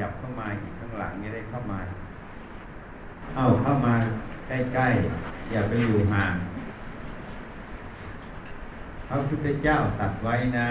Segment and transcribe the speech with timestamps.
[0.00, 1.80] ยับเข้ามาอีกข้างหลังจะได้เข้ามา
[3.36, 3.94] เอาเข้ามา
[4.48, 6.34] ใกล้ๆอย่าไปอยู่ห่าง
[9.08, 10.68] พระพุทธเจ้าตัดไว้นะ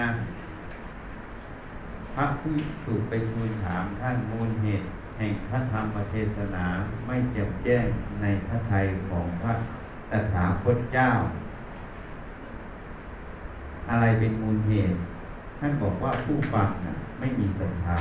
[2.14, 2.54] พระผู้
[2.84, 4.86] ถูกไปทูลถามท่านมูลเหตุ
[5.18, 6.66] แห่งพระธรรมเทศนา
[7.06, 7.86] ไม่แจ่มแจ้ง
[8.20, 9.52] ในพระทัยของพระ
[10.10, 11.10] ตถาคตเจ้า
[13.88, 14.96] อะไรเป็นมูลเหตุ
[15.58, 18.00] ท่านบอกว่าผู้ฟังนะไม่มีศรัทธา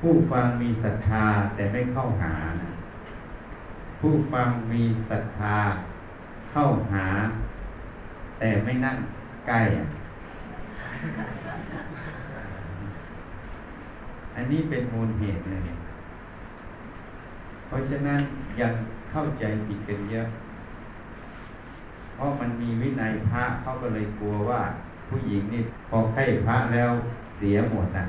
[0.00, 2.34] ผู้ฟังมีศรัทธาแต่ไม่เข้าหา
[4.00, 5.56] ผู้ฟังมีศรัทธา
[6.52, 7.06] เข้าหา
[8.38, 8.96] แต่ไม่นั่ง
[9.46, 9.86] ใกล้อะ
[14.34, 15.78] อันนี้เป็นมูลเหตุเลยเนี่ย
[17.66, 18.20] เพราะฉะนั้น
[18.60, 18.72] ยัง
[19.10, 20.28] เข้าใจผิดกันเยอะ
[22.14, 24.60] เพราะมันมีวินัยพระเขาก็เลยกลัวว่า
[25.08, 26.90] ผู้หญิงนี่พอใกล้พระแล้ว
[27.38, 28.04] เสียหมดนะ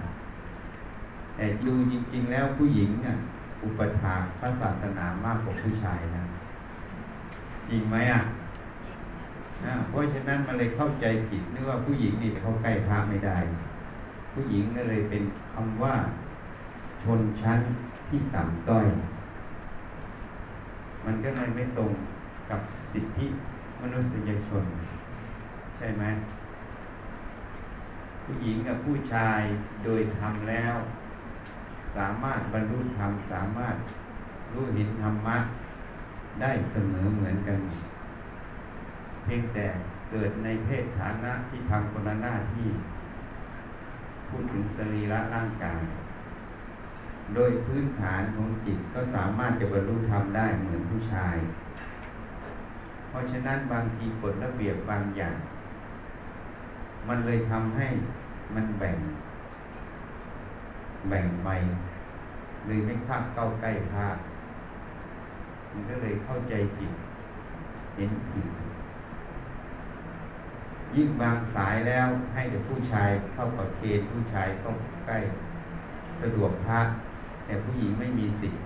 [1.42, 3.16] แต่ดูจริง ๆ แล้วผู้หญิงเนี่ย
[3.64, 6.24] อุปถากพระศาสนามากกว่าผู้ชายนะ
[7.70, 8.22] จริงไหมอะ
[9.66, 13.38] นะเพราะฉะนั้นมันเลยเข้าใจผิดนึกว่าผู้หญิงนี่เขาใกล้พระไม่ได้
[14.34, 15.24] ผู้หญิงก็เลยเป็น
[15.54, 15.96] คำว่า
[17.04, 17.60] ชนชั้น
[18.08, 18.88] ที่ต่ำต้อย
[21.06, 21.92] มันก็เลยไม่ตรง
[22.50, 22.60] กับ
[22.94, 23.28] สิทธิ
[23.82, 24.64] มนุษยชน
[25.78, 26.04] ใช่ไหม
[28.24, 29.42] ผู้หญิงกับผู้ชาย
[29.84, 30.76] โดยทำแล้ว
[32.00, 33.76] สามารถบรรลุธรรมสามารถ
[34.54, 35.38] รู้เห็นธรรมะ
[36.42, 37.60] ได้เสมอเหมือนกัน
[39.24, 39.66] เพียงแต่
[40.12, 42.70] เกิดในเพศฐานะที่ทำคนละหน้าที่
[44.30, 45.82] พูดถึงสรีระร่างกาย
[47.36, 51.38] โดยพื้นฐานของจิตก็สามารถจะบรรลุธรรมได้เหมือนผู้ชาย
[53.10, 55.38] เพราะฉะนั้นบางทีกฎระเบียบบางอย่าง
[57.08, 57.88] มันเลยทำให้
[58.56, 58.98] มันแบ่ง
[61.10, 61.50] แบ่งไป
[62.68, 64.08] เลยไม่ภาคเข้าใกล้พระ
[65.72, 66.92] มันก็เลยเข้าใจผิด
[67.96, 68.48] เห็นผิด
[70.96, 74.72] ยิ่งบางสายแล้วให้แต่ผู้ชายเข้าประเคนผู้ชายเข้า
[75.06, 75.18] ใกล้
[76.22, 76.80] สะดวกพระ
[77.46, 78.62] แต่ผู้หญิงไม่มีสิทธิ์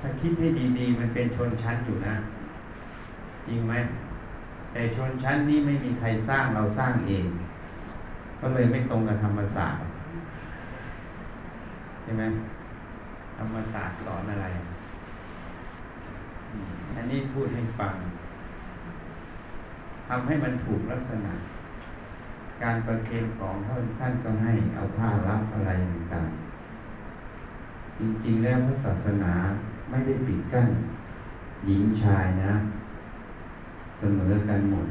[0.00, 0.48] ถ้าคิดให้
[0.78, 2.14] ดีๆ มันเป็นชนชั้นอยู่นะ
[3.46, 3.74] จริงไหม
[4.72, 7.26] แต่ชนชั้นนี้ไม่มีใครสร้างเราสร้างเอง
[8.40, 9.80] ก็เลยไม่ตรงกับธรรมศาสตร์
[12.02, 12.22] ใช่ไหม
[13.36, 14.46] ธรรมศาสตร์สอนอะไร
[16.96, 17.94] อันนี้พูดให้ฟัง
[20.08, 21.32] ทำให้มันถูกลักษณะ
[22.62, 29.34] การประเคนของท่านท่านก็ให้เอาผ้ารับอะไรต่างๆจริงๆแล้วพระศาสนา
[29.90, 30.68] ไม่ได้ปิดกั้น
[31.66, 32.52] หญิงชายนะ
[33.98, 34.86] เสมอกันหมด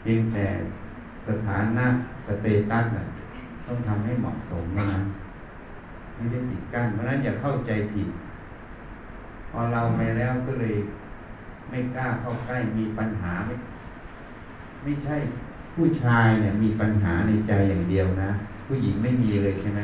[0.00, 0.46] เพียงแต่
[1.26, 1.86] สถานะ
[2.26, 3.04] สเตตัสน่ะ
[3.66, 5.00] ต้องทำให้เหมาะสมนะ
[6.14, 8.08] ไม่ได้ปิดกั้นเพราะนั้นอย่าเข้าใจผิด
[9.50, 10.76] พอเราไปแล้วก็เลย
[11.70, 13.54] ไม่กล้าเข้าใกล้มีปัญหาไม่
[14.82, 15.16] ไม่ใช่
[15.74, 18.30] ผู้ชายเนี่ย มีปัญหาในใจอย่างเดียวนะ
[18.66, 19.80] ผู้หญิงไม่มีเลยใช่ไหม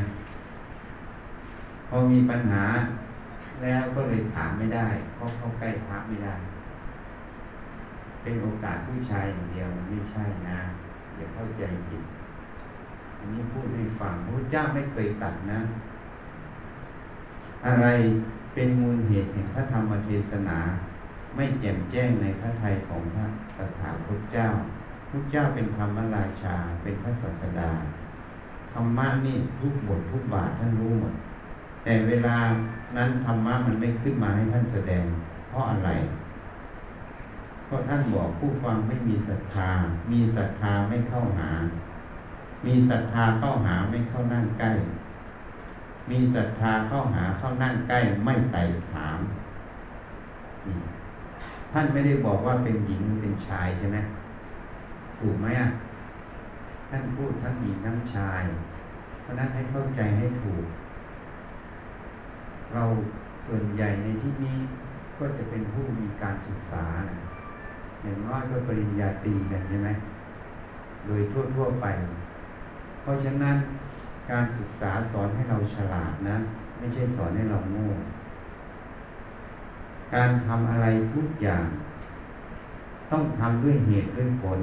[1.89, 2.65] พอมีปัญหา
[3.63, 6.35] แล้วก็เลยถามไม่ได้เพราะเข้าใกล้พระไม่ได้
[8.23, 10.59] เป็นโอกาสผู้ชายอย่างเดียวมันไม่ใช่นะ
[11.17, 12.03] อย่าเข้าใจผิด
[13.23, 15.61] อันนี้พูดให้ฟังพระเจ้าไม่เคยตัดนะ
[17.67, 17.87] อะไร
[18.55, 20.59] เป็นมูลเหตุแห่งพระธรรมเทศนา
[21.37, 24.47] ไม่แจ่มแจ้งในพระทัยของพระตถาคตเจ้า
[25.11, 27.71] พระเจ้าเป็นธรรมราชาเป็นพระศาสดา
[28.73, 31.15] ธรรมะนี่ทุกบททุกบาทท่านรู้หมด
[31.85, 32.37] แต่เวลา
[32.97, 35.05] นั้นธรรมะมันไม่ขึ้นมาให้ท่านแสดง
[35.49, 35.91] เพราะอะไร
[37.67, 39.71] เพราะท่านบอกผู้ฟังไม่มีศรัทธา
[40.13, 41.51] มีศรัทธาไม่เข้าหา
[42.67, 44.71] มีศรัทธาเข้าหาไม่เข้านั่งใกล้
[46.11, 49.19] มีศรัทธาเข้าหาเข้านั่งใกล้ไม่ไต่ถาม
[51.73, 53.99] ท่านไม่ได้บอกว่าเป็นหญิงเป็นชายใช่ไหม
[55.19, 55.69] ถูกไหมอะ
[56.91, 58.43] ท่านพูดทั้งหญิงทั้งชาย
[59.21, 60.65] เพราะนั้นให้เข้าใจให้ถูก
[62.73, 62.85] เรา
[63.47, 64.57] ส่วนใหญ่ในที่นี้
[65.19, 67.19] ก็จะเป็นผู้มีการศึกษานะ
[68.03, 69.91] อย่างน้อยก็ปริญญาตรีกันใช่ไหม
[71.07, 71.87] โดยทั่วๆไป
[73.03, 73.57] เพราะฉะนั้น
[74.31, 76.37] การศึกษาสอนให้เราฉลาดนะ
[76.79, 77.87] ไม่ใช่สอนให้เราโง่
[80.15, 81.67] การทำอะไรทุกอย่าง
[83.11, 84.61] ต้องทำด้วยเหตุด้วยผล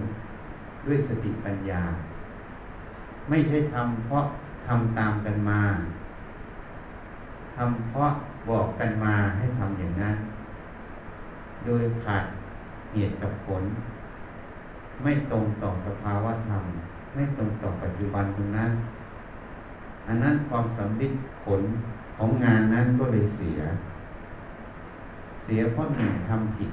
[0.86, 1.84] ด้วยสติปัญญา
[3.30, 4.26] ไม่ใช่ทำเพราะ
[4.68, 5.62] ทำตามกันมา
[7.56, 8.12] ทำเพราะ
[8.50, 10.16] บอกกันมาให้ทำอย่างนั้น
[11.66, 12.26] โดยขาด
[12.94, 13.64] เหตุกับผล
[15.04, 16.64] ไม่ตรงต่อสภาวะธรรม
[17.14, 18.72] ไม่ตรงต่อปัจจุบันตรงนั้น
[20.08, 21.14] อันนั้นความสำลิด
[21.44, 21.62] ผล
[22.18, 23.60] ของงานนั้นก็เลยเสีย
[25.44, 26.72] เสียเพราะหนึ่งทำผิด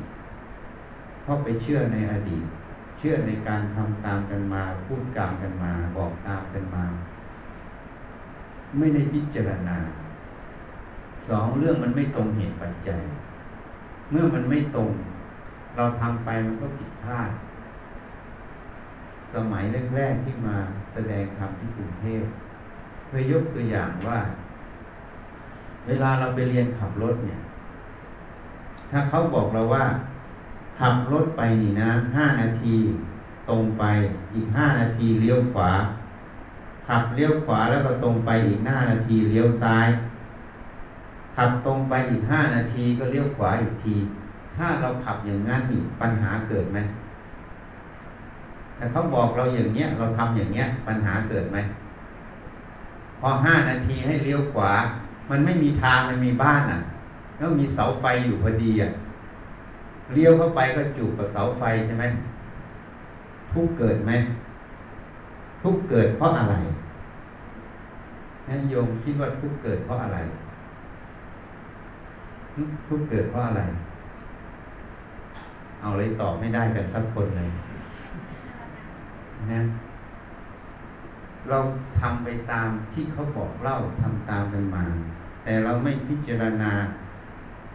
[1.23, 2.45] เพราะไปเชื่อในอดีต
[2.99, 6.85] เชื่อในการทำตามกันมา พูดกลางกันมา บอกตามกันมา
[8.79, 9.77] ไม่ได้พิจารณา
[11.29, 13.01] สองเรื่องมันไม่ตรงเหตุปัจจัย
[14.11, 14.91] เมื่อมันไม่ตรง
[15.77, 17.31] เราทำไปมันก็ผิดพลาด
[19.35, 19.65] สมัย
[19.97, 20.57] แรกๆที่มา
[20.93, 22.25] แสดงธรรมที่กรุงเทพ
[23.09, 24.21] เคยยกตัวอย่างว่า
[25.87, 27.41] เวลาเราไปเรียนขับรถเนี่ย
[28.91, 29.85] ถ้าเขาบอกเราว่า
[30.79, 32.75] ขับรถไปนี่นะห้านาที
[33.49, 33.85] ตรงไป
[34.35, 35.71] อีกห้านาทีเลี้ยวขวา
[36.89, 39.89] ขับเลี้ยวขวาแล้วก็ตรงไปอีกห้านาทีเลี้ยวซ้าย
[41.37, 43.97] ขับตรงไปอีกห้านาทีก็เลี้ยวขวาอีกที
[44.57, 46.79] ถ้าเราขับอย่างนั้นนี่ปัญหาเกิดไหม
[48.77, 51.59] แต่เขาบอกเราอย่างเงี้ย เราทำอย่างเงี้ย ปัญหาเกิดไหม
[53.21, 54.71] พอห้านาทีให้เลี้ยวขวา
[55.31, 56.79] มันไม่มีทางมันมีบ้านอะ
[57.39, 58.91] แล้วมีเสาไฟอยู่พอดีอะ
[60.15, 62.05] เลี้ยวเข้าไปก็จูบกับเสาไฟใช่ไหม
[63.53, 64.13] ทุกเกิดไหม
[65.63, 66.57] ทุกเกิดเพราะอะไร
[68.49, 70.19] นั่นโยมคิดว่าทุกเกิดเพราะอะไร
[72.89, 73.63] ทุกเกิดเพราะอะไร
[75.81, 77.49] เอาเลยตอบไม่ได้กันสักคนเลย
[79.53, 79.61] นะ
[81.49, 81.59] เรา
[82.01, 84.85] ทำไปตามที่เขาบอกเล่าทำตามกันมา
[85.45, 86.73] แต่เราไม่พิจารณา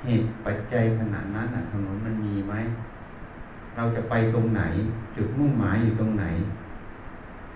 [0.03, 2.53] เหตุปัจจัยขนาดนั้นถนนมันมีไหม
[3.75, 4.61] เราจะไปตรงไหน
[5.15, 6.25] จุดมุ่งหมายอยู่ตรงไหน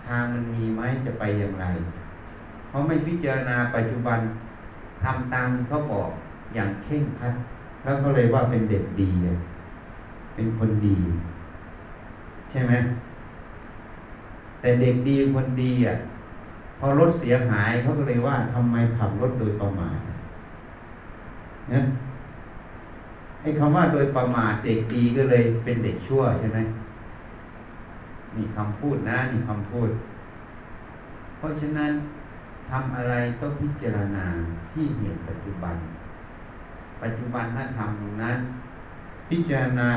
[0.08, 1.66] ทางมันมีไหมจะไปอย่างไร
[2.68, 4.20] เพราะไม่พิจารณาปัจจุบัน
[5.04, 6.10] ทำตามที่เขาบอก
[6.56, 7.34] อย่างเข่งคัด
[7.84, 9.10] แล้วก็เลยว่าเป็นเด็กดี
[10.36, 10.98] เป็นคนดี
[12.50, 12.74] ใช่ไหม
[14.66, 15.96] แต่เด็กดีคนดีอะ
[16.80, 19.98] พอรถเสียหายเขาก็เลยว่าทำไมขับรถโดยประมาท
[21.70, 21.84] เนี่ย
[23.42, 26.60] ไอ้คำว่าโดยประมาทเด็กดีก็เลยเป็นเด็กชั่วใช่ไหม
[28.36, 29.90] นี่คำพูดนะนี่คำพูด
[31.38, 31.92] เพราะฉะนั้น
[32.70, 34.26] ทำอะไรต้องพิจารณา
[34.72, 35.76] ที่เหตุปัจจุบัน
[37.02, 38.38] ปัจจุบันถ้าทำตรงนั้น
[39.30, 39.88] พิจารณา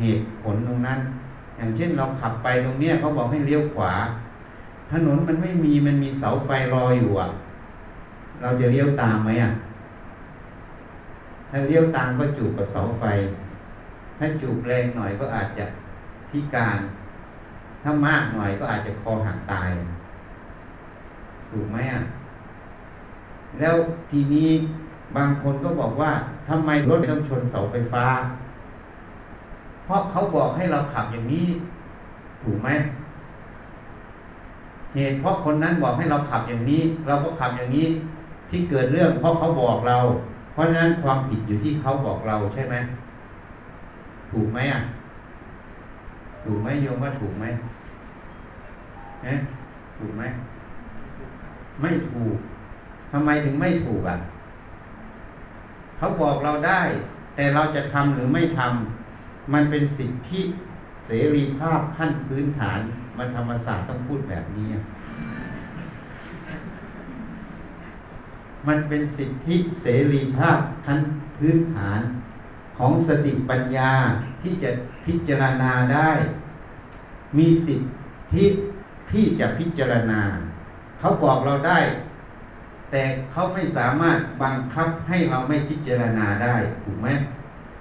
[0.00, 1.00] เหตุผลตรงนั้น
[1.60, 3.92] อย่างเช่นเราขับไปตรงเนี้ยเขาบอกให้เลี้ยวขวา
[4.90, 7.28] ถนนมันไม่มีมันมีเสาไฟรออยู่อะ
[8.40, 9.52] เราจะเลี้ยวตามไหมอะ
[11.50, 13.04] ถ้าเลี้ยวตามก็จูบกับเสาไฟ
[14.18, 15.64] ถ้าจูบแรงหน่อยก็อาจจะ
[16.30, 16.78] พิการ
[17.82, 19.70] ถ้ามากหน่อยก็อาจจะคอหักตาย
[21.50, 22.00] ถูกไหมอะ
[23.58, 23.74] แล้ว
[24.10, 24.50] ทีนี้
[25.16, 26.10] บางคนก็บอกว่า
[26.48, 28.04] ทำไมรถต้องชนเสาไฟฟ้า
[29.90, 31.46] ราะเขาบอกให้เราขับอย่างนี้
[32.42, 32.68] ถูกไหม
[34.94, 37.86] เหตุเพราะคนนั้นบอกให้เราขับอย่างนี้ เราก็ขับอย่างนี้
[38.50, 39.98] ที่เกิดเรื่องเพราะเขาบอกเรา
[40.52, 42.74] เพราะนั้นความผิดอยู่ที่เขาบอกเราใช่ไหม
[44.30, 44.80] ถูกไหมอะ
[46.44, 47.44] ถูกไหมโยมว่าถูกไหม
[49.24, 49.34] เนะ
[49.98, 50.22] ถูกไหม
[51.80, 52.36] ไม่ถูก
[53.12, 54.16] ทำไมถึงไม่ถูกอะ
[55.98, 56.80] เขาบอกเราได้
[57.36, 58.99] แต่เราจะทำหรือไม่ทำ
[59.52, 60.40] มันเป็นสิทธิ
[61.06, 62.80] เสรีภาพขั้นพื้นฐาน
[63.18, 64.68] มันธรรมศาสตร์ต้องพูดแบบนี้
[68.68, 71.00] มันเป็นสิทธิเสรีภาพขั้น
[71.38, 72.00] พื้นฐาน
[72.78, 73.92] ของสติปัญญา
[74.42, 74.70] ที่จะ
[75.06, 76.10] พิจารณาได้
[77.38, 77.80] มีสิท
[78.34, 78.46] ธิ
[79.12, 80.20] ที่จะพิจารณา
[80.98, 81.78] เขาบอกเราได้
[82.90, 83.02] แต่
[83.32, 87.08] เขาไม่สามารถบังคับให้เราไม่พิจารณาได้ถูกไหม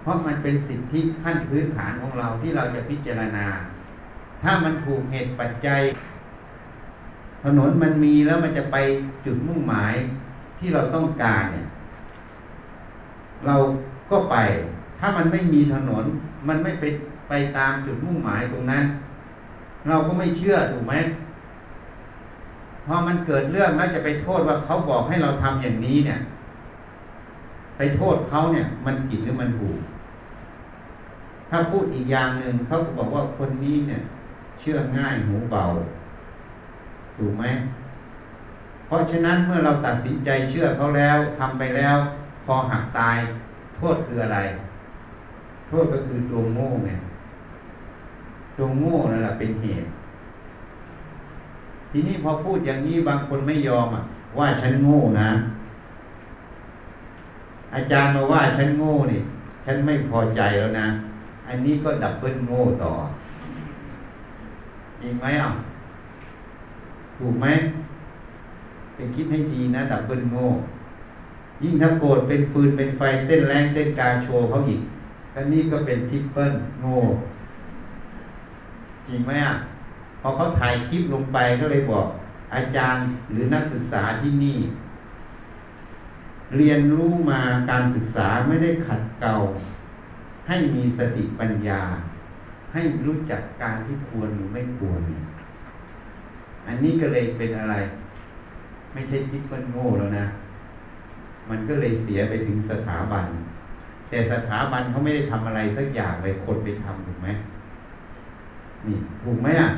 [0.10, 3.46] ราะมันเป็นสิทธิขั้นพื้นฐานของเราที่เราจะพิจารณา
[4.44, 5.82] ถ้ามันถูกเหตุปัจจัย
[7.44, 8.78] ถนนมันมีแล้วมันจะไป
[9.26, 9.94] จุดมุ่งหมาย
[10.60, 11.68] ที่เราต้องการเนี่ย
[13.46, 13.56] เรา
[14.12, 14.38] ก็ไป
[15.00, 16.06] ถ้ามันไม่มีถนน
[16.48, 16.84] มันไม่ไป
[17.30, 18.84] ไปตามจุดมุ่งหมายตรงนั้น
[19.88, 20.94] เราก็ไม่เชื่อถูกไหม
[22.86, 26.20] พอมันเกิดเรื่องแล้วจะไปโทษว่าเขาบอกให้เราทำอย่างนี้เนี่ย
[27.78, 29.80] ไปโทษเขาเนี่ย มันผิดหรือมันถูก
[31.50, 34.02] ถ้าพูดอีกอย่างหนึ่งเขาก็บอกว่าคนนี้เนี่ย
[34.60, 35.64] เชื่อง่ายหูเบา
[37.18, 37.44] ถูกไหม
[38.88, 41.98] เพราะฉะนั้นเมื่อเราตัดสินใจเชื่อเขาแล้วทำไปแล้ว
[42.46, 43.18] พอหักตาย
[43.76, 44.40] โทษคืออะไร
[45.68, 46.92] โทษก็คือตัวโง่ไง
[48.58, 49.90] ตัวโง่นั่นแหละเป็นเหตุ
[51.92, 54.02] ทีนี้พอพูดอย่างนี้บางคนไม่ยอมอะ
[54.38, 55.30] ว่าฉันโง่นะ
[57.76, 59.22] อาจารย์มาว่าฉันโง่นี่
[59.66, 60.88] ฉันไม่พอใจแล้วนะ
[61.50, 62.94] อันนี้ก็ double โง่ต่อ
[65.02, 65.50] จริงไหมอะ
[67.18, 67.48] ถูกไหม
[68.94, 70.46] ไปคิดให้ดีนะ double โง่
[71.64, 74.82] ยิ่งถ้าโกรธเป็นฟืนเป็นไฟเต้นแรงเต้นกาโชว์เขาอีก
[75.36, 76.98] อันนี้ก็เป็นทิปเปิลโง่
[79.08, 79.54] จริงไหมอะ
[80.22, 82.06] พอเขาถ่ายคลิปลงไปก็เลยบอก
[82.56, 84.58] อาจารย์หรือนักศึกษาที่นี่
[86.58, 87.40] เรียนรู้มา
[87.70, 89.34] การศึกษาไม่ได้ขัดเกลา
[90.50, 91.82] ให้มีสติปัญญา
[92.74, 95.02] ให้รู้จักการที่ควรหรือไม่ควร
[96.68, 97.76] อันนี้ก็เลยเป็นอะไร
[98.94, 100.26] ไม่ใช่ทิปเปิลโง่แล้วนะ
[101.50, 103.26] มันก็เลยเสียไปถึงสถาบัน
[104.10, 107.30] แต่สถาบันเขาไม่ได้ทำอะไรสักอย่างเลยคนไปทำถูกไหม
[108.88, 109.70] นี่ถูกไหมอะ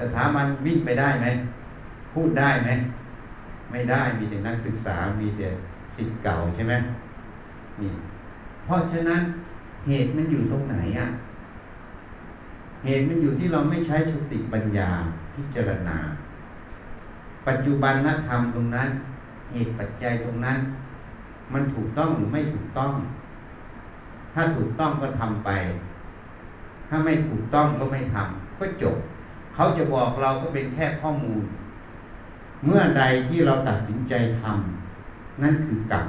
[0.00, 1.26] สถาบันวิ่งไปได้ไหม
[2.12, 2.70] พูดได้ไหม
[3.70, 5.48] ไม่ได้มีแต่นักศึกษามีแต่
[5.96, 6.74] สิทธิ์เก่าใช่ไหม
[7.80, 7.92] นี่
[8.66, 9.22] เพราะฉะนั้น
[9.88, 11.08] เหตุมันอยู่ตรงไหนอะ
[12.84, 14.90] เหตุมันอยู่ที่เราไม่ใช้สติปัญญา
[15.34, 15.96] พิจารณา
[17.46, 18.88] ปัจจุบันนธรรมตรงนั้น
[19.52, 20.58] เหตุปัจจัยตรงนั้น
[21.52, 22.92] มันถูกต้องหรือไม่ถูกต้อง
[24.34, 25.50] ถ้าถูกต้องก็ทำไป
[26.88, 28.96] ถ้าไม่ถูกต้องก็ไม่ทำก็จบ
[29.54, 31.42] เขาจะบอกเราก็เป็นแค่ข้อมูล
[32.64, 36.06] เมื่อใดที่เราตัดสินใจทำนั่นคือกรรม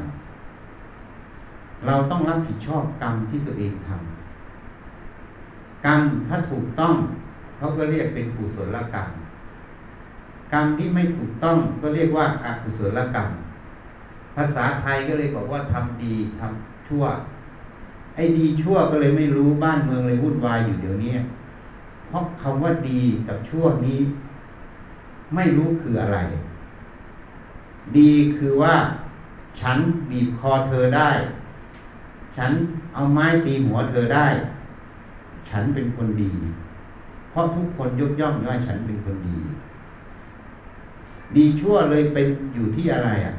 [1.85, 6.95] เราต้องรับผิดชอบกรรมที่ตัวเองทำกรรมถ้าถูกต้อง
[7.57, 9.09] เขาก็เรียกเป็นกุศลกรรม
[10.53, 13.27] กรรมที่ไม่ถูกต้องก็เรียกว่าอกุศลกรรม
[14.35, 17.03] ภาษาไทยก็เลยบอกว่าทำดีทำชั่ว
[18.15, 21.13] ไอ้ดีชั่วก็เลยไม่รู้บ้านเมืองเลยวุ่นวายอยู่เดี๋ยวนี้
[22.07, 23.99] เพราะคำว่าดีกับชั่วนี้
[25.35, 26.17] ไม่รู้คืออะไร
[27.97, 28.75] ดีคือว่า
[29.59, 29.77] ฉัน
[30.09, 31.09] บีบคอเธอได้
[32.37, 32.51] ฉัน
[32.93, 34.27] เอาไม้ตีหัวเธอได้
[35.49, 36.31] ฉันเป็นคนดี
[37.31, 39.37] เพราะทุกคนยกย่องว่าฉันเป็นคนดี
[41.35, 43.33] ดีชั่วเลยเป็นอยู่ที่อะไรอะ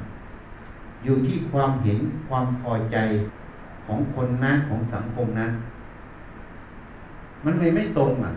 [1.05, 2.97] อยู่ที่ความเห็นความพอใจ
[3.87, 5.53] ของคนนั้นของสังคมนั้น
[7.45, 8.33] มันเลยไม่ตรงอะ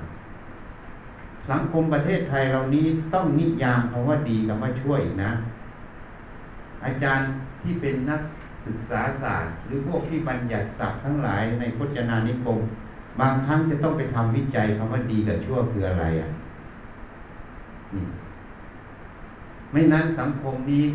[1.50, 5.32] สังคมประเทศไทยเรานี้ต้องนิยามคำว่าดีกับว่าช่วยนะ
[6.86, 7.28] อาจารย์
[7.62, 8.22] ที่เป็นนัก
[8.66, 12.60] ศึกษาศาสตร์ หรือพวกที่บัญญัติศัพท์ทั้งหลายในพจนานิคม
[13.20, 16.30] บางครั้งจะต้องไปทำวิจัยคำว่าดีกับชั่วคืออะไรอะ
[17.94, 18.04] นี่
[19.72, 20.86] ไม่นั้นสังคมนี้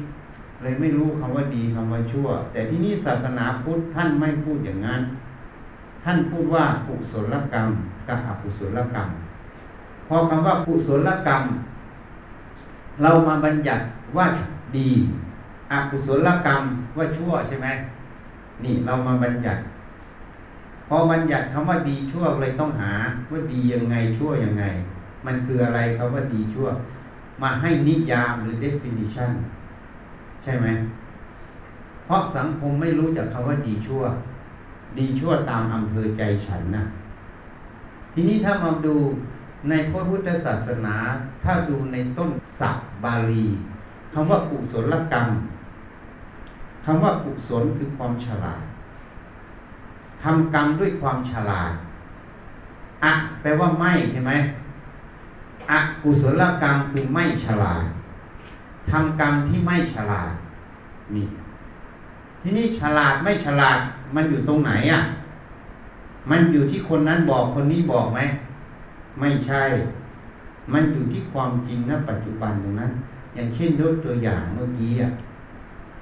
[0.63, 5.01] เลยไม่รู้คำว่าดีคำว่าชั่ว แต่ที่นี่ศาสนาพุทธท่านไม่พูดอย่างนั้น
[6.05, 7.69] ท่านพูดว่ากุศลกรรม
[8.09, 9.09] กับอกุศลกรรม
[10.09, 11.43] พอคำว่ากุศลกรรม
[13.03, 13.85] เรามาบัญญัติ
[14.17, 14.27] ว่า
[14.77, 14.91] ดี
[15.73, 16.63] อกุศลกรรม
[16.97, 17.69] ว่าชั่วใช่ไหม
[18.65, 19.63] นี่เรามาบัญญัติ
[20.89, 22.93] พอบัญญัติคำว่าดีชั่วเลยต้องหา
[23.31, 24.65] ว่าดียังไงชั่วยังไง
[25.27, 26.67] มันคืออะไรคำว่าดีชั่ว
[27.43, 29.31] มาให้นิยามหรือ definition
[30.43, 30.67] ใช่ไหม
[32.07, 34.03] เพราะสังคมไม่รู้จักคำว่าดีชั่ว
[34.99, 36.85] ดีชั่วตามอำเภอใจฉันนะ
[38.13, 38.97] ทีนี้ถ้ามาดู
[39.69, 40.97] ในพระพุทธศาสนา
[41.45, 42.31] ถ้าดูในต้น
[42.61, 43.45] ศัพท์บาลี
[44.13, 45.27] คำว่ากุศลกรรม
[46.89, 48.63] คำว่ากุศลคือความฉลาด
[50.23, 51.73] ทำกรรมด้วยความฉลาด
[53.05, 54.33] อะแปลว่าไม่ใช่ไหม
[55.71, 57.85] อะกุศลกรรมคือไม่ฉลาด
[58.91, 60.31] ทำกรรมที่ไม่ฉลาด
[61.15, 61.27] นี่
[62.43, 63.79] ทีนี้ฉลาดไม่ฉลาด
[64.15, 65.01] มันอยู่ตรงไหนอะ
[66.31, 68.21] มันอยู่ที่คนนั้นบอกคนนี้บอกไหม
[69.21, 69.63] ไม่ใช่
[70.73, 72.93] มันอยู่ที่ความจริงณปัจจุบันตรงนั้น
[73.35, 75.11] อย่างเช่นยกตัวอย่างเมื่อกี้อะ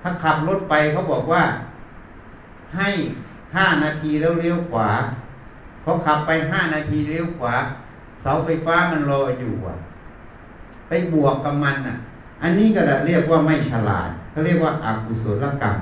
[0.06, 1.42] ถ้าขับรถไปเขาบอกว่า
[2.76, 2.88] ให้
[3.56, 4.88] ห้านาทีแล้วเลี้ยวขวา
[5.84, 7.54] พอขับไปห้านาทีเลี้ยวขวา
[8.20, 9.76] เสาไฟฟ้ามันรออยู่อะ
[10.88, 11.94] ไปบวกกับมันอะ
[12.42, 15.76] อันนี้ก็เรียกว่าไม่ฉลาดเขาเรียกว่าอากุศลกรรม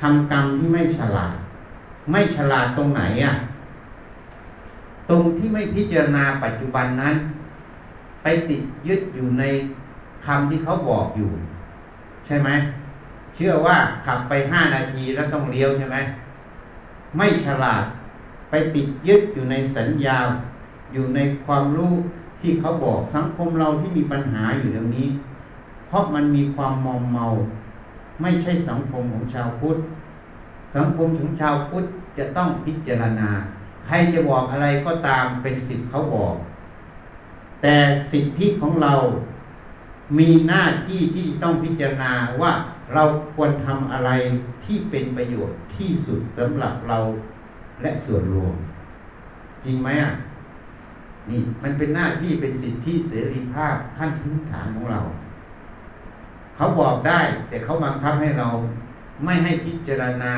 [0.00, 1.34] ทำกรรมที่ไม่ฉลาด
[2.10, 3.34] ไม่ฉลาดตรงไหนอะ
[5.10, 7.14] ตรงที่ไม่พิจารณาปัจจุบันนั้น
[8.22, 9.44] ไปติดยึดอยู่ใน
[10.26, 11.30] คำที่เขาบอกอยู่
[12.26, 12.50] ใช่ไหม
[13.34, 13.76] เชื่อว่า
[14.06, 15.98] ขับไปห้านาทีแล้วต้องเลี้ยวใช่ไหม
[17.16, 17.84] ไม่ฉลาด
[18.50, 20.18] ไปติดยึดอยู่ในสัญญา
[20.92, 21.92] อยู่ในความรู้
[22.40, 25.08] ที่เขาบอกสังคมเราที่มีปัญหาอยู่ตรงนี้
[25.88, 27.26] เพราะมันมีความมอมเมา
[28.22, 29.78] ไม่ใช่สังคมของชาวพุทธ
[30.76, 31.84] สังคมของชาวพุทธ
[32.18, 33.30] จะต้องพิจารณา
[33.86, 36.34] ใครจะบอกอะไรก็ตามเป็นสิทธิ์เขาบอก
[37.62, 37.76] แต่
[38.12, 38.94] สิทธิของเรา
[40.18, 42.52] มีหน้าที่ที่ต้องพิจารณาว่า
[42.92, 43.02] เรา
[43.34, 44.10] ควรทำอะไร
[44.64, 46.98] ที่เป็นประโยชน์ที่สุดสำหรับเรา
[47.82, 48.54] และส่วนรวม
[49.64, 50.12] จริงไหมอะ
[51.30, 55.00] นี่มันเป็นหน้าที่เป็นสิทธิเสรีภาพขั้นพื้นฐานของเรา
[56.56, 58.48] เขาบอกได้ แต่เขาบังคับให้เรา
[59.24, 60.34] ไม่ให้พิจารณา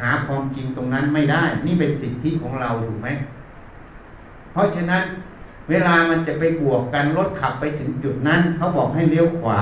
[0.00, 3.08] หาความจริงตรงนั้นไม่ได้ นี่เป็นสิทธิของเราถูกไหม
[4.52, 5.02] เพราะฉะนั้น
[5.70, 9.60] เวลามันจะไปบวกกันรถขับไปถึงจุดนั้น เขาบอกให้เลี้ยวขวา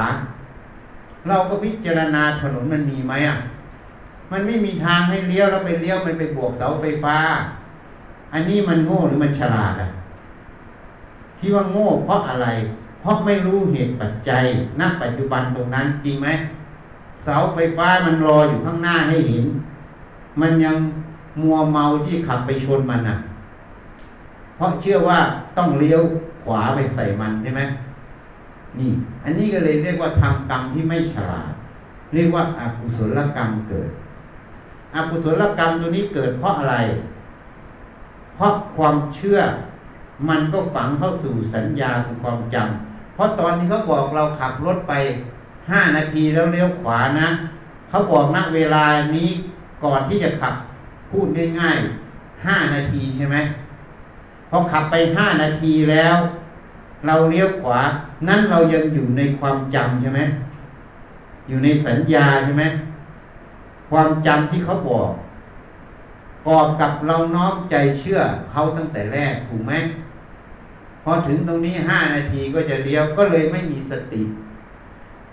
[1.28, 3.37] เราก็พิจารณาถนนมันมีไหมอะ
[4.33, 7.16] มันไม่มีทางให้เลี้ยวแล้วไปเลี้ยวมันไปบวกเสาไฟฟ้า
[8.33, 9.88] อันนี้มันโง่หรือมันฉลาดอะ
[11.38, 12.49] ที่ว่าโง่เพราะอะไร
[13.00, 14.45] เพราะไม่รู้เหตุปัจจัย
[14.81, 16.28] ณปัจจุบันตรงนั้นจริงไหม
[17.25, 19.45] เสาไฟฟ้ามันรออยู่ข้างหน้าให้เห็น
[20.40, 20.76] มันยัง
[21.40, 23.16] มัวเมาที่ขับไปชนมันอะ
[24.57, 25.19] เพราะเชื่อว่า
[25.57, 26.02] ต้องเลี้ยว
[26.45, 27.62] ขวาไปใส่มันใช่ไหม
[28.78, 28.90] นี่
[29.25, 31.50] อันนี้ก็เลยเรียกว่าทำกรรมที่ไม่ฉลาด
[32.14, 33.90] เรียกว่าอากุศลกรรมเกิด
[34.95, 36.76] อกุศลกรรมตัวนี้เกิดเพราะอะไร
[38.35, 39.38] เพราะความเชื่อ
[40.28, 44.93] มันก็ฝังเข้าสู่สัญญาคือความจำเพราะตอนที่เขาบอกเราขับรถไป
[45.71, 47.28] ห้านาทีแล้วเลี้ยวขวานะ
[47.88, 48.85] เขาบอกณเวลา
[49.16, 49.31] นี้
[49.85, 50.54] ก่อนที่จะขับ
[51.11, 51.26] พูด
[51.61, 53.37] ง่ายๆห้านาทีใช่ไหม
[54.50, 56.16] พอขับไปห้านาทีแล้ว
[57.06, 57.78] เราเลี้ยวขวา
[58.28, 60.20] นั้นเรายังอยู่ในความจำใช่ไหม
[61.49, 62.64] อยู่ในสัญญาใช่ไหม
[63.90, 65.11] ความจำที่เขาบอก
[66.46, 68.20] กอบกับเราน้อมใจเชื่อ
[68.52, 69.73] เขาตั้งแต่แรกถูกไหม
[71.02, 74.23] พอถึงตรงนี้ห้านาทีก็จะเลี้ยวก็เลยไม่มีสติ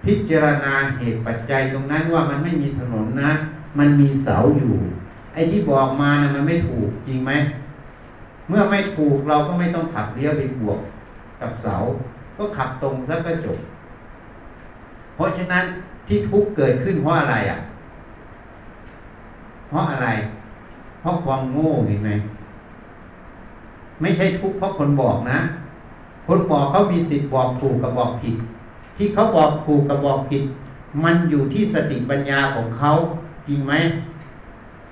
[0.04, 3.32] พิจารณาเหตุปัจจัยตรงนั้นว่ามันไม่มีถนนนะ
[3.80, 4.74] มันมีเสาอยู่
[5.34, 7.32] ไอ้ที่บอกมานะมันไม่ถูกจริงไหม
[8.48, 10.80] เมื่อไม่ถูกเราก็ไม่ต้องขับเลี้ยวไปบวก
[11.42, 11.76] กับเสา
[12.38, 13.58] ก็ขับตรงแล้วก็จบ
[15.16, 15.64] เพราะฉะนั้น
[16.08, 17.60] ที่ทุกเกิดขึ้นเพราะอะไรอะ
[19.70, 20.08] เพราะอะไร
[21.02, 22.12] เพราะความโง่เห็นไหม
[24.02, 25.40] ไม่ใช่ทุกเพราะคนบอกนะ
[26.28, 28.36] คนบอกเขามีสิทธิ์บอกถูกกับบอกผิด
[28.98, 30.44] ที่เขาบอกถูกกับบอกผิด
[31.04, 32.92] มันอยู่ที่สติปัญญาของเขา
[33.48, 33.74] จริงไหม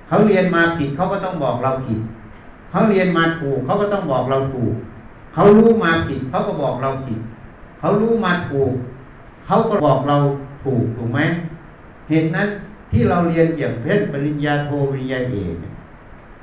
[0.07, 1.99] เขาเรียนมาผิดเขาก็ต้องบอกเราผิด
[2.71, 4.73] เขาเรียนมาถูกเขาก็ต้องบอกเราถูก
[5.33, 7.19] เขารู้มาผิดเขาก็บอกเราผิด
[7.79, 8.73] เขารู้มาถูก
[9.45, 10.17] เขาก็บอกเรา
[10.63, 11.19] ถูกถูกไหม
[12.09, 12.49] เหตุนั้น
[12.91, 15.55] ที่เราเรียนเกี่ยวกับเพศปริญญาโทปริญญาเอก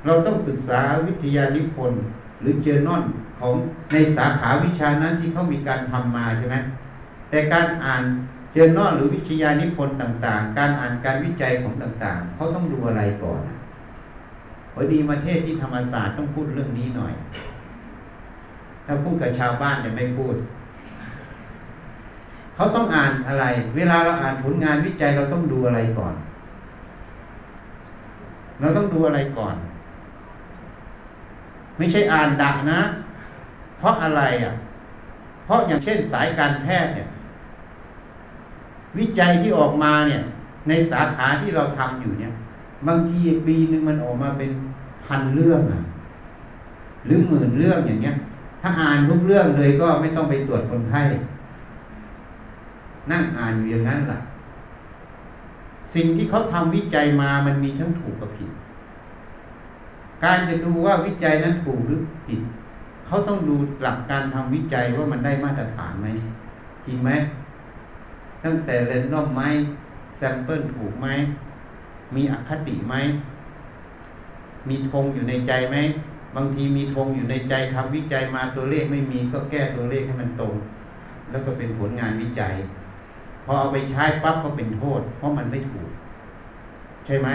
[0.05, 2.01] เราต้องศึกษาวิทยานิพนธ์
[2.41, 3.01] หรือเจอนอน
[3.39, 3.53] ของ
[3.91, 6.55] ในสาขาวิชานั้นที่เขามีการทำมาใช่ไหม
[7.29, 8.03] แต่การอ่าน
[8.53, 13.41] เจอนอนหรือวิทยานิพนธ์ต่างๆ การอ่านการวิจัยของต่างๆเขาต้องดูอะไรก่อน
[14.73, 17.13] พอดีมาเทศที่ธรรมศาสตร์ต้องพูดเรื่องนี้หน่อย
[18.87, 20.35] ถ้าพูดกับชาวบ้านจะไม่พูด
[22.55, 23.45] เขาต้องอ่านอะไร
[23.75, 26.13] เวลาเราอ่านผลงานวิจัยเราต้องดูอะไรก่อน
[28.59, 29.55] เราต้องดูอะไรก่อน
[31.77, 32.79] ไม่ใช่อ่านดักนะ
[33.79, 34.53] เพราะอะไรอะ
[35.45, 37.07] เพราะอย่างเช่นสายการแพทย์เนี่ย
[38.97, 40.21] วิจัยที่ออกมาเนี่ย
[40.67, 42.31] ในสาขาที่เราทำอยู่เนี่ย
[42.87, 44.51] บางทีปีหนึ่งมันออกมาเป็น
[45.05, 45.81] พันเรื่องอะ
[47.05, 48.15] หรือหมื่นเรื่องอย่างเงี้ย
[48.67, 51.01] ถ้าอ่านทุกเรื่องเลยก็ไม่ต้องไปตรวจคนไข้
[53.11, 54.19] นั่งอ่านอยู่อย่างนั้นล่ะ
[55.93, 58.51] สิ่งที่เขาทำวิจัยมามันมีทั้งถูกกับผิด
[60.23, 62.41] การจะดูว่าวิจัยนั้นถูกหรือผิด
[63.05, 66.07] เขาต้องดูหลักการทำวิจัยว่ามันได้มาตรฐานไหม
[66.85, 67.09] จริงไหม
[68.43, 69.41] ตั้งแต่เรนดอมไหม
[70.17, 71.07] แซมเปิลถูกไหม
[72.15, 72.95] มีอคติไหม
[74.67, 75.77] มีธงอยู่ในใจไหม
[76.37, 80.53] บางทีมีธงอยู่ในใจทำวิจัยมาตัวเลขไม่มีก็แก้ตัวเลขให้มันตรง
[81.29, 82.53] แล้วก็เป็นผลงานวิจัย
[83.45, 85.89] พอเอาไปใช้ปั๊บก็เป็นโทษ เพราะมันไม่ถูก
[87.05, 87.29] ใช่ไหม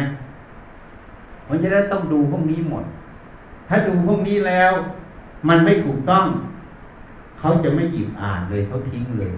[1.45, 2.85] เพราะฉะนั้นต้องดูพวกนี้หมด
[3.69, 4.73] ถ้าดูพวกนี้แล้ว
[5.49, 6.27] มันไม่ถูกต้อง
[7.39, 9.35] เขาจะไม่หยิบอ่านเลยเขาทิ้งเลย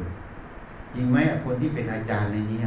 [0.94, 2.60] จริงไหมคนที่เป็นอาจารย์ในนี้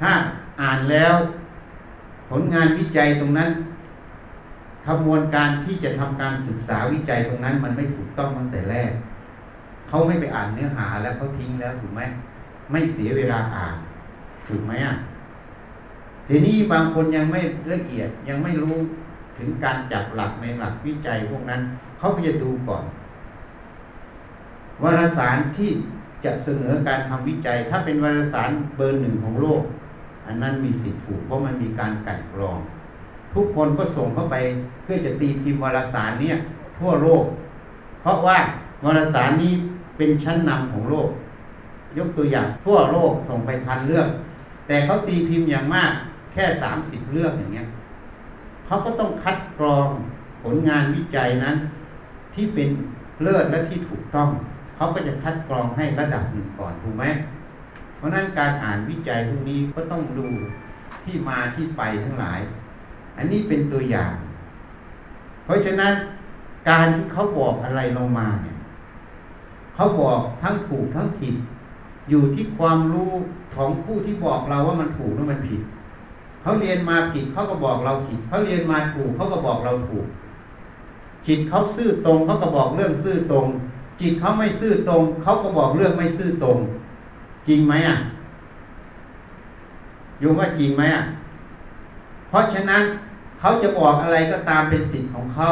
[0.00, 0.12] ถ้า
[0.60, 1.14] อ่านแล้ว
[2.28, 3.50] ผลงานวิจัยตรงนั้น
[4.86, 8.92] ขบวนการที่จะทำการศึกษาวิจัยตรงนั้น มันไม่ถูกต้องตั้งแต่แรก
[9.88, 12.02] เขาไม่ไปอ่านเนื้อหาแล้วเขาทิ้งแล้วถูกไหม
[12.70, 13.76] ไม่เสียเวลาอ่าน
[14.48, 14.94] ถูกไหมอะ
[16.28, 17.40] ทีนี้บางคนยังไม่
[17.72, 18.76] ละเอียดยังไม่รู้
[19.38, 21.60] ถึงการจับหลักในหลักวิจัยพวกนั้น
[21.98, 22.84] เขาก็จะดูก่อน
[24.82, 25.70] วารสารที่
[26.24, 29.62] จะเสนอการทำวิจัย ถ้าเป็นวารสารเบอร์หนึ่งของโลก
[30.26, 32.58] อันนั้นมีสิทธิ์ถูกเพราะมันมีการกันกรอง
[33.36, 34.36] ทุกคนก็ส่งเข้าไป
[34.82, 36.36] เพื่อจะตีพิมพ์วารสารเนี่ย
[36.78, 37.24] ทั่วโลก
[38.02, 38.38] เพราะว่า
[38.84, 39.52] วารสารนี้
[39.96, 41.08] เป็นชั้นนำของโลก
[41.98, 44.08] ยกตัวอย่างทั่วโลกส่งไปพันเรื่อง
[44.66, 45.92] แต่เขาตีพิมพ์อย่างมาก
[46.32, 47.66] แค่สามสิบเรื่องอย่างเงี้ย
[48.66, 49.88] เขาก็ต้องคัดกรอง
[50.42, 51.56] ผลงานวิจัยนั้น
[52.34, 52.68] ที่เป็น
[53.22, 54.28] เลิศและที่ถูกต้อง
[54.76, 57.04] เขาก็จะคัดกรองให้ระดับหนึ่งก่อนถูกไหม
[57.96, 60.28] เพราะนั้นการอ่านวิจัยพวกนี้ก็ต้องดู
[61.04, 62.40] ที่มาที่ไปทั้งหลาย
[63.16, 64.12] อันนี้เป็นตัวอย่าง
[65.44, 65.92] เพราะฉะนั้น
[66.68, 68.56] การที่เขาบอกอะไรเรามาเนี่ย
[69.74, 71.34] เขาบอกทั้งถูกทั้งผิด
[72.08, 73.12] อยู่ที่ความรู้
[73.54, 75.62] ของผู้ที่บอกเราว่ามันถูกหรือมันผิด
[76.42, 80.06] เขาเรียนมาผิดเขาก็บอกเราผิดเขาเรียนมาถูกเขาก็บอกเราถูก
[81.26, 83.46] จิตเขาซื่อตรงเขาก็บอกเรื่องซื่อตรง
[84.00, 86.58] จิตเขาไม่ซื่อตรงเขาก็บอกเรื่องไม่ซื่อตรง
[87.48, 87.96] จริงไหมอะ
[90.20, 91.02] โยมว่าจริงไหมอะ
[92.28, 92.82] เพราะฉะนั้น
[93.46, 95.48] เขาจะบอกอะไรก็ตามเป็นสิทธิ์ของเขา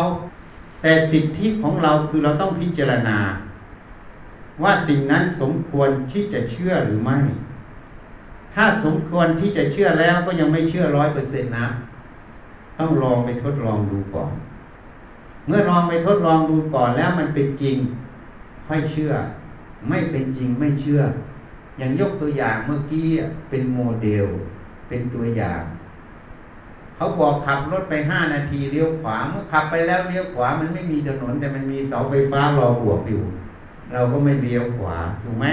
[0.82, 3.18] แต่สิทธิของเราคือเราต้องพิจารณา
[4.62, 7.18] ว่าสิ่งนั้นสมควรที่จะเชื่อหรือไม่
[8.54, 11.68] ถ้าสมควรที่จะเชื่อแล้วก็ยังไม่เชื่อร้อยเปอร์เซ็นต์นะ
[12.78, 14.32] ต้องลองไปทดลองดูก่อน
[15.46, 17.76] เมื่อลองไปทดลองดูก่อนแล้วมันเป็นจริง
[18.68, 19.12] ค่อยเชื่อ
[19.88, 21.00] ไม่เป็นจริงไม่เชื่อ
[21.78, 23.06] อย่างยกตัวอย่างเมื่อกี้
[23.50, 24.26] เป็นโมเดล
[24.88, 25.62] เป็นตัวอย่าง
[26.96, 33.22] เขาบอกขับรถไปห้านาทีเลี้ยวขวา เมื่อขับไปแล้วเลี้ยวขวา มันไม่มีถนน แต่มันมีเสาไฟฟ้ารอบวอยู่
[33.92, 35.46] เราก็ไม่เลี้ยวขวาถูกไหม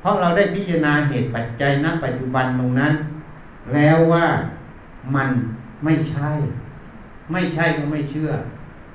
[0.00, 2.92] เพราะเราได้พิจารณาเหตุปัจจัยณปัจจุบันตรงนั้น
[3.74, 4.26] แล้วว่า
[5.16, 5.30] มัน
[5.84, 6.30] ไม่ใช่
[7.32, 8.30] ไม่ใช่ก็ไม่เชื่อ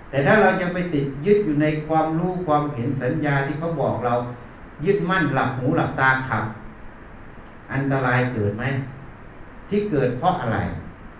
[0.10, 4.14] แต่ถ้าเราจะไปติดยึดอยู่ในความรู้ความเห็นสัญญาที่เขาบอกเรา
[4.86, 6.44] ยึดมั่นหลับหูหลับตาขับ
[7.74, 8.64] อันตรายเกิดไหม
[9.70, 10.58] ที่เกิดเพราะอะไร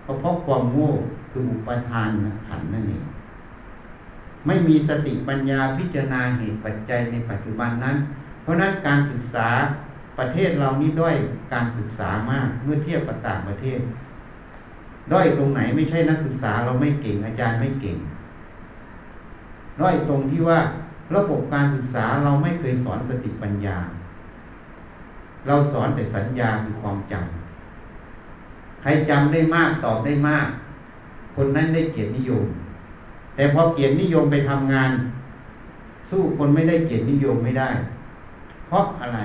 [0.06, 0.90] เพราะเพราะความโง่
[1.30, 2.10] คืออุปทาน
[2.46, 3.04] ขันนั่นเอง
[4.46, 7.96] ไม่มีสติปัญญาพิจารณาเหตุปัจจัยในปัจจุบันนั้น
[8.42, 9.48] เพราะนั้นการศึกษา
[10.18, 11.16] ประเทศเรานี้ด้อย
[11.52, 13.80] การศึกษามากเมื่อเทียบกับต่างประเทศ
[15.12, 17.98] ด้อยตรงไหนไม่ใช่นักศึกษาเราไม่เก่งอาจารย์ไม่เก่ง
[19.80, 20.60] ด้อยตรงที่ว่า
[21.16, 23.76] ระบบการศึกษาเราไม่เคยสอนสติปัญญา
[25.46, 27.45] เราสอนแต่สัญญาคือความจำ
[28.88, 30.46] รจำได้มากตอบได้มาก
[31.36, 32.44] คนนั้นได้เกียรตินิยม
[33.36, 34.90] แต่พอเกียรตินิยมไปทำงาน
[36.10, 37.70] สู้คนไม่ได้เกียรตินิยมไม่ได้
[38.68, 39.18] เพราะอะไร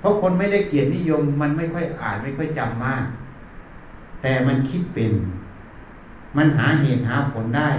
[0.00, 3.04] เพราะคนไม่ได้เกียรตินิยม มันไม่ค่อยอ่านไม่ค่อยจำมาก
[4.22, 5.12] แต่มันคิดเป็น
[6.36, 7.70] มันหาเหตุหาผลได้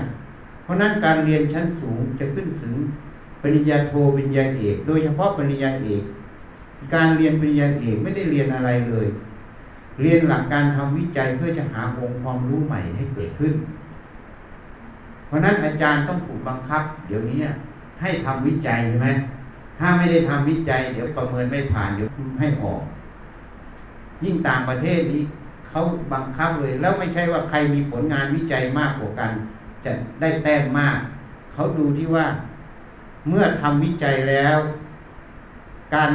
[0.63, 2.73] เพราะนั้นการเรียนชั้นสูงจะขึ้นถึง
[3.41, 6.03] ปริญญาโทปริญญาเอก โดยเฉพาะปริญญาเอก
[6.93, 9.07] การเรียนปริญญาเอกไม่ได้เรียนอะไรเลย
[10.01, 13.53] เรียนหลักการทำวิจัยเพื่อจะหาองค์ความรู้ใหม่ให้เกิดขึ้น
[15.27, 17.39] เพราะนั้นอาจารย์ต้องถูกบังคับ เดี๋ยวนี้
[18.01, 19.09] ให้ทำวิจัยใช่ไหม
[19.79, 22.09] ถ้าไม่ได้ทำวิจัย เดี๋ยวประเมินไม่ผ่านเดี๋ยว
[22.39, 22.81] ให้ออก
[24.23, 25.23] ยิ่งต่างประเทศนี้
[25.69, 25.81] เขา
[26.13, 29.31] บังคับเลย แล้วไม่ใช่ว่าใครมีผลงานวิจัยมากกว่ากัน
[29.85, 30.97] จะได้แต้มมาก
[31.53, 32.25] เขาดูที่ว่า
[33.29, 34.57] เมื่อทำวิจัยแล้ว
[35.95, 36.11] การ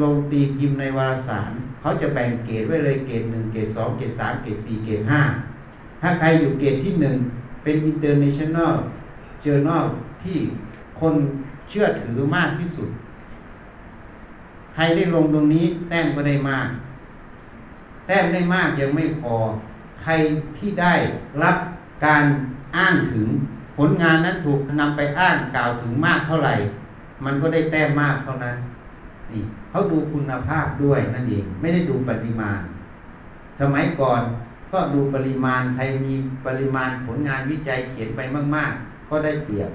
[0.00, 1.50] ลงตีพิมพ์ในวารสาร
[1.80, 5.22] เขาจะแบ่งเกรดไว้เลยเกรดหนึ่งเกรดสองเกรดสามเกรดสี่เกรดห้า
[6.00, 7.16] ถ้าใครอยู่เกรดที่หนึ่ง
[7.62, 8.74] เป็น international
[9.44, 9.84] journal
[10.22, 10.38] ที่
[11.00, 11.14] คน
[11.68, 12.88] เชื่อถือมากที่สุด
[14.74, 16.68] ใครได้ลงตรงนี้แต้มก็ได้มาก
[18.06, 19.34] แต้มได้มากยังไม่พอ
[20.02, 20.12] ใคร
[20.58, 20.94] ที่ได้
[21.42, 21.56] รับ
[22.06, 22.24] การ
[22.76, 23.28] อ้างถึง
[23.76, 26.54] ผลงานนั้นถูกนำไปอ้างกล่าวถึงมากเท่าไหร่
[27.24, 28.56] มันก็ได้แต้มมากเท่านั้น
[29.34, 32.60] นี่เขาดูคุณภาพด้วยนั่นเองไม่ได้ดูปริมาณ
[33.60, 34.22] สมัยก่อน
[34.72, 36.14] ก็ดูปริมาณใครมี
[36.46, 38.20] ปริมาณผลงานวิจัยเขียนไป
[38.56, 39.70] มาก ๆ ก็ได้เปรียบ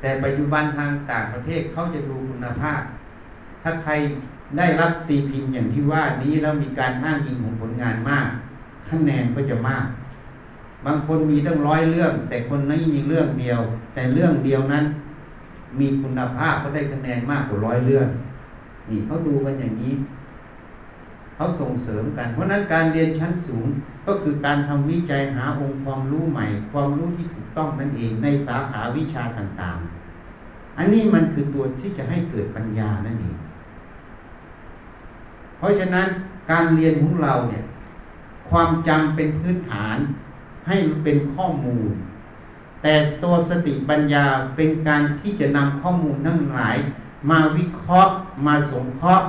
[0.00, 2.80] แต่ปัจจุบันทางต่างประเทศเขาจะดูคุณภาพ
[3.62, 3.92] ถ้าใคร
[4.58, 8.28] ได้รับตีพิมพ์อย่างที่ว่านี้แล้วมีการอ้างอิงของผลงานมาก
[8.88, 9.86] คะแนนก็จะมาก
[10.86, 13.60] บางคนมีตั้งร้อยเรื่อง แต่คนนั้นมีเรื่องเดียว
[13.94, 14.84] แต่เรื่องเดียวนั้น
[15.80, 18.08] มีคุณภาพก็ได้คะแนนมากกว่าร้อยเรื่อง
[18.90, 19.94] นี่เขาดูกันอย่างนี้
[21.34, 23.66] เขาส่งเสริมกัน เพราะนั้นการเรียนชั้นสูง
[24.06, 33.36] ก็คือการทำวิจัยหาองค์ความรู้ใหม่ ความรู้ที่ถูกต้องนั่นเองในสาขาวิชาต่างๆ อันนี้มันคือตัวที่จะให้เกิดปัญญานั่นเอง
[35.58, 36.06] เพราะฉะนั้น
[36.50, 37.64] การเรียนของเราเนี่ย
[38.50, 39.96] ความจำเป็นพื้นฐาน
[40.66, 41.90] ให้เป็นข้อมูล
[42.82, 44.24] แต่ตัวสติปัญญา
[44.56, 46.76] เป็นการที่จะนำข้อมูลทั้งหลาย
[47.30, 48.14] มาวิเคราะห์
[48.46, 49.26] มาสงเคราะห์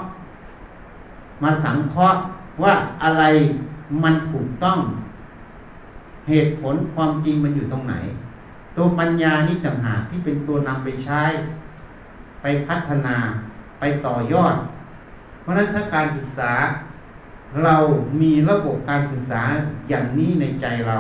[1.44, 2.20] มาสังเคราะห์
[2.64, 2.74] ว่า
[3.04, 3.24] อะไร
[4.04, 4.80] มันถูกต้อง
[6.28, 7.96] เหตุผลความจริงมันอยู่ตรงไหน
[8.76, 11.22] ตัวปัญญานี่ต่างหากที่เป็นตัวนำไปใช้
[12.42, 13.16] ไปพัฒนา
[13.80, 14.56] ไปต่อยอด
[15.42, 16.52] เพราะฉะนั้นถ้าการศึกษา
[17.64, 17.76] เรา
[18.22, 19.42] มีระบบการศึกษา
[19.90, 20.98] อย่างนี้ในใจเรา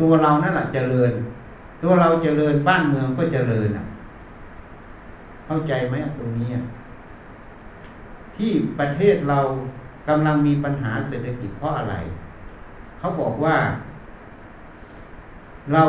[0.00, 3.84] ตัวเรานั่นแหละเจริญตตัวเราเจริญบ้านเมืองก็เจริญอะ
[5.46, 6.50] เข้าใจไหมตรงนี้
[8.36, 9.40] ที่ประเทศเรา
[10.08, 11.94] กำลังมีปัญหาเศรษฐกิจเพราะอะไร
[12.98, 13.56] เขาบอกว่า
[15.72, 15.82] เรา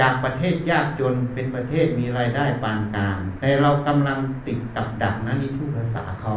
[0.00, 6.32] จากประเทศยากจนเป็นประเทศมีรายได้ปานกลาง แต่เรากำลังติดกับดักนะนี่ทุกภาษาเขา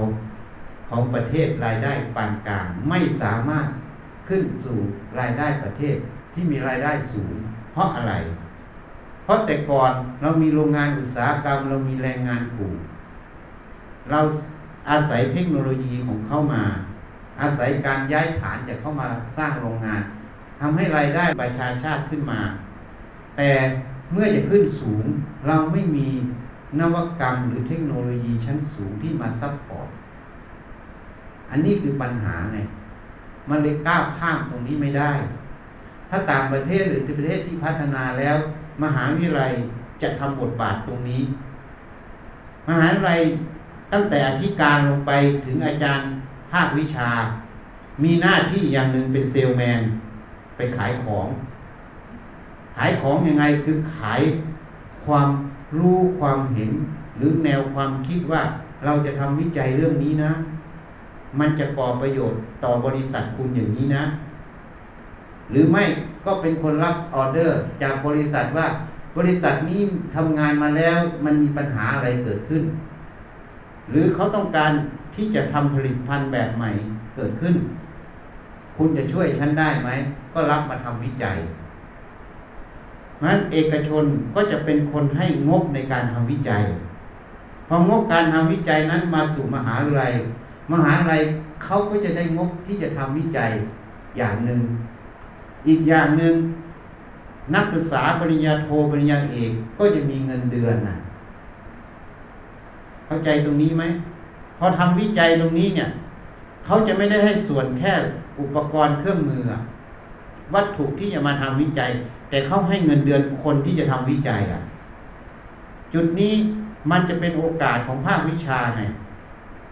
[0.89, 3.67] ของประเทศรายได้ปานกลาง ไม่สามารถ
[4.27, 4.77] ขึ้นสู่
[5.19, 5.95] รายได้ประเทศ
[6.33, 7.33] ที่มีรายได้สูง
[7.73, 8.13] เพราะอะไร
[9.25, 12.73] เพราะแต่ก่อนเรามีโรงงานอุตสาหกรรม เรามีแรงงานกลุ่ม
[14.09, 14.19] เรา
[14.89, 16.63] อาศัยเทคโนโลยีของเข้ามา
[17.41, 19.07] อาศัยการย้ายฐานจากเข้ามา
[19.37, 20.01] สร้างโรงงาน
[20.59, 22.39] ทำให้รายได้ประชาชาติขึ้นมา
[23.37, 23.51] แต่
[24.11, 25.05] เมื่อจะขึ้นสูง
[25.47, 26.07] เราไม่มี
[26.79, 29.89] นวัตกรรมหรือเทคโนโลยีชั้นสูงที่มา support
[31.51, 32.59] อันนี้คือปัญหาไง
[33.49, 35.11] มันเลยก้าวข้ามตรงนี้ไม่ได้
[36.09, 38.37] ถ้าต่างประเทศหรือประเทศที่พัฒนาแล้ว
[38.83, 39.53] มหาวิทยาลัย
[40.01, 41.21] จะทำบทบาทตรงนี้
[42.67, 43.19] มหาวิทยาลัย
[43.93, 45.11] ตั้งแต่อธิการลงไป
[45.45, 46.07] ถึงอาจารย์
[46.51, 47.09] ภาควิชา
[48.03, 49.81] มีหน้าที่อย่างหนึ่งเป็นเซลแมน
[50.55, 51.27] ไปขายของ
[52.75, 54.21] ขายของยังไงคือขาย
[55.05, 55.27] ความ
[55.79, 56.71] รู้ความเห็น
[57.17, 58.41] หรือแนวความคิดว่า
[58.85, 60.31] เราจะทำวิจัยเรื่องนี้นะ
[61.39, 64.03] มันจะก่อประโยชน์ต่อบริษัทคุณอย่างนี้นะ
[65.51, 65.83] หรือไม่
[66.25, 68.67] ก็เป็นคนรับออเดอร์ จากบริษัทว่า
[69.17, 69.81] บริษัทนี้
[70.15, 72.63] ทำงานมาแล้วมันมีปัญหาอะไรเกิดขึ้น
[73.89, 74.71] หรือเขาต้องการ
[75.15, 76.71] ที่จะทำผลิตภัณฑ์แบบใหม่
[77.15, 77.55] เกิดขึ้น
[78.77, 79.89] คุณจะช่วยฉันได้ไหม
[80.33, 81.37] ก็รับมาทำวิจัย
[83.23, 84.05] นั้นเอกชน
[84.35, 86.63] ก็จะเป็นคนให้งบในการทำวิจัย
[87.67, 90.13] พองบการทำวิจัยนั้นมาสู่มหาวิทยาลัย
[90.71, 91.21] มหาวิทยาลัย
[91.63, 93.51] เขาก็จะได้งบที่จะทำวิจัย
[94.17, 94.61] อย่างหนึ่ง
[95.67, 96.35] อีกอย่างหนึ่ง
[97.55, 100.95] นักศึกษาปริญญาโทปริญญาเอกก็จะมีเงินเดือนนะ
[103.05, 103.83] เข้าใจตรงนี้ไหม
[104.57, 105.89] พอทำวิจัยตรงนี้เนี่ย
[106.65, 107.93] เขาจะไม่ได้ให้ส่วนแค่
[108.39, 109.41] อุปกรณ์เครื่องมือ
[110.53, 111.89] วัตถุที่จะมาทำวิจัย
[112.29, 114.61] แต่เขาให้เงินเดือนคนที่จะทำวิจัยอะ
[115.93, 116.33] จุดนี้
[116.91, 118.81] มันจะเป็นโอกาสของภาควิชาไง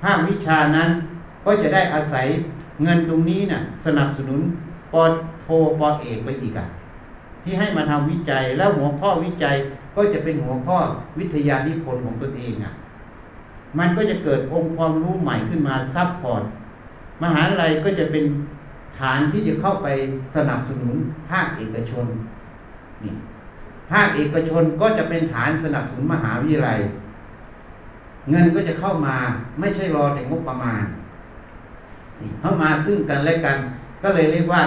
[0.03, 0.89] ภาควิชานั้น
[1.45, 2.25] ก็จะได้อาศัย
[2.83, 4.39] เงินตรงนี้เนี่ยสนับสนุน
[4.93, 5.03] ปอ
[5.41, 5.47] โท
[5.79, 6.67] ปอเอกไปอีกอะ
[7.43, 9.55] ที่ให้มาทำวิจัยแล้วหัวข้อวิจัย
[9.95, 10.77] ก็จะเป็นหัวข้อ
[11.19, 12.73] วิทยานิพนธ์ของตนเองอะ
[13.79, 16.43] มันก็จะเกิดองค์ความรู้ใหม่ขึ้นมาซับพอร์ต
[17.21, 18.23] มหาลัยก็จะเป็น
[18.99, 19.87] ฐานที่จะเข้าไป
[20.35, 20.95] สนับสนุน
[21.29, 22.05] ภาคเอกชน
[23.03, 23.13] นี่
[23.91, 26.79] ภาคเอกชนก็จะเป็นฐานสนับสนุนมหาวิทยาลัย
[28.29, 29.15] เงินก็จะเข้ามา
[29.59, 30.83] ไม่ใช่รอแต่งบประมาณ
[32.41, 33.57] เข้ามาซึ่งกันและกัน
[34.03, 34.63] ก็เลยเรียกว่า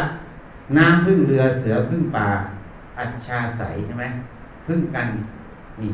[0.79, 2.29] น้ำพึ่งเรือเสือพึ่งป่า
[2.99, 4.05] อัจฉาใสใช่ไหม
[4.66, 5.09] พึ่งกัน
[5.81, 5.92] นี่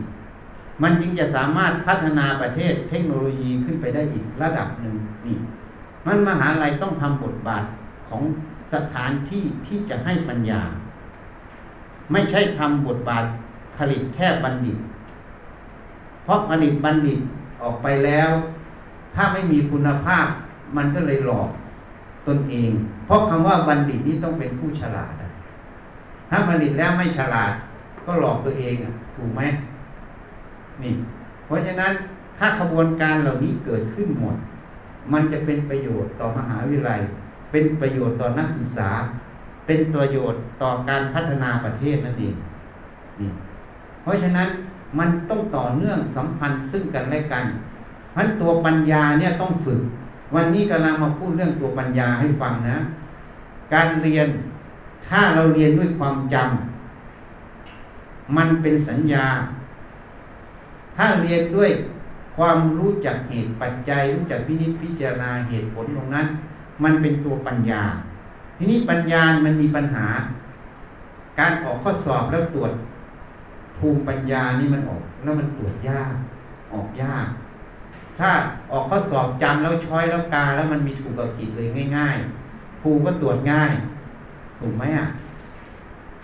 [0.82, 5.36] มันจึงจะสามารถพัฒนาประเทศเทคโนโลยีขึ้นไปได้อีกระดับหนึ่งนี่
[6.06, 7.64] มันมหาลัยต้องทำบทบาท
[8.08, 8.22] ของ
[8.74, 10.62] สถานที่ที่จะให้ปัญญา
[12.12, 13.24] ไม่ใช่ทำบทบาท
[13.78, 14.78] ผลิตแค่บัณฑิต
[16.24, 17.18] เพราะผลิตบัณฑิต
[17.62, 18.30] ออกไปแล้ว
[19.14, 20.26] ถ้าไม่มีคุณภาพ
[20.76, 21.48] มันก็เลยหลอก
[22.28, 22.70] ตนเอง
[23.06, 25.14] เพราะคำว่าบัณฑิตนี้ต้องเป็นผู้ฉลาด
[26.30, 27.52] ถ้าบัณฑิตแล้วไม่ฉลาด
[28.06, 29.42] ก็หลอกตัวเองอะ ถูกไหม
[30.82, 30.92] นี่
[31.46, 31.92] เพราะฉะนั้น
[32.38, 34.36] ถ้าขบวนการเหล่านี้เกิดขึ้นหมด
[35.12, 37.00] มันจะเป็นประโยชน์ต่อมหาวิทยาลัย
[37.50, 38.90] เป็นประโยชน์ต่อนักศึกษา
[39.66, 42.34] เป็นประโยชน์ต่อการพัฒนาประเทศนั่นเอง
[43.20, 43.30] นี่
[44.02, 44.48] เพราะฉะนั้น
[44.98, 47.44] มันต้องต่อเนื่องสัมพันธ์ซึ่งกันและกัน
[48.12, 49.80] เพราะตัวปัญญาเนี่ยต้องฝึก
[50.34, 52.78] วันนี้กำลังมาพูดเรื่องตัวปัญญาให้ฟังนะ
[53.74, 54.28] การเรียน
[55.08, 59.26] ถ้าเราเรียนด้วยความจำมันเป็นสัญญา
[60.96, 61.70] ถ้าเรียนด้วย
[62.36, 66.26] ความรู้จักเหตุปัจจัย รู้จักพินิจพิจารณาเหตุผลตรงนั้น
[66.84, 67.82] มันเป็นตัวปัญญา
[68.56, 70.06] ทีนี้ปัญญามันมีปัญหา
[71.38, 72.72] การออกข้อสอบแล้วตรวจ
[73.78, 76.12] ภูมิปัญญานี่มันออก แล้วมันตรวจยาก
[76.72, 77.26] ออกยาก
[78.18, 78.30] ถ้า
[78.70, 83.72] ออกข้อสอบจำแล้วช้อยแล้วกา แล้วมันมีถูกกับผิดเลยง่ายๆภูก็ตรวจง่าย
[84.60, 85.06] ถูกไหมอะ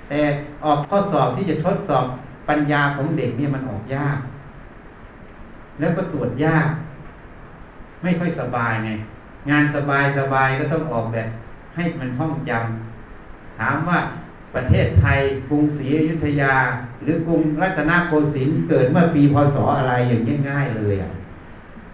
[0.08, 0.20] แต่
[0.64, 2.06] ออกข้อสอบที่จะทดสอบ
[2.48, 4.18] ปัญญาของเด็กเนี่ยมันออกยาก
[5.78, 6.68] แล้วก็ตรวจยาก
[8.02, 8.90] ไม่ค่อยสบายไง
[9.50, 11.28] งานสบายสบายก็ต้องออกแบบ
[11.74, 13.98] ให้มันท่องจำถามว่า
[14.54, 16.54] ประเทศไทยกรุงศรีอยุธยา
[17.02, 21.12] หรือกรุงรัตนโกสินทร์เกิดเมื่อปีพศอะไรอย่างง่ายๆเลยอะ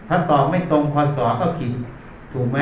[0.08, 1.72] ถ้าตอบไม่ตรงพศก็ผิด
[2.32, 2.58] ถูกไหม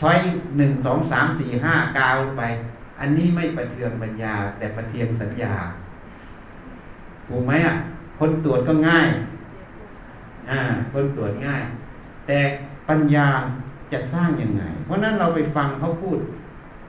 [0.00, 0.18] choice
[0.56, 2.42] หนึ่งสองสามสี่ห้ากาไป
[3.00, 5.54] อันนี้ไม่ประเทืองปัญญา แต่ประเทืองสัญญา
[7.28, 7.74] ถูกไหมอะ
[8.18, 9.08] คนตรวจก็ง่าย
[10.50, 10.60] อ่า
[10.92, 11.62] คนตรวจง่าย
[12.26, 12.38] แต่
[12.88, 13.26] ปัญญา
[13.92, 16.18] จะสร้างยังไง เพราะนั้นเราไปฟังเขาพูด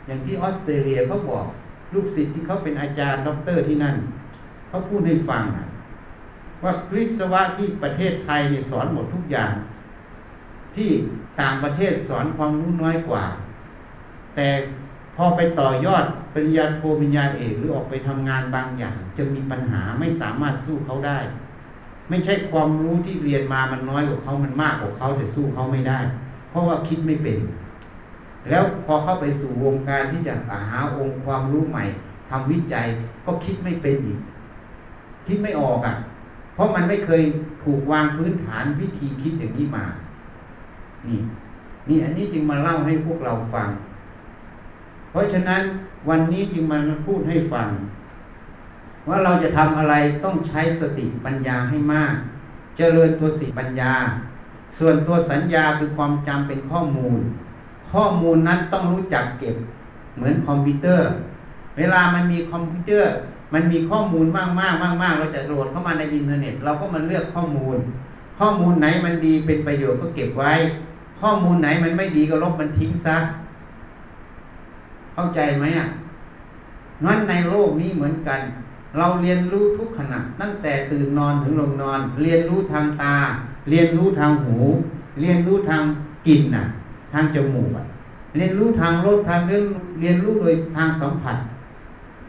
[0.08, 1.45] อย่างที่ออสเตรเลียเขาบอก
[1.93, 3.95] ลูกศิษย์ที่เขาเป็นอาจารย์ด็อกเตอร์ที่นั่น
[4.69, 5.43] เขาพูดให้ฟัง
[6.63, 9.52] ว่าวิศวะที่ประเทศไทยเนี่ยสอนหมดทุกอย่าง
[10.76, 10.89] ที่
[11.41, 13.23] ต่างประเทศสอนความรู้น้อยกว่า
[14.36, 14.47] แต่
[15.15, 21.19] พอไปต่อยอดปริญญาโทปริญญาเอกหรือออกไปทำงานบางอย่าง จะมีปัญหาไม่สามารถสู้เขาได้
[22.10, 25.99] ไม่ใช่ความรู้ที่เรียนมามันน้อยกว่าเขามันมากกว่าเขาแต่สู้เขาไม่ได้
[26.49, 27.38] เพราะว่าคิดไม่เป็น
[28.49, 30.34] แล้วพอเข้าไปสู่วงการที่จะ
[30.69, 31.84] หาองค์ความรู้ใหม่
[32.30, 32.86] ทำวิจัย
[33.26, 34.19] ก็คิดไม่เป็นอีก
[35.28, 35.93] คิดไม่ออกอะ
[36.53, 37.23] เพราะมันไม่เคย
[37.63, 39.85] ถูกวางพื้นฐานวิธีคิดอย่างนี้มา
[41.07, 41.19] นี่
[41.87, 43.69] นี่อันนี้จึงมาเล่าให้พวกเราฟัง
[45.11, 45.61] เพราะฉะนั้น
[46.09, 47.67] วันนี้จึงมาพูดให้ฟัง
[49.07, 52.13] ว่าเราจะทำอะไรต้องใช้สติปัญญาให้มาก
[52.77, 53.93] เจริญตัวสติปัญญา
[54.79, 57.19] ส่วนตัวสัญญาคือความจำเป็นข้อมูล
[57.91, 59.55] ข้อมูลนั้นต้องรู้จักเก็บ
[60.15, 61.07] เหมือนคอมพิวเตอร์
[61.77, 63.11] เวลามันมีคอมพิวเตอร์
[63.53, 67.77] มันมีข้อมูลมากมากมากมากเราจะโหลดเข้ามาในอินเทอร์เน็ต เราก็มาเลือกข้อมูล
[68.39, 70.53] ข้อมูลไหนมันดีเป็นประโยชน์ก็เก็บไว้
[71.21, 73.17] ข้อมูลไหนมันไม่ดีก็ลบมันทิ้งซะ
[75.13, 75.87] เข้าใจไหมอะ
[77.05, 78.39] งั้นในโลกนี้เหมือนกัน
[78.97, 83.15] เราเรียนรู้ทุกขณะตั้งแต่ตื่นนอนถึงลงนอน เรียนรู้ทางตา
[83.69, 84.57] เรียนรู้ทางหู
[85.21, 85.83] เรียนรู้ทาง
[86.27, 86.63] กลิ่นน่ะ
[87.13, 87.83] ทางจมูกอะ
[88.35, 89.63] เรียนรู้ทางรสทางเรื่อง
[89.99, 91.37] เรียนรู้โดยทางสัมผัส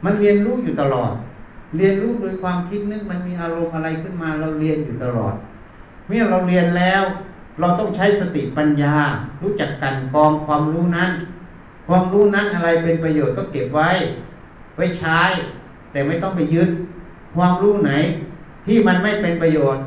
[0.04, 1.12] มันเรียนรู้อยู่ตลอด
[1.76, 5.34] เรียนรู้โดยความคิดนึกมันมีอารมณ์อะไรขึ้นมาเราเรียนอยู่ตลอด
[6.06, 7.02] เมื่อเราเรียนแล้ว
[7.60, 8.94] เราต้องใช้สติปัญญา
[9.42, 11.10] รู้จักกันกองความรู้นั้น
[11.88, 13.90] ความรู้นั้นอะไรเป็นประโยชน์ก็เก็บไว้
[14.76, 15.20] ไว้ใช้
[15.92, 16.70] แต่ไม่ต้องไปยึด
[17.36, 17.92] ความรู้ไหน
[18.66, 19.82] ที่มันไม่เป็นประโยชน์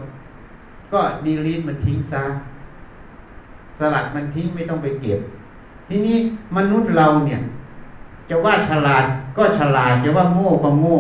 [0.94, 2.24] ก็ดีลีทมันทิ้งซะ
[3.80, 5.20] สลัดมันทิ้งไม่ต้องไปเก็บ
[5.88, 6.18] ทีนี้
[6.58, 7.40] มนุษย์เราเนี่ย
[8.30, 9.04] จะว่าฉลาด
[9.38, 10.98] ก็ฉลาด จะว่าโง่ก็โง่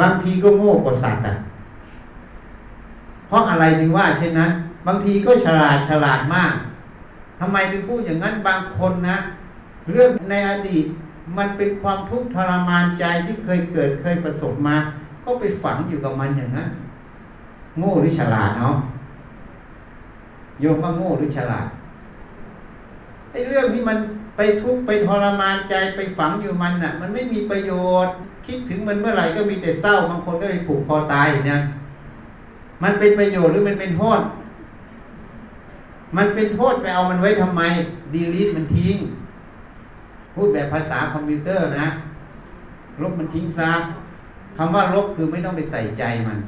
[0.00, 1.34] บางทีก็โง่กว่าสัตว์อะ
[3.28, 4.50] เพราะอะไรถึงว่าเช่นนั้น
[4.86, 6.54] บางทีก็ฉลาดฉลาดมาก
[7.40, 9.16] ทำไมถึงพูดอย่างนั้นบางคนนะ
[9.90, 10.84] เรื่องในอดีต
[11.36, 14.76] มันเป็นความทุกข์ทรมานใจที่เคยเกิดเคยประสบมา
[15.24, 16.68] ก็ไปฝังอยู่กับมันอย่างนั้น
[17.78, 18.76] โง่หรือฉลาดเนาะ
[20.60, 21.66] โยมว่าโง่หรือฉลาด
[23.32, 23.98] ไอ้เรื่องที่มัน
[24.36, 27.72] ไปทุกข์ไปทรมานใจไปฝังอยู่มันน่ะ มันไม่มีประโย
[28.04, 28.14] ชน์
[28.46, 31.60] คิดถึงมันเมื่อไหร่ก็มีแต่เศร้าบางคนก็ไปผูกคอตายเนี่ย
[32.82, 34.20] มันเป็นประโยชน์หรือมันเป็นโทษ
[36.16, 37.62] มันเป็นโทษไปเอามันไว้ทำไม
[38.14, 38.96] ดีลีทมันทิ้ง
[40.34, 41.86] พูดแบบภาษาคอมพิวเตอร์นะ
[43.02, 43.72] ลบมันทิ้งซะ
[44.56, 46.38] คำว่าลบคือไม่ต้องไปใส่ใจมัน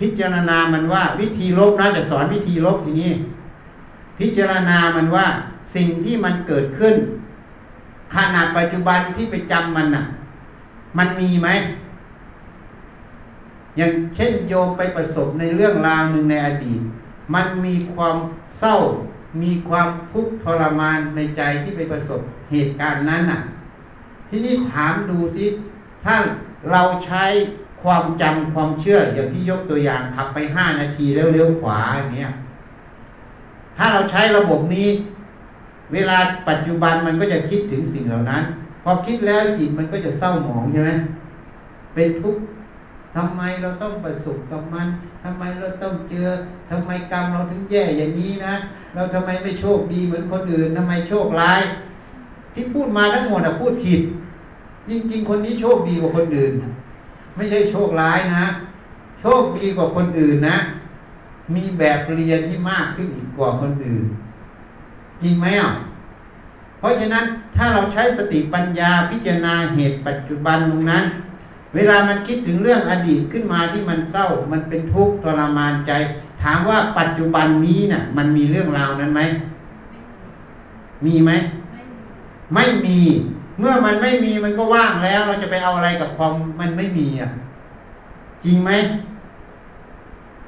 [0.00, 3.12] พิจารณามันว่า วิธีลบนะจะสอนวิธีลบทีนี้
[4.18, 5.26] พิจารณามันว่า
[5.74, 6.94] สิ่งที่มันเกิดขึ้น
[8.14, 10.04] ขนาดปัจจุบันที่ไปจำมันน่ะ
[10.98, 11.48] มันมีไหม
[13.76, 16.80] อย่างเช่นโยมไปประสบในเรื่องราวหนึ่งในอดีต
[17.34, 18.16] มันมีความ
[18.60, 18.76] เศร้า
[19.42, 23.40] มีความทุกข์ทรมานในใจที่ไปประสบเหตุการณ์นั้นน่ะ
[24.28, 25.46] ที่นี่ถามดูสิ
[26.04, 26.14] ถ้า
[26.70, 27.24] เราใช้
[27.82, 32.32] ความจำความเชื่อ อย่างที่ยกตัวอย่างขับไปห้านาทีแล้วเลี้ยวขวาอย่างเงี้ย
[33.76, 34.88] ถ้าเราใช้ระบบนี้
[35.92, 36.16] เวลา
[36.48, 38.42] ปัจจุบันมันก็จะคิดถึงสิ่งเหล่านั้น
[38.84, 40.90] พอคิดแล้วจิตมันก็จะเศร้าหมองใช่ไหม
[41.94, 42.42] เป็นทุกข์
[43.16, 44.88] ทำไมเราต้องประสบกับมัน
[45.24, 46.28] ทำไมเราต้องเจอ
[46.70, 48.54] ทำไมกรรมเราถึงแย่อย่างนี้นะ
[48.94, 51.62] เราทำไมไม่โชคดีเหมือนคนอื่นทำไมโชคร้าย
[52.54, 54.00] ที่พูดมาทั้งหมดอะพูดผิด
[54.88, 56.52] จริงๆคนนี้โชคดีกว่าคนอื่น
[57.36, 58.46] ไม่ใช่โชคร้ายนะ
[59.20, 60.56] โชคดีกว่าคนอื่นนะ
[61.54, 64.04] มีแบบเรียนที่มากขึ้นอีกกว่าคนอื่น
[65.22, 65.70] จริงไหมอะ
[66.78, 67.24] เพราะฉะนั้น
[67.56, 71.04] ถ้าเราใช้สติปัญญาพิจารณาเหตุปัจจุบันตรงนั้น
[71.74, 75.92] เวลามันคิดถึงเรื่องอดีตขึ้นมาที่มันเศร้า มันเป็นทุกข์ทรมานใจ
[76.42, 79.22] ถามว่าปัจจุบันนี้น่ะ มันมีเรื่องราวนั้นไหม
[81.06, 81.30] มีไหม
[82.54, 83.00] ไม่มี
[83.58, 87.30] เมื่อมันไม่มีมันก็ว่างแล้ว เราจะไปเอาอะไรกับความมันไม่มีอะ
[88.44, 88.70] จริงไหม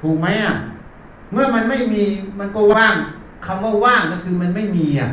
[0.01, 0.53] ถูกไหมอะ
[1.31, 2.03] เมื่อมันไม่มี
[2.39, 2.95] มันก็ว่าง
[3.45, 5.09] คำว่าว่างก็คือมันไม่มีอะ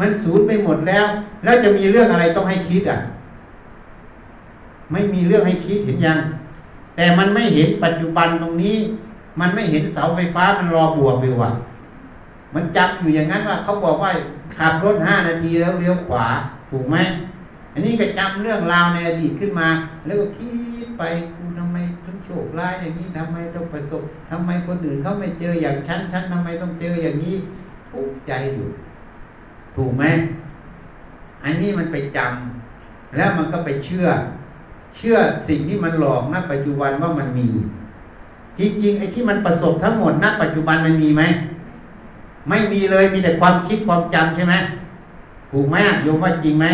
[0.00, 1.06] มันสูญไปหมดแล้ว
[1.44, 2.98] แล้วจะมีเรื่องอะไรต้องให้คิดอะ
[4.92, 6.18] ไม่มีเรื่องให้คิดเห็นยัง
[6.96, 8.76] แต่มันไม่เห็นปัจจุบันตรงนี้
[9.40, 11.52] มันไม่เห็นเสาไฟฟ้ามันรอบวกอยู่อะ
[12.54, 14.10] มันจับอยู่อย่างนั้นว่าเขาบอกว่า
[14.58, 16.26] ขับรถห้านาทีแล้วเลี้ยวขวา
[16.70, 16.96] ถูกไหม
[17.72, 19.68] อันนี้ก็จำเรื่องราวในอดีตขึ้นมา
[20.04, 20.46] แล้วก็คิ
[20.86, 21.02] ดไป
[22.34, 27.36] กูทคร้ายอย่างนี้ทำไมต้องประสบทำไมคนอื่นเขาไม่เจออย่างฉันฉันทำไมต้องเจออย่างนี้
[27.90, 28.68] ทุกข์ใจอยู่
[29.76, 30.04] ถูกไหม
[31.44, 34.06] อันนี้มันไปจำแล้วมันก็ไปเชื่อ
[34.96, 35.16] เชื่อ
[35.48, 37.48] สิ่งที่มันหลอกณปัจจุบันว่ามันมี
[38.58, 41.22] จริงๆไอ้ที่มันประสบทั้งหมดณปัจจุบันมันมีไหม
[42.48, 44.54] ไม่มีเลยมีแต่ความคิดความจำใช่ไหม
[45.52, 46.66] ถูกไหมโยมว่าจริงไหม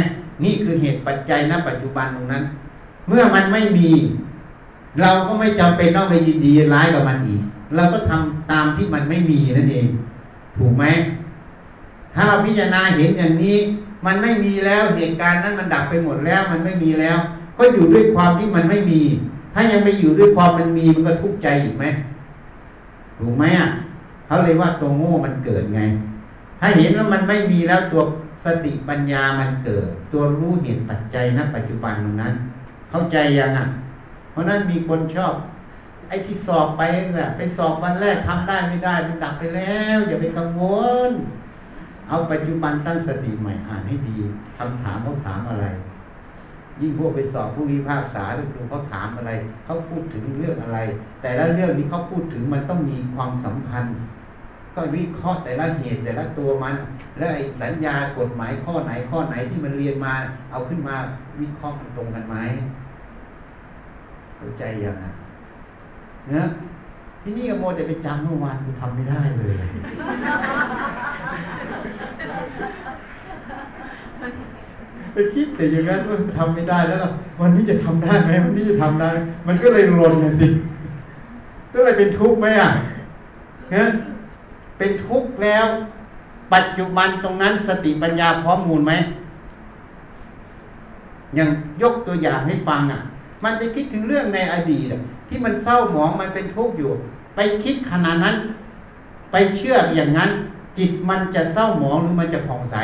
[0.45, 2.43] นี่คือเหตุปัจจัยณปัจจุบันตรงนั้น
[3.09, 3.91] เมื่อมันไม่มี
[5.01, 7.43] เราก็ไม่จำเป็นต้องไปยินดีร้ายกับมันอีก
[7.75, 9.89] เราก็ทำตามที่มันไม่มีนั่นเอง
[10.57, 10.85] ถูกไหม
[12.15, 13.57] ถ้าเราพิจารณาเห็นอย่างนี้
[14.07, 17.19] มันไม่มีแล้วเหตุการณ์นั้นมันดับไปหมดแล้ว มันไม่มีแล้ว
[17.59, 19.03] ก็อยู่ด้วยความที่มันไม่มี
[19.55, 21.85] ถ้ายังไปอยู่ด้วยความมันมีมันก็ทุกข์ใจอีกไหม
[23.19, 23.69] ถูกไหมอะ
[24.27, 25.81] เขาเลยว่าตัวโง่มันเกิดไง
[26.61, 28.03] ถ้าเห็นว่ามันไม่มีแล้วตัว
[28.45, 32.35] สติปัญญามันเกิด ตัวรู้เหตุปัจจัยณปัจจุบันตรงนั้น
[32.91, 33.67] เข้าใจยังอะ
[34.41, 35.35] ราะนั้นมีคนชอบ
[36.09, 36.83] ไอ้ที่สอบไป
[37.19, 40.63] น่ะไปสอบวันแรกทำได้ไม่ได้มันดับไปแล้ว อย่าไปกังว
[41.09, 41.13] ล
[42.09, 44.17] เอาปัจจุบันตั้งสติใหม่อ่านให้ดี
[44.57, 45.67] คำถามเขาถามอะไร
[46.81, 49.33] ยิ่งพวกไปสอบผู้วิพากษาหรือเขาถามอะไร
[49.65, 50.79] เขาพูดถึงเรื่องอะไร
[51.23, 53.85] แต่ละเรื่องที่เขาพูดถึงมันต้องมีความสำคัญ
[54.75, 56.75] ก็วิเคราะห์แต่ละเหตุแต่ละตัวมัน
[57.19, 60.15] แล้วไอ้สัญญากฎหมายข้อไหนข้อไหนที่มันเรียนมา
[60.51, 60.97] เอาขึ้นมา
[61.41, 62.37] วิเคราะห์มันตรงกันไหม
[64.41, 65.05] เข้าใจยังไง
[66.31, 66.45] เนะ
[67.23, 69.67] ที่นี่ก็โมจะไปจำเมื่อวานกูทำไม่ได้เลย
[75.13, 77.09] ไปคิดแต่อย่างนั้นว่าทำไม่ได้แล้วก็
[77.41, 79.11] วันนี้จะทำได้ไหมวันนี้จะทำได้
[79.47, 80.49] มันก็เลยลนไงสิ
[81.73, 82.71] ก็เลยเป็นทุกข์ไหมอะ
[83.71, 83.87] เนี่ย
[84.79, 85.67] เป็นทุกข์แล้ว
[86.55, 88.93] ปัจจุบันตรงนั้นสติปัญญาพร้อมมูลไหม
[91.35, 91.49] อย่าง
[91.83, 93.01] ยกตัวอย่างให้ฟังอะ
[93.45, 94.87] มันไปคิดถึงเรื่องในอดีต
[95.29, 96.91] ที่มันเศร้าหมองมันเป็นทุกข์อยู่
[97.37, 98.37] ไปคิดขนาดนั้น
[99.33, 100.31] ไปเชื่ออย่างนั้น
[100.79, 102.77] จิตมันจะเศร้าหมองหรือมันจะผ่องใส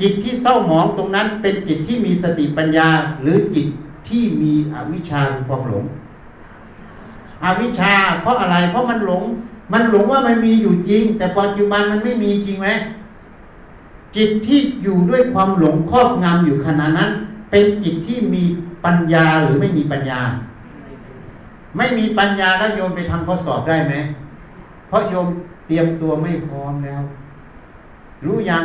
[0.00, 2.88] จิตที่เศร้าหมองตรงนั้น เป็นจิตที่มีสติปัญญา
[3.22, 3.66] หรือจิต
[4.08, 5.84] ที่มีอวิชชาคือความหลง
[7.44, 9.22] อวิชชา เพราะอะไร เพราะมันหลง
[9.72, 12.68] มันหลงว่ามันมีอยู่จริง แต่ปัจจุบันมันไม่มีจริงไหม
[14.16, 17.10] จิตที่อยู่ด้วยความหลงครอบงำอยู่ขณะนั้น
[17.50, 18.42] เป็นจิตที่มี
[18.84, 20.20] ปัญญาหรือไม่มีปัญญา
[21.76, 23.94] ไม่มีปัญญาแล้วโยมไปทำข้อสอบได้ไหม
[24.88, 25.26] เพราะโยม
[25.66, 27.02] เตรียมตัวไม่พร้อมแล้ว
[28.24, 28.64] รู้ยัง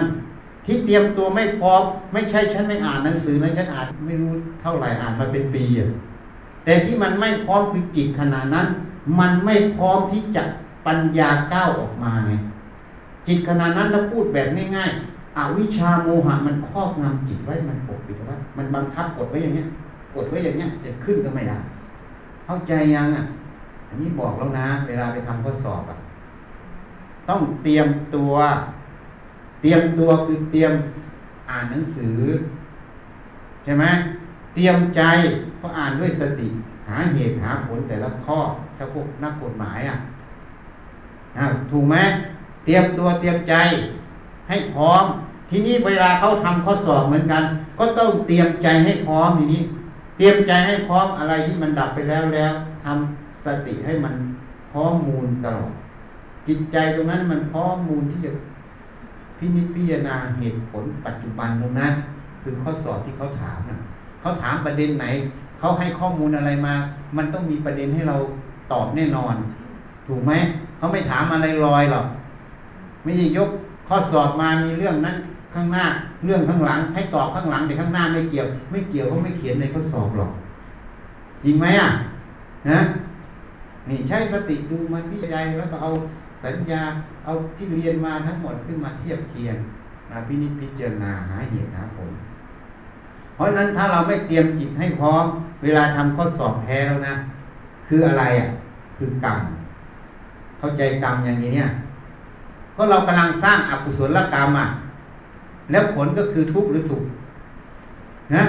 [0.65, 1.81] ที่เตรียมตัวไม่พร้อม
[2.13, 4.31] ไม่ใช่ฉันไม่อ่านหนังสือนะฉันอ่านไม่รู้
[4.61, 5.89] เท่าไหร่อ่านมาเป็นปีอะ
[6.65, 8.67] แต่ที่มันไม่พร้อมคือจิตขนาดนั้น
[9.19, 10.43] มันไม่พร้อมที่จะ
[10.87, 12.31] ปัญญาก้าวออกมาไง
[13.27, 19.67] จิตขนาดนั้นถ้าพูดแบบง่ายๆ อวิชาโมหะมันครอบงำจิตไว้มันปกปิดไว้มันบังคับกดไว้อย่างเงี้ย
[20.15, 21.57] กดไว้อย่างเงี้ยจะขึ้นก็ไม่ได้
[22.45, 23.23] เข้าใจยังอะ
[23.89, 25.95] อันนี้บอกแล้วนะ เวลาไปทำข้อสอบอะ
[27.29, 28.33] ต้องเตรียมตัว
[29.61, 30.73] เตรียมตัวคือเตรียม
[31.49, 32.19] อ่านหนังสือ
[33.63, 33.85] ใช่ไหม
[34.53, 35.01] เตรียมใจ
[35.61, 36.47] ก็อ่านด้วยสติ
[36.87, 38.37] หาเหตุหาผลแต่ละข้อ
[38.77, 39.95] ถ้าพวกนักกฎหมายอะ
[41.71, 41.95] ถูกไหม
[42.65, 43.55] เตรียมตัวเตรียมใจ
[44.47, 45.05] ให้พร้อม
[45.49, 47.43] ทีนี้เวลาเขาทำข้อสอบเหมือนกัน
[47.79, 49.61] ก็ต้องเตรียมใจให้พร้อมทีนี้
[50.17, 54.15] เตรียมใจให้พร้อมอะไรที่มันดับไปแล้วแล้วทำสติให้มัน
[54.71, 55.71] พร้อมมูลตลอด
[56.47, 58.31] จิตใจตรงนั้นมันพร้อมมูลที่จะ
[59.37, 61.93] พินิจพิจารณาเหตุผลปัจจุบันตรงนั้น
[62.41, 63.75] คือข้อสอบที่เขาถามนะ
[64.21, 65.05] เขาถามประเด็นไหน
[65.59, 66.73] เขาให้ข้อมูลอะไรมา
[67.17, 68.17] มันต้องมีประเด็นให้เรา
[68.71, 69.35] ตอบแน่นอน
[70.07, 70.31] ถูกไหม
[70.77, 72.05] เขาไม่ถามอะไรลอยหรอก
[73.03, 73.49] ไม่ใช่ยก
[73.87, 75.17] ข้อสอบมามีเรื่องนั้น
[75.55, 75.85] ข้างหน้า
[76.25, 80.31] เรื่องข้างหลัง ให้ตอบข้างหลังแต่ข้างหน้าไม่เกี่ยว ไม่เกี่ยวเขาไม่เขียนในข้อสอบหรอก
[81.43, 81.89] จริงไหมอะ
[82.69, 82.79] นะ
[83.89, 85.89] นี่ใช้สติดูมันพิจารณาแล้วก็เอา
[86.43, 86.81] สัญญา
[87.25, 89.57] เอาที่เรียนมาทั้งหมดขึ้นมาเทียบเคียง
[90.09, 92.11] มาพินิจพิจารณาหาเหตุหาผล
[93.35, 95.25] เพราะนั้นถ้าเราไม่เตรียมจิตให้พร้อม
[95.63, 97.15] เวลาทำข้อสอบแพ้แล้วนะ
[97.87, 98.49] คืออะไรอะ
[98.97, 99.39] คือกรรม
[100.59, 101.69] เข้าใจกรรมอย่างนี้เนี่ย
[102.75, 104.67] ก็เรากำลังสร้างอกุศลกรรมอะ
[105.71, 107.03] แล้วผลก็คือทุกข์หรือสุข
[108.35, 108.43] นะ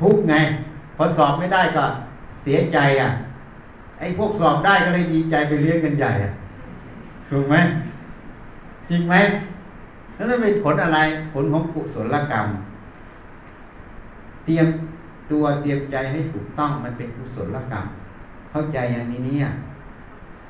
[0.00, 0.34] ทุกข์ไง
[0.96, 1.84] พอสอบไม่ได้ก็
[2.42, 3.10] เสียใจอะ
[3.98, 6.30] ไอ้พวกสอบได้ก็เลยดีใจไปเลี้ยงกันใหญ่อะ
[7.30, 7.56] ถูกไหม
[8.88, 9.14] จริงไหม
[10.16, 10.98] นั่นเป็นผลอะไร
[11.32, 12.46] ผลของกุศลกรรม
[14.44, 14.66] เตรียม
[15.30, 17.84] ตัวเตรียมใจให้ถูกต้องมันเป็นกุศลกรรม
[18.50, 19.46] เข้าใจอย่างนี้เนี่ย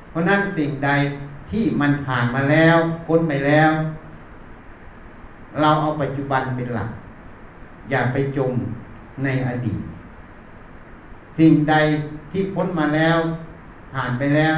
[0.09, 0.89] เพราะนั้นสิ่งใด
[1.51, 2.77] ที่มันผ่านมาแล้ว
[3.07, 3.71] พ้นไปแล้ว
[5.61, 6.89] เราเอาปัจจุบันเป็นหลัก
[7.89, 8.53] อย่าไปจม
[9.23, 9.79] ในอดีต
[11.37, 11.75] สิ่งใด
[12.31, 13.17] ที่พ้นมาแล้ว
[13.93, 14.57] ผ่านไปแล้ว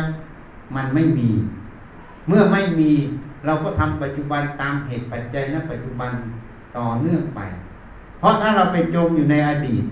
[0.76, 1.30] มันไม่มี
[2.28, 2.91] เมื่อไม่มี
[3.45, 6.12] เราก็ทำปัจจุบันตามเหตุปัจจัยณปัจจุบัน
[6.78, 7.41] ต่อเนื่องไป
[8.20, 9.84] เพราะถ้าเราไปจมอยู่ในอดีต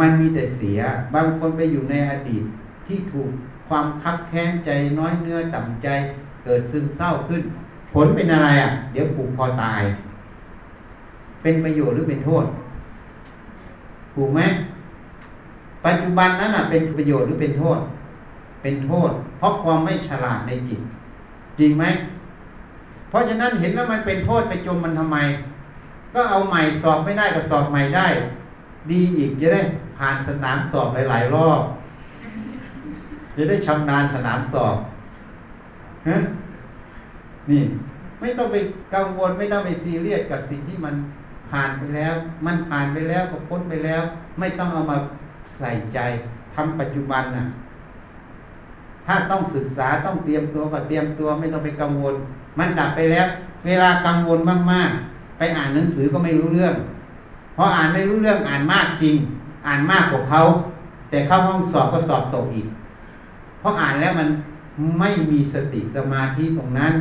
[0.00, 0.80] มันมีแต่เสีย
[1.14, 2.44] บางคนไปอยู่ในอดีต
[2.86, 3.30] ที่ถูก
[3.68, 5.88] ความคับแค้นใจน้อยเนื้อต่ำใจ
[6.44, 7.42] เกิดซึมเศร้าขึ้น
[7.92, 9.82] ผลเป็นอะไรอะ เดี๋ยวผูกคอตาย
[11.42, 12.44] เป็นประโยชน์หรือเป็นโทษ
[14.14, 14.40] ถูกไหม
[15.84, 17.78] ปัจจุบันนั้นอะ เป็นประโยชน์หรือเป็นโทษ
[18.62, 20.80] เป็นโทษ เพราะความไม่ฉลาดในจิต
[21.58, 21.84] จริงไหม
[23.08, 25.18] เพราะฉะนั้นเห็นว่ามันเป็นโทษไปจมมันทำไม
[26.14, 28.06] ก็เอาใหม่สอบไม่ได้ก็สอบใหม่ได้
[28.90, 29.62] ดีอีกจะได้
[29.98, 31.60] ผ่านสนามสอบหลาย ๆ รอบ
[33.36, 34.76] จะได้ชำนาญสนามสอบ
[36.08, 36.16] ฮะ
[37.50, 37.62] นี่
[38.20, 38.56] ไม่ต้องไป
[38.94, 40.94] กังวลไม่ต้องไปซีเรียสกับสิ่งที่มัน
[41.50, 42.14] ผ่านไปแล้ว
[42.46, 44.02] มันผ่านไปแล้วก็พ้นไปแล้ว
[44.38, 44.96] ไม่ต้องเอามา
[45.58, 45.98] ใส่ใจ
[46.54, 47.44] ทำปัจจุบันน่ะ
[49.06, 52.14] ถ้าต้องศึกษาต้องเตรียมตัวก็เตรียมตัวไม่ต้องไปกังวล
[52.58, 53.26] มันดับไปแล้ว
[53.66, 54.38] เวลากังวล
[54.72, 56.74] มากๆ ไปอ่านหนังสือก็ไม่รู้เรื่อง
[57.54, 59.16] เพราะอ่านไม่รู้เรื่องอ่านมากจริง
[59.66, 60.40] อ่านมากกว่าเขา
[61.10, 62.66] แต่เข้าห้องสอบก็สอบตกอีก
[63.60, 64.28] เพราะอ่านแล้วมัน
[64.98, 66.92] ไม่มีสติสมาธิตรงนั้น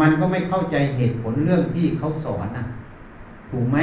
[0.00, 2.64] มันก็ไม่เข้าใจเหตุผลเรื่องที่เขาสอนนะ
[3.50, 3.78] ถูกไหม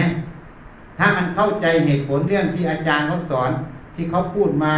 [0.98, 3.50] ถ้ามันเข้าใจเหตุผลเรื่องที่อาจารย์เขาสอน
[3.96, 4.74] ที่เขาพูดมา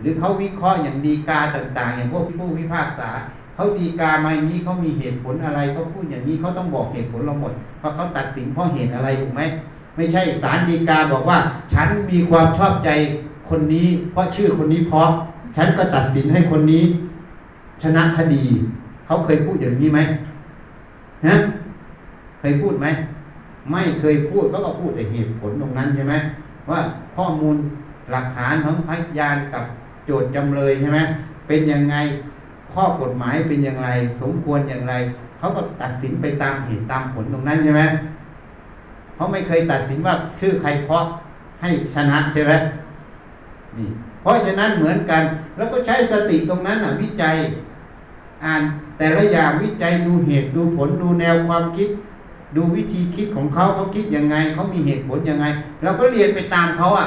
[0.00, 3.10] หรือเขาวิเคราะห์อย่างดีกาต่าง ๆ อย่างพวกผู้พิพากษา
[3.54, 9.42] เขาดีกามาอย่างนี้เขามีเหตุผลอะไรเขาพูดอย่างนี้เขาต้องบอกเหตุผลเราหมดเพราะเขาตัดสินเพราะเหตุอะไรถูกไหม
[9.96, 11.38] ไม่ใช่สารดีกาบอกว่า
[11.72, 12.90] ฉันมีความชอบใจ
[13.48, 15.08] คนนี้ เพราะชื่อคนนี้เพราะ
[15.56, 16.82] ฉันก็ตัดสินให้คนนี้
[17.82, 18.44] ชนะคดี
[19.06, 20.00] เขาเคยพูดอย่างนี้ไหม
[21.26, 21.36] นะ
[22.40, 22.86] เคยพูดไหม
[23.70, 26.14] ไม่เคยพูดเขาก็พูดแต่เหตุผลตรงนั้นใช่ไหม
[26.70, 26.80] ว่า
[27.16, 27.56] ข้อมูล
[28.10, 29.64] หลักฐานของพยานกับ
[30.06, 30.98] โจทย์จำเลยใช่ไหม
[31.48, 31.96] เป็นยังไง
[32.72, 33.88] ข้อกฎหมายเป็นอย่างไร
[34.20, 34.94] สมควรอย่างไร
[35.38, 37.82] เขาก็ตัดสินไปตามเหตุตามผลตรงนั้นใช่ไหม
[39.14, 41.04] เขาไม่เคยตัดสินว่าชื่อใครเพราะ
[41.60, 42.52] ให้ชนะใช่ไหม
[43.76, 43.88] นี่
[44.22, 45.22] เพราะฉะนั้นเหมือนกัน
[45.56, 47.36] แล้วก็ใช้สติตรงนั้นอะวิจัย
[48.44, 48.62] อ่าน
[49.00, 51.88] แต่ละอย่างวิจัยดูเหตุดูผลดูแนวความคิด
[52.56, 55.46] ดูวิธีคิดของเขาเขาคิดยังไงเขามีเหตุผลยังไง
[55.82, 57.06] เราก็เรียนไปตามเขาอะ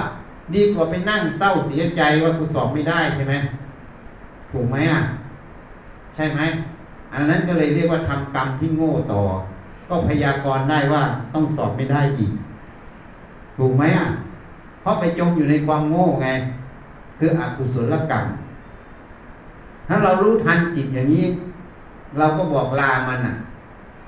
[0.53, 3.35] ดีกว่าไปนั่งเศร้าเสียใจว่ากูสอบไม่ได้ใช่ไหม
[4.51, 5.01] ถูกไหมอะ
[6.15, 6.41] ใช่ไหม
[7.13, 9.21] อันนั้นก็เลยเรียกว่าทำกรรมที่โง่ต่อ
[9.89, 12.31] ก็พยากรณ์ได้ว่าต้องสอบไม่ได้อีก
[13.57, 14.07] ถูกไหมอะ
[14.81, 16.27] เพราะไปจมอยู่ในความโง่ไง
[17.17, 18.23] คืออกุศลกรรม
[19.87, 21.25] ถ้าเรารู้ทันจิตอย่างนี้
[22.17, 23.35] เราก็บอกลามันอะ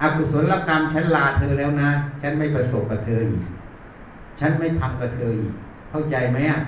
[0.01, 1.89] อกุศลกรรมฉันลาเธอแล้วนะ
[2.22, 3.45] ฉันไม่ประสบกับเธออีก
[4.39, 5.53] ฉันไม่ทำกับเธออีก
[5.89, 6.60] เข้าใจไหมอะ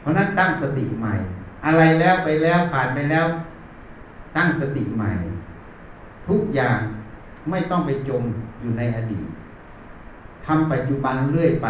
[0.00, 1.14] เพราะนั้นตั้งสติใหม่
[1.66, 3.26] อะไรแล้วไปแล้วผ่านไปแล้ว
[4.36, 5.10] ตั้งสติใหม่
[6.28, 6.78] ทุกอย่าง
[7.50, 8.22] ไม่ต้องไปจม
[8.60, 9.26] อยู่ในอดีต
[10.46, 11.68] ทำปัจจุบันเรื่อยไป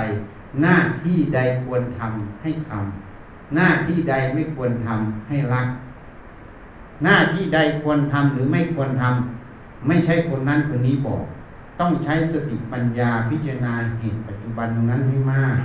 [0.62, 5.66] หน้าที่ใดควรทำให้ทำหน้าที่ใดไม่ควรทำให้รัก
[7.05, 11.24] หน้าที่ใดควรทำหรือไม่ควรทำไม่ใช่คนนั้นคนนี้บอก
[11.80, 15.59] ต้องใช้สติปัญญาพิจารณาเหตุปัจจุบันตรงนั้นให้มาก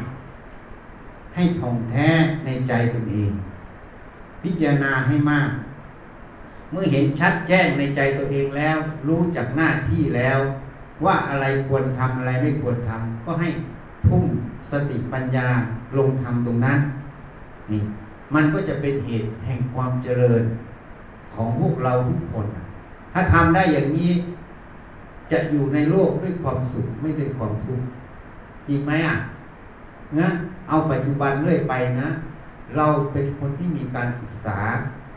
[1.36, 2.10] ให้ท่องแท้
[2.46, 3.32] ในใจตนเอง
[4.44, 5.50] พิจารณาให้มาก
[6.72, 8.78] เมื่อเห็นชัดแจ้งในใจตัวเองแล้ว
[9.08, 10.40] รู้จักหน้าที่แล้ว
[11.06, 13.50] ว่าอะไรควรทำอะไรไม่ควรทำก็ให้
[14.08, 14.26] ทุ่ม
[14.72, 15.48] สติปัญญา
[15.98, 16.80] ลงทำตรงนั้น
[17.72, 17.82] นี่
[18.34, 20.44] มันก็จะเป็นเหตุแห่งความเจริญ
[21.36, 22.46] ของพวกเราทุกคน
[23.14, 24.12] ถ้าทำได้อย่างนี้
[25.32, 27.88] จะอยู่ในโลกด้วยความสุขไม่ด้วยความทุกข์
[28.68, 29.18] จริงไหมอะ
[30.20, 30.28] นะ
[30.68, 32.08] เอาปัจจุบันเรื่อยไปนะ
[32.78, 34.60] เราเป็นคนที่มีการศึกษา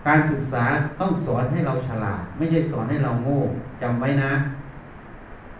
[0.06, 0.64] การศึกษา
[1.00, 3.40] ต้องสอนให้เราฉลาด ไม่ใช่สอนให้เราโง่
[3.82, 4.32] จำไว้นะ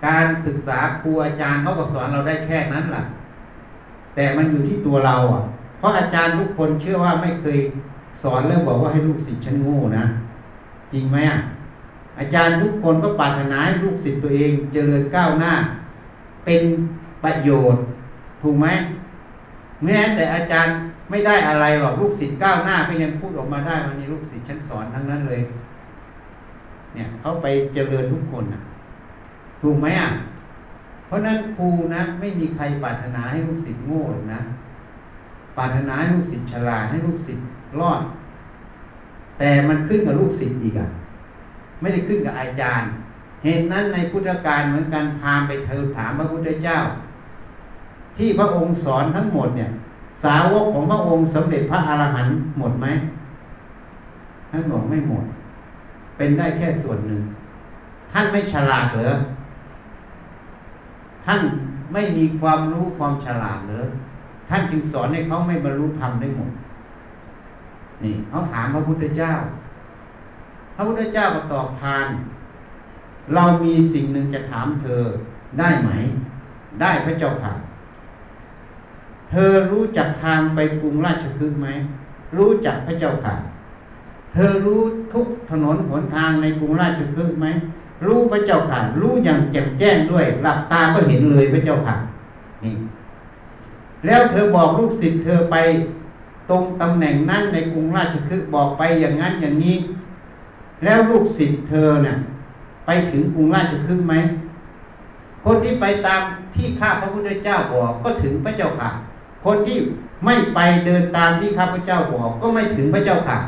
[0.07, 3.05] การศึกษาครูอาจารย์เขาก็สอนเราได้แค่นั้นแหละ
[4.15, 5.43] แต่มันอยู่ที่ตัวเราอะ
[5.79, 7.59] เพราะอาจารย์ทุกคนเชื่อว่าไม่เคย
[8.23, 10.05] สอนแล้วบอกว่าให้ลูกศิษย์ฉันโง่นะ
[10.95, 11.39] จริงไหมอะ
[12.19, 15.53] อาจารย์ทุกคนก็ปรารถนาให้ลูกศิษย์ตัวเองเจริญก้าวหน้า
[16.45, 16.63] เป็น
[17.25, 17.83] ประโยชน์
[18.43, 18.67] ถูกไหม
[19.85, 20.75] แม้แต่อาจารย์
[21.11, 25.41] ไม่ได้อะไรหรอกลูกศิษย์ก้าวหน้าก็ยังพูดออกมาได้วันนี้ลูกศิษย์ฉันสอนทั้งนั้นเลย
[26.95, 28.61] เนี่ยเขาไปเจริญทุกคนอะ
[29.63, 30.11] ถูกไหมอะ
[31.07, 34.41] เพราะนั้นครูนะไม่มีใครปรารถนาให้ลูกศิษย์โง่หรอกนะ
[35.57, 37.45] ปรารถนาให้ลูกศิษย์ฉลาดให้ลูกศิษย์
[37.81, 38.03] รอด
[39.45, 40.89] แต่มันขึ้นกับลูกศิษย์อีกอะ
[41.81, 42.89] ไม่ได้ขึ้นกับอาจารย์
[43.45, 46.79] เห็นนั้นในพุทธการเหมือนกันพามไปเธอถามพระพุทธเจ้า
[48.17, 49.71] ที่พระองค์สอนทั้งหมดเนี่ย
[50.25, 52.87] สาวกของพระองค์สำเร็จพระอรหันต์หมดไหม
[54.51, 55.25] ท่านบอกไม่หมด
[56.17, 57.23] เป็นได้แค่ส่วนหนึ่ง
[58.13, 59.11] ท่านไม่ฉลาดเหรอ
[61.27, 61.41] ท่าน
[61.93, 63.85] ไม่มีความรู้ความฉลาดเหรอ
[64.49, 66.53] ท่านจึงสอนให้เขาไม่บรรลุธรรมได้หมด
[68.05, 69.33] นี่เขาถามพระพุทธเจ้า
[70.75, 72.07] พระพุทธเจ้าก็ตอบทาน
[73.35, 75.03] เรามีสิ่งหนึ่งจะถามเธอ
[75.59, 75.91] ได้ไหม
[76.81, 77.53] ได้พระเจ้าค่ะ
[79.31, 81.69] เธอรู้จักทางไปกรุงราชคฤห์ไหม
[82.37, 83.35] รู้จักพระเจ้าค่ะ
[84.33, 84.83] เธอรู้
[85.13, 87.47] ทุกถนนหนทางในกรุงราชคฤห์ไหม
[88.07, 91.97] รู้พระเจ้าค่ะ รู้อย่างแจ่มแจ้งด้วย หลับตาก็เห็นเลยพระเจ้าค่ะ
[92.65, 92.75] นี่
[94.07, 95.57] แล้วเธอบอกลูกศิษย์เธอไป
[96.51, 99.77] ตรงตำแหน่งนั้นในกรุงราชคฤห์บอกไปอย่างนั้นอย่างนี้
[100.85, 102.17] แล้วลูกศิษย์เธอเนี่ย
[102.87, 104.15] ไปถึงกรุงราชคฤห์ไหม
[105.45, 106.23] คนที่ไปตาม
[106.55, 108.91] ที่ข้าพระพุทธเจ้าบอกก็ถึงพระเจ้าค่ะ
[109.45, 109.79] คนที่
[110.25, 113.39] ไม่ไปเดินตามที่ข้าพระเจ้าบอกก็ไม่ถึงพระเจ้าค่ะ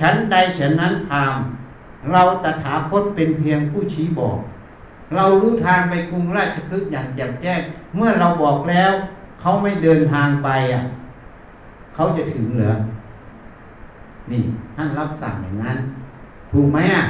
[0.00, 1.34] ฉันใดฉันนั้นทาม
[2.12, 4.38] เราตถาคตเป็นเพียงผู้ชี้บอก
[5.16, 7.60] เรารู้ทางไปกรุงราชคฤห์อย่างแจ่มแจ้ง
[7.96, 8.92] เมื่อเราบอกแล้ว
[9.40, 10.84] เขาไม่เดินทางไปอะ
[11.98, 12.74] เขาจะถึงเหรอ
[14.30, 14.42] นี่
[14.76, 15.78] ท่านรับสั่งอย่างนั้น
[16.52, 17.04] ถูกไหมอะ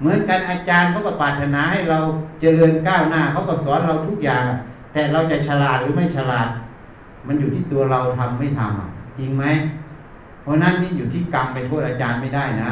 [0.00, 1.98] เหมือนกันอาจารย์เขาก็ปรารถนาให้เรา
[2.40, 4.44] เจริญก้าวหน้าเขาก็สอนเราทุกอย่าง
[4.92, 6.48] แต่เราจะฉลาดหรือไม่ฉลาด
[7.26, 9.44] มันอยู่ที่ตัวเราทำไม่ทำจริงไหม
[10.42, 12.70] เพราะนั้นนี่อยู่ที่กรรมไปโทษอาจารย์ไม่ได้นะ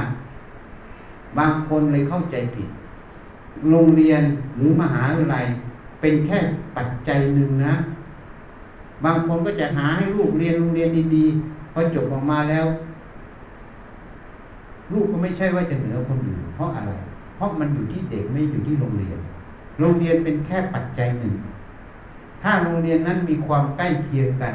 [1.39, 2.69] บางคนเลยเข้าใจผิด
[3.71, 4.23] โรงเรียน
[4.57, 5.45] หรือมหาวิทยาลัย
[6.01, 6.39] เป็นแค่
[6.77, 7.75] ปัจจัยหนึ่งนะ
[9.05, 12.67] บางคนก็จะหาให้ลูกเรียนโรงเรียนดีๆพอจบออกมาแล้ว
[14.93, 16.93] ลูกก็ไม่ใช่ว่าจะเหนือคนอื่นเพราะอะไร
[17.37, 19.19] เพราะมันอยู่ที่เด็กไม่อยู่ที่โรงเรียน
[19.81, 21.35] โรงเรียนเป็นแค่ปัจจัยหนึ่ง
[22.43, 24.55] ถ้าโรงเรียนนั้นมีความใกล้เคียงกัน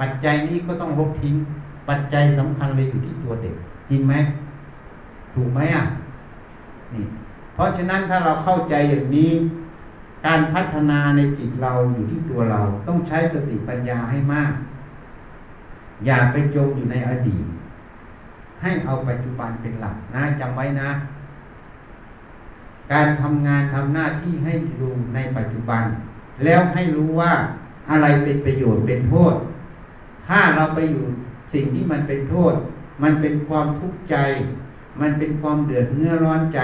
[0.00, 1.34] ปัจจัยนี้ก็ต้องลบทิ้ง
[1.88, 3.54] ปัจจัยสำคัญเลยอยู่ที่ตัวเด็ก
[3.90, 4.14] จริงไหม
[5.34, 5.84] ถูกไหมอะ
[6.92, 7.04] นี่
[7.54, 9.30] เพราะฉะนั้นถ้าเราเข้าใจอย่างนี้
[10.26, 14.52] การพัฒนาในจิตเราอยู่ที่ตัวเราต้องใช้สติปัญญาให้มาก
[16.06, 17.44] อย่าไปจมอยู่ในอดีต
[18.62, 20.90] ให้เอาปัจจุบันเป็นหลักนะจำไว้นะ
[22.92, 25.82] การทำงานทำหน้าที่ให้ดูในปัจจุบัน
[26.44, 27.32] แล้วให้รู้ว่า
[27.90, 29.34] อะไรเป็นประโยชน์เป็นโทษ
[30.28, 31.04] ถ้าเราไปอยู่
[31.52, 32.54] สิ่งที่มันเป็นโทษ
[33.02, 34.16] มันเป็นความทุกข์ใจ
[35.00, 36.60] มันเป็นความเดือดเนื้อร้อนใจ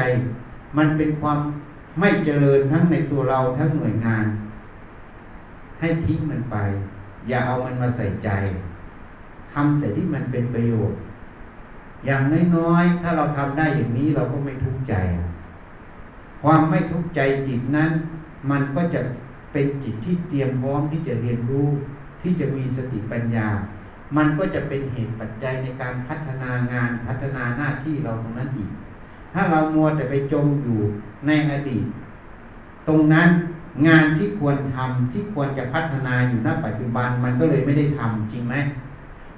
[0.79, 1.39] มันเป็นความ
[2.01, 4.27] ไม่เจริญทั้งในตัวเราทั้งหน่วยงาน
[5.81, 6.57] ให้ทิ้งมันไป
[7.29, 8.31] อย่าเอามันมาใส่ใจ
[9.53, 10.99] ทำแต่ที่มันเป็นประโยชน์
[12.07, 12.23] อย่าง
[12.57, 14.95] น้อยๆถ้าเราทำได้อย่างนี้เราก็ไม่ทุกข์ใจ
[16.43, 17.91] ความไม่ทุกข์ใจจิตนั้น
[18.51, 19.01] มันก็จะ
[19.53, 21.69] เป็นจิตที่เตรียมพร้อมที่จะเรียนรู้
[22.23, 23.49] ที่จะมีสติปัญญา
[24.17, 28.71] มันก็จะเป็นเหตุปัจจัยในการพัฒนางานพัฒนาหน้าที่เราตรงนั้นอีก
[29.35, 30.81] ถ้าเรามัวแต่ไปจมอยู่
[31.27, 31.85] ในอดีต
[32.89, 33.29] ตรงนั้น
[33.87, 38.55] งานที่ควรทำที่ควรจะพัฒนาอยู่ณปัจจุบันมันก็เลยไม่ได้ทำจริงไหม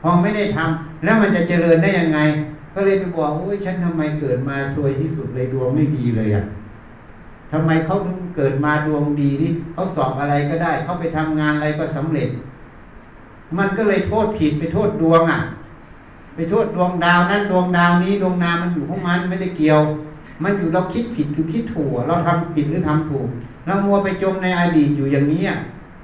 [0.02, 2.18] พอไม่ได้ทำแล้วมันจะเจริญได้ยังไง
[2.74, 6.44] ก็เลยไปบอกโอ้ยฉันทำไมเกิดมาซวยที่สุดเลยดวงไม่ดีเลยอะ
[7.52, 7.94] ทำไมเขา
[8.36, 12.28] เกิดมาดวงดีนี่เขาสอบอะไรก็ได้เขาไปทำงานอะไรก็สำเร็จ
[13.58, 15.40] มันก็เลยโทษผิดไปโทษดวงอะ
[16.34, 19.80] ไปโทษดวงดาวนั้นดวงดาวนี้ดวงนามันอยู่ของมันไม่ได้เกี่ยว
[20.42, 23.28] มันอยู่เราคิดผิดคือคิดถูกเราทำผิดหรือทำถูก
[23.66, 25.42] เรามัวไปจมในอดีตอยู่อย่างนี้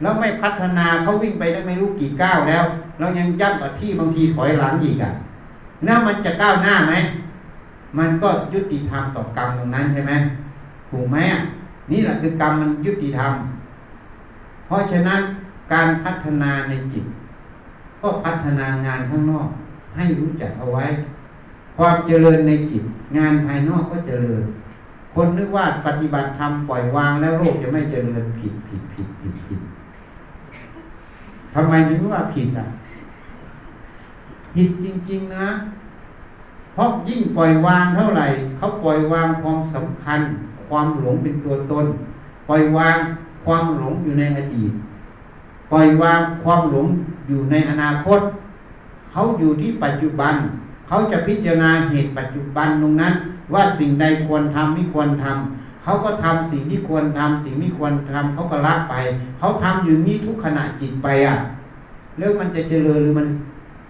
[0.01, 2.65] แล้วไม่พัฒนาเขาวิ่งไปได้ไม่รู้กี่ก้าวแล้ว
[2.99, 5.13] เรายังยับกับที่บางทีถอยหลังอีกอะ
[5.85, 6.95] แล้วมันจะก้าวหน้าไหม
[7.99, 10.13] มันก็ยุติธรรมต่อกรรมตรงนั้นใช่ไหม
[10.91, 11.17] ถูกไหม
[11.91, 13.33] นี่แหละคือกรรมมันยุติธรรม
[14.67, 15.21] เพราะฉะนั้น
[15.73, 17.05] การพัฒนาในจิต
[18.01, 19.49] ก็พัฒนางานข้างนอก
[19.97, 20.87] ให้รู้จักเอาไว้
[21.81, 22.85] ความเจริญในจิต
[23.17, 24.43] งานภายนอกก็เจริญ
[25.15, 29.61] คนนึกว่าปฏิบัติธรรมปล่อยวางแล้วโลกจะไม่เจริญผิดผิดผิดผิดผิด
[31.55, 32.67] ทำไมถึงว่าผิดอะ
[34.55, 35.49] ผิดจริง ๆ นะ
[36.75, 38.27] เพราะยิ่งปล่อยวางเท่าไหร่
[38.57, 40.21] เขาปล่อยวางความสำคัญ
[40.69, 41.87] ความหลงเป็นตัวตน
[42.49, 42.97] ปล่อยวาง
[43.45, 44.73] ความหลงอยู่ในอดีต
[45.73, 46.87] ปล่อยวางความหลง
[47.29, 48.21] อยู่ในอนาคต
[49.13, 50.35] เขาอยู่ที่ปัจจุบัน
[50.91, 53.15] เขาจะพิจารณาเหตุปัจจุบันตรงนั้น
[53.53, 58.95] ว่าสิ่งใดควรทำไม่ควรทำเขาก็ทำสิ่งที่ควรทำสิ่งไม่ควรทำเขาก็ละไป
[59.39, 61.37] เขาทำอยู่นี้ทุกขณะจิตไปอะ
[62.19, 63.27] แล้วมันจะเจริญหรือมัน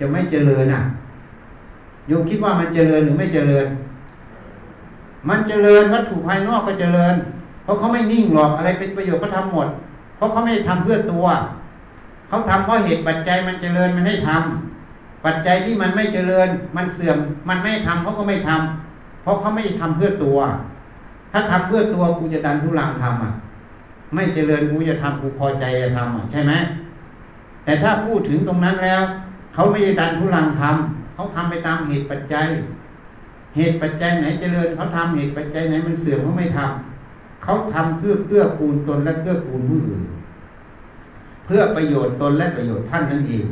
[0.01, 0.80] จะไม่เจริญอะ
[2.09, 3.66] โยมคิดว่ามันเจริญหรือไม่เจริญ
[5.28, 7.14] มันเจริญวัตถุภายนอกก็เจริญ
[7.64, 9.68] เพราะเขาไม่นิ่งหรอกอะไรเป็นประโยชน์ก็ทำหมด
[10.16, 11.26] เพราะเขาไม่ได้ทำเพื่อตัว
[12.28, 14.70] เขาทำเพราะเหตุปัจจัยมันเจริญมันให้ทำ
[15.25, 17.18] ปัจจัยที่มันไม่เจริญ มันเสื่อม
[17.49, 20.39] มันไม่ทำเขาก็ไม่ทำเพราะเขาไม่ทำเพื่อตัว
[21.33, 23.33] ถ้าทำเพื่อตัวกูจะดันทุลังทำอะ
[24.14, 26.53] ไม่เจริญกูจะทำกูพอใจจะทำอะใช่ไหม
[27.64, 29.03] แต่ถ้าพูดถึงตรงนั้นแล้ว
[29.55, 32.49] เขาไม่ได้ดันทุลังทำเขาทำไปตามเหตุปัจจัย
[33.57, 40.03] เหตุปัจจัยไหนเจริญเขาทำเหตุปัจจัยไหนมันเสื่อมเขาไม่ทำเขาทำเพื่อเพื่อคูณตนและเพื่อคูณผู้อื่น
[41.47, 43.45] เพื่อประโยชน์ตนและประโยชน์ท่านนั่นเอง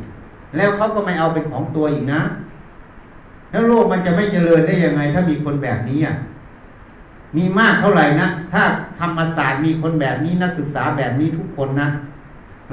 [0.57, 2.21] แล้วเขาก็ไม่เอาเป็นของตัวอีกนะ
[3.51, 6.17] แล้วโลกมันจะไม่เจริญได้ยังไง ถ้ามีคนแบบนี้อะ
[7.37, 8.63] มีมากเท่าไหร่นะถ้า
[9.01, 11.89] ธรรมศาสตร์มีคนแบบนี้นักศึกษาแบบนี้ทุกคนนะ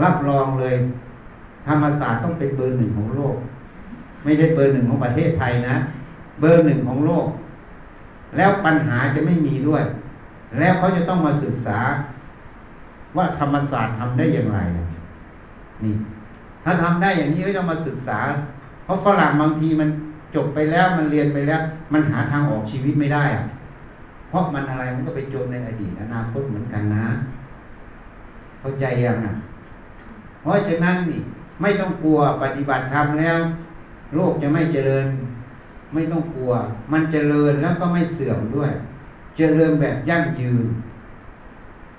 [0.03, 0.75] รับรองเลย
[1.67, 3.35] ธรรมศาสตร์ต้องเป็นเบอร์หนึ่งของโลก
[4.23, 5.75] ไม่ใช่เบอร์หนึ่งของประเทศไทยนะ
[6.39, 7.27] เบอร์หนึ่งของโลก
[8.37, 9.83] แล้วปัญหาจะไม่มีด้วย
[10.59, 11.79] แล้วเขาจะต้องมาศึกษา
[13.17, 14.59] ว่าธรรมศาสตร์ทำได้อย่างไร
[15.83, 15.93] นี่
[16.65, 18.19] ถ้าทำได้อย่างนี้ก็ต้องมาศึกษา
[18.85, 19.89] เพราะฝรั่งบางทีมัน
[20.35, 21.61] จบไปแล้วมันเรียนไปแล้ว
[21.93, 23.43] มันหาทางออกชีวิตไม่ได้อะ
[24.29, 27.05] เพราะมันอะไรมันก็ไปจมในอดีตอนาคตเหมือนกันนะ
[28.59, 29.33] เข้าใจยังอะ
[30.41, 31.21] เพราะฉะนั้นนี่
[31.61, 33.39] ไม่ต้องกลัวปฏิบัติธรรมแล้ว
[34.15, 35.05] โลกจะไม่เจริญ
[35.93, 36.51] ไม่ต้องกลัว
[36.91, 38.71] มันเจริญแล้วก็ไม่เสื่อมด้วย
[39.37, 40.65] เจริญแบบยั่งยืน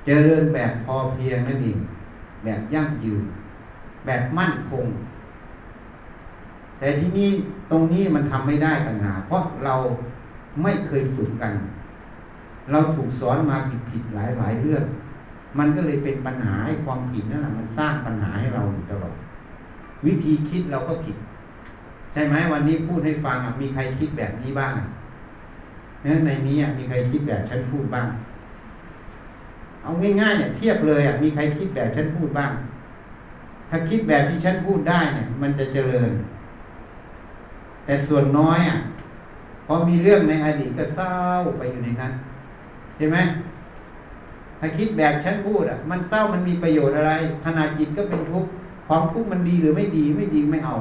[0.06, 1.78] เจริญแบบพอเพียงนั่นเอง
[2.44, 3.24] แบบยั่งยืน
[4.06, 4.86] แบบมั่นคง
[6.78, 7.30] แต่ที่นี่
[7.70, 9.74] ตรงนี้มันทำไม่ได้กันนาเพราะเรา
[10.62, 11.52] ไม่เคยฝึกกัน
[12.70, 13.56] เราถูกสอนมา
[13.90, 14.84] ผิดๆหลายๆเรื่อง
[15.58, 19.14] มันก็เลยเป็นปัญหาให้ความผิดนั่นแหละมันสร้างปัญหาให้เราอยู่ตลอด
[20.06, 21.16] วิธีคิดเราก็ผิด
[22.12, 24.72] ใช่ไหมวันนี้พูดให้ฟังมีใครคิดแบบนี้บ้าง
[26.04, 28.06] นั้นในนี้มีใครคิดแบบฉันพูดบ้าง
[29.82, 29.90] เอา
[30.20, 32.50] ง่ายๆเนี่ยเทียบเลยอะมีใครคิดแบบฉันพูดบ้าง
[33.70, 36.10] ถ้าคิดแบบที่ฉันพูดได้เนี่ย มันจะเจริญ
[37.84, 38.78] แต่ส่วนน้อยอะ
[39.66, 41.10] พอมีเรื่องในอดีตก็เศร้า
[41.58, 42.12] ไปอยู่ในนั้น
[42.96, 43.16] ใช่ไหม
[44.60, 47.12] ถ้าคิดแบบฉันพูดอะ มันเศร้ามันมีประโยชน์อะไร
[47.44, 48.50] ขนาดจิตก็เป็นทุกข์
[48.88, 50.76] ความทุกข์มันดีหรือไม่ดีไม่ดีไม่เอา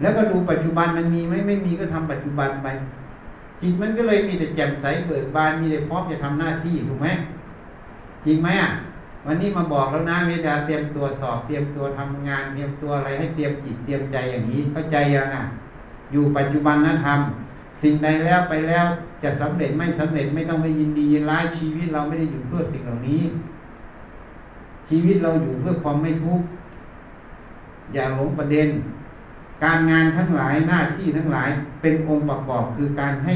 [0.00, 2.68] แล้วก็ดูปัจจุบันมันมีไหมไม่มีก็ทำปัจจุบันไป
[3.60, 7.08] จิตมันก็เลยมีแต่แจ่มใสเบิกบานมีแต่พร้อมจะทำหน้าที่ถูกไหม
[8.26, 8.70] จริงไหมอะ
[9.26, 15.44] วันนี้มาบอกแล้วนะเวลาเตรียมตัวสอบเตรียมตัวทำงาน เตรียมตัวอะไรให้เตรียมจิตเตรียมใจอย่างนี้เข้าใจยังอะ
[16.12, 18.86] อยู่ปัจจุบันนั้นทำสิ่งใดแล้วไปแล้ว
[19.22, 23.22] จะสำเร็จไม่สำเร็จไม่ต้องไปยินดียินร้ายชีวิตเราไม่ได้อยู่เพื่อสิ่งเหล่านี้
[24.88, 26.46] ชีวิตเราอยู่เพื่อความไม่ทุกข์
[27.92, 28.68] อย่าหลงประเด็น
[29.64, 31.50] การงานทั้งหลายหน้าที่ทั้งหลาย
[31.82, 33.34] เป็นองค์ประกอบคือการให้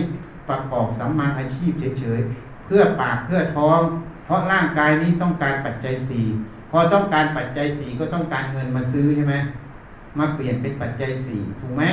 [0.48, 3.80] ประกอบสัมมาอาชีพเฉยๆเพื่อปากเพื่อท้อง
[4.26, 6.24] เพราะร่างกายนี้ต้องการปัจจัยสี่
[6.70, 9.34] พอต้องการปัจจัยสี่ก็ต้องการเงินมาซื้อใช่ไหม
[10.18, 11.84] มาเปลี่ยนเป็นปัจจัยสี่ถูกไหม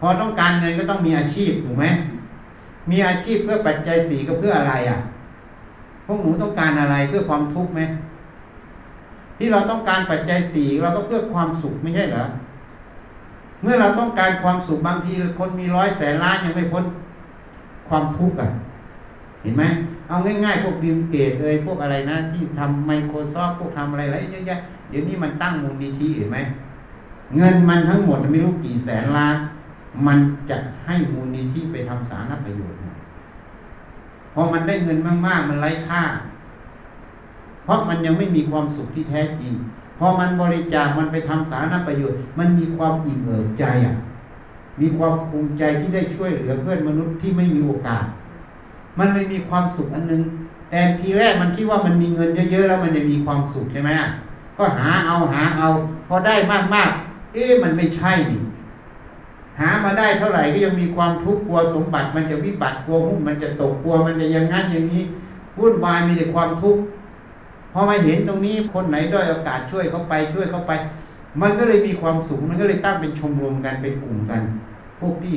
[0.00, 1.86] พอต้องการเงินก็ต้องมีอาชีพถูกไหม
[2.90, 4.98] มีอาชีพเพื่อปัจจัยสี่ก็เพื่ออะไรอะ
[6.06, 7.80] พวกหนูต้องการอะไรเพื่อความทุกข์ไหม
[9.38, 12.24] ที่เราต้องการปัจจัยสี่เราก็เพื่อความสุขไม่ใช่เหรอ
[13.62, 16.84] เมื่อเราต้องการความสุขบางทีคนมีร้อยแสนล้านยังไม่พ้น
[17.88, 18.50] ความทุกข์อะ
[19.42, 19.62] เห็นไหม
[20.08, 24.56] เอาง่ายๆพวกบิลเกตเลยพวกอะไรนะ ที่ทำไมโครซอฟพวกทำอะไรอะไรเยอะแยะ
[24.90, 26.38] เดี๋ยวนี้มันตั้งมูลนิธิเห็นไหม
[27.36, 29.36] เงินมันทั้งหมดไม่รู้กี่แสนล้าน
[30.06, 30.18] มัน
[30.50, 32.78] จะให้มูลนิธิไปทำสาธารณประโยชน์
[34.34, 36.02] พอมันได้เงินมาก ๆ มันไร้ค่า
[37.64, 39.52] เพราะมันยังไม่มีความสุขที่แท้จริง
[39.98, 43.94] พอมันบริจาคมันไปทำสาธารณประโยชน์ มันมีความอิ่มเอิบใจอะ
[44.80, 48.04] มีความภูมิใจที่ได้ช่วยเหลือเพื่อนมนุษย์ที่ไม่มีโอกาส
[48.98, 50.22] มันเลยมีความสุขอันนึง
[50.70, 53.90] แต่ทีแรกมันคิดว่ามันมีเงินเยอะๆแล้วมันจะมีความสุขใช่ไหม
[54.58, 55.68] ก็หาเอาหาเอา
[56.08, 56.34] พอได้
[56.74, 58.40] มากๆ เอ๊ะมันไม่ใช่นี่
[59.60, 65.02] หามาได้เท่าไหร่ก็ยังมีความทุกข์กลัวสมบัติ มันจะวิบัติกลัวหุ้นมันจะตกกลัวมันจะอย่างนั้นอย่างนี้
[65.58, 66.82] วุ่นวายมีแต่ความทุกข์
[67.72, 70.72] พอมาเห็นตรงนี้คนไหนด้อยโอกาสช่วยเขาไปช่วยเขาไป
[71.40, 74.42] มันก็เลยมีความสุขมันก็เลยตั้งเป็นชมรมกันเป็นกลุ่มกัน
[75.00, 75.36] พวกที่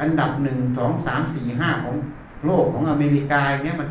[0.00, 1.96] อันดับหนึ่งสองสามสี่ห้าของ
[2.46, 3.88] โลกของอเมริกาเนี้ยมัน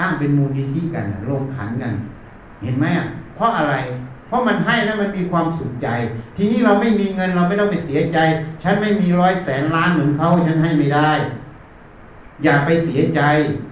[0.00, 1.92] ตั้งเป็นมูลนิธิกันลงขันกัน
[2.62, 3.74] เห็นไหมอะเพราะอะไร
[4.26, 5.88] เพราะมันให้แล้วมันมีความสุขใจ
[6.36, 8.18] ทีนี้เราไม่มีเงินเราไม่ต้องไปเสียใจ
[8.62, 11.10] ฉันไม่มีร้อยแสนล้านเหมือนเขาฉันให้ไม่ได้
[12.42, 13.20] อย่าไปเสียใจ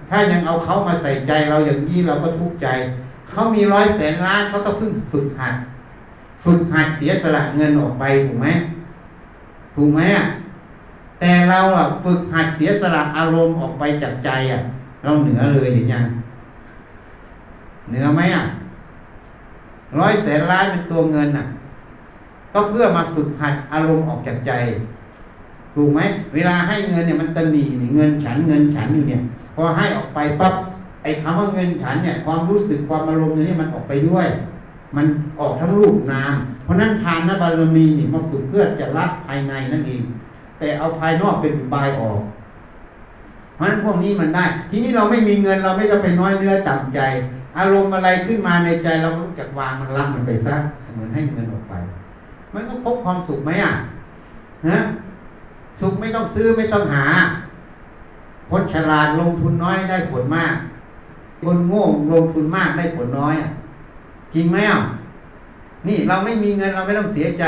[0.09, 2.67] ถ้ายังเอาเขามาใส่ใจเราอย่างนี้เราก็ทุกข์ใจ
[3.29, 5.55] เขามีร้อยแสนล้านเขาก็เพิ่งฝึกหัด
[6.43, 8.47] ฝึกหัดเสียสละเงินออกไปถูกไหม
[9.75, 10.25] ถูกไหมอะ
[11.19, 14.61] แต่เราอะฝึกหัดเสียสละอารมณ์ออกไปจากใจอะ
[15.03, 16.05] เราเหนือเลยเห็นยัง
[17.89, 18.43] เหนือไหมอะ
[19.99, 21.45] ร้อยแสนล้านเป็นตัวเงินน่ะ
[22.53, 24.51] ก็เพื่อมาฝึกหัดอารมณ์ออกจากใจ
[25.75, 25.99] ถูกไหม
[26.33, 29.21] เวลาให้เงินเนี่ยมันตนีนี่เงินฉันเงินฉันอยู่เนี่ย
[29.55, 30.53] พอให้ออกไปปั๊บ
[31.03, 34.27] ไอ้คำว่าเงินฉันเนี่ย ความรู้สึกความอารมณ์เนี่ยมันออกไปด้วย
[34.95, 35.05] มัน
[35.39, 40.01] ออกทั้งรูปนาม เพราะนั้นทานนบารมีนี่มาฝึกเพื่อจะรักภายในนั่นเอง
[40.59, 42.19] แต่เอาภายนอกเป็นอุบายออก
[43.55, 46.99] เพราะนั้นพวกนี้มันได้ ทีนี้เราไม่มีเงินเราไม่ต้องไปน้อยเนื้อต่ำใจ
[47.57, 50.55] อารมณ์อะไรขึ้นมาในใจเรารู้จักวางมันรับมันไปซะ
[50.93, 51.73] เหมือนให้เงินออกไป
[52.53, 53.73] มันก็พบความสุขไหมอะ
[54.69, 54.79] นะ
[55.81, 57.05] สุขไม่ต้องซื้อไม่ต้องหา
[58.49, 60.55] คนฉลาดลงทุนน้อยได้ผลมาก
[61.43, 61.83] คนโง่
[62.13, 63.35] ลงทุนมากได้ผลน้อย
[64.33, 64.79] จริงไหมอะ
[65.87, 67.45] นี่เราไม่มีเงินเราไม่ต้องเสียใจ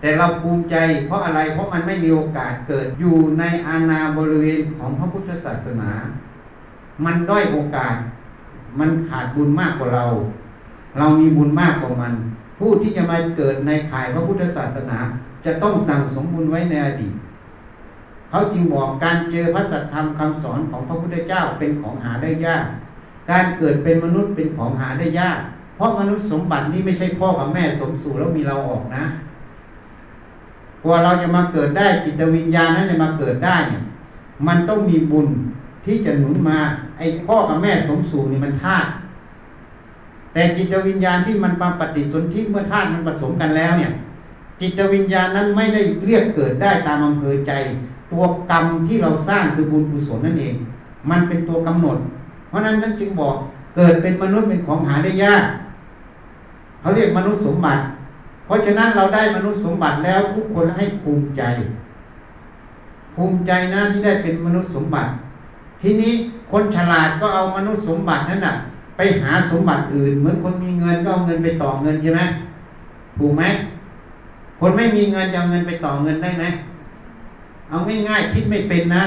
[0.00, 0.76] แต่เราภูมิใจ
[1.06, 5.90] เพราะอะไรเพราะมันไม่มีโอกาสเกิดอยู่ในอาณาบริเวณของพระพุทธศาสนา
[7.04, 7.94] มันด้อยโอกาส
[8.78, 10.04] มันขาดบุญมากกว่าเรา
[10.98, 12.14] เรามีบุญมากกว่ามัน
[12.58, 14.98] ผู้ที่จะมาเกิดในข่ายพระพุทธศาสนา
[15.44, 17.14] จะต้องสั่งสมบุญไว้ในอดีต
[18.30, 22.66] เขาจึงบอกการเจอพระสัทธรรมคำสอนของพระพุทธเจ้าเป็นของหาได้ยาก
[23.30, 25.38] การเกิดเป็นมนุษย์เป็นของหาได้ยาก
[25.76, 29.04] เพราะมนุษย์สมบัตินี้ไม่ใช่พ่อกับแม่สมสู่แล้วมีเราออกนะ
[30.82, 33.82] กว่าเราจะมาเกิดได้จิตวิญญาณนั้นจะมาเกิดได้เนี่ย
[34.46, 35.28] มันต้องมีบุญ
[35.84, 36.58] ที่จะหนุนมา
[36.98, 38.88] ไอ้พ่อกับแม่สมสู่นี่มันธาตุ
[40.32, 43.90] แต่จิตวิญญาณที่มันมาปฏิสนธิเมื่อธาตุมันผสมกันแล้วเนี่ย
[44.60, 47.52] จิตวิญญาณนั้นไม่ได้เรียกเกิดได้ตามอำเภอใจ
[48.10, 50.54] ตัวกรรมที่เราสร้างคือบุญกุศลนั่นเอง
[51.10, 51.98] มันเป็นตัวกำหนด
[52.48, 53.34] เพราะนั้นท่านจึงบอก
[53.76, 55.44] เกิดเป็นมนุษย์เป็นของหาได้ยาก
[56.80, 57.82] เขาเรียกมนุษย์สมบัติ
[58.48, 61.42] เพราะฉะนั้นเราได้มนุษย์สมบัติแล้วทุกคนให้ภูมิใจ
[63.14, 65.10] ภูมิใจนะที่ได้เป็นมนุษย์สมบัติ
[65.82, 66.12] ทีนี้
[66.52, 68.54] คนฉลาดก็เอามนุษย์สมบัตินั้นน่ะ
[68.96, 72.20] ไปหาสมบัติอื่น เหมือนคนมีเงินก็เอาเงินไปต่อเงินใช่ไหม
[73.18, 73.42] ถูกไหม
[74.60, 76.44] คนไม่มีเงินจะเอาเงินไปต่อเงินได้ไหม
[77.68, 77.76] เอา
[78.08, 79.04] ง่ายๆคิดไม่เป็นนะ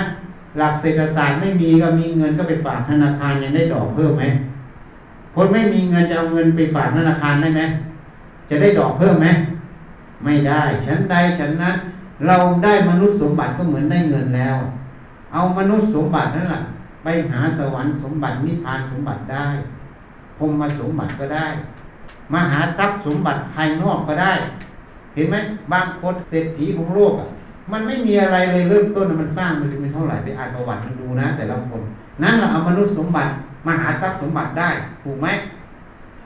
[0.57, 4.23] หลักเศรษฐศาสตร์ไม่มีก็มีเงินก็ไปฝากธนาคารยังได้ดอกเพิ่มไหม
[5.35, 7.61] คนไม่มีเงินจะเอาเงินไปฝากธนาคารได้ไหม
[8.51, 9.27] จะได้ดอกเพิ่มไหม
[10.23, 11.75] ไม่ได้ฉันใดฉันนั้น
[12.27, 14.57] เราได้มนุษย์สมบัติก็เหมือนได้เงินแล้ว
[15.33, 16.61] เอามนุษย์สมบัตินั่นแหละ
[17.03, 19.47] ไปหาสวรรค์สมบัตินิพพานสมบัติได้
[20.37, 21.47] พรมมาสมบัติก็ได้
[22.33, 24.33] มาหาทรัพย์สมบัติภายนอกก็ได้
[25.15, 25.35] เห็นไหม
[25.73, 27.27] บางคนเศรษฐีของโลกอะ
[27.71, 31.81] มันไม่มีอะไรเลยเริ่มต้นมันสร้างมันจะเป็นเท่าไหร่ไปอ่านประวัติมันดูนะ แต่ละคน
[32.23, 33.31] นั้นเราเอามนุษย์สมบัติ
[33.67, 34.69] มาหาทรัพย์สมบัติได้
[35.03, 35.27] ถูกไหม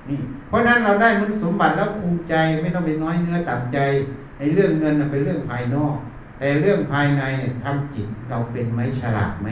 [0.10, 3.80] นี่ เพราะนั้นเราได้มนุษย์สมบัติแล้วภูมิใจไม่ต้องไปน้อยเนื้อต่ำใจ
[4.38, 5.96] ในเรื่องเงินเป็นเรื่องภายนอก
[6.40, 7.24] แต่เรื่องภายใน
[7.64, 9.48] ทำจิตเราเป็นไหมฉลาดไหม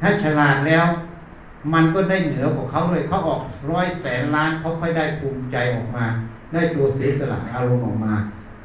[0.00, 0.86] ถ้าฉลาดแล้ว
[1.72, 6.04] มันก็ได้เหนือกว่าเขาเลยเขาออกร้อยแสนล้านเขาค่อยได้ภูมิใจออกมา
[6.52, 8.14] ได้ตัวเสียสละอารมณ์ออกมา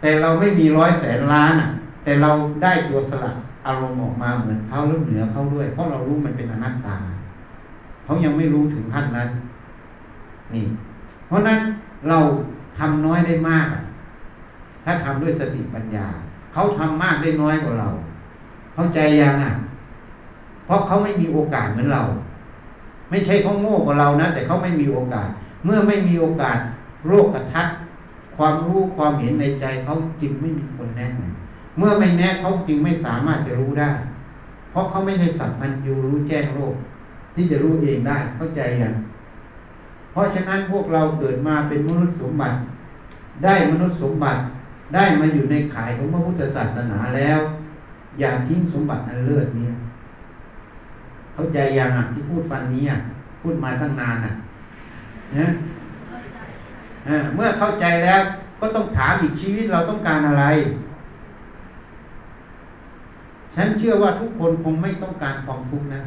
[0.02, 1.70] แต่เราไม่มีร้อยแสนล้านอะ
[2.04, 2.32] แต่เรา
[2.64, 3.32] ได้ตัวสละ
[3.68, 6.96] อารมณ์ออกมาเหมือนเขาหรือเหนือเขาด้วย เพราะเรารู้มันเป็นอนัตตา
[8.04, 9.30] เขายังไม่รู้ถึงขั้นนั้น
[10.54, 10.66] นี่
[11.34, 11.60] ราะนั้น
[12.10, 12.20] เรา
[12.78, 13.68] ทำน้อยได้มาก
[14.84, 16.08] ถ้าทำด้วยสติปัญญา
[16.54, 17.90] เขาทำมากได้น้อยกว่าเรา
[18.74, 19.54] เข้าใจยังอะ
[20.66, 22.02] เพราะเขาไม่มีโอกาสเหมือนเรา
[23.10, 25.28] ไม่ใช่เขาโง่กว่าเรานะแต่เขาไม่มีโอกาส
[25.66, 26.58] เมื่อไม่มีโอกาส
[27.08, 27.68] โรคกระทัด
[28.38, 31.22] ความรู้ความเห็นในใจเขาจึงไม่มีคนแนะน
[31.78, 33.92] เมื่อไม่แน่เขาจึงไม่สามารถจะรู้ได้
[34.72, 36.76] เพราะเขาไม่ใช่สัพพัญญูรู้แจ้งโลก
[37.36, 38.94] ที่จะรู้เองได้เข้าใจยัง
[40.14, 42.58] เพราะฉะนั้นพวกเราเกิดมาเป็นมนุษย์สมบัติ
[43.44, 44.42] ได้มนุษย์สมบัติ
[44.96, 47.40] ได้มาอยู่ในข่ายของพระพุทธศาสนาแล้ว
[48.20, 49.70] อย่าทิ้งสมบัติอันเลิศนี้
[51.34, 52.98] เข้าใจอยังอะที่พูดฟันนี้อะ
[53.42, 54.34] พูดมาตั้งนานอะ
[55.38, 55.48] นะ
[57.36, 58.22] เมื่อเข้าใจแล้ว
[58.60, 60.46] ก็ต้องถามอีกชีวิตเราต้องการอะไร
[63.56, 66.02] ฉันเชื่อว่าทุกคนคงไม่ต้องการความทุกข์นะ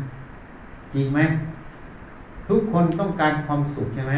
[0.95, 1.21] จริงไหม
[2.49, 4.15] ทุกคนต้องการความสุขใช่ไหม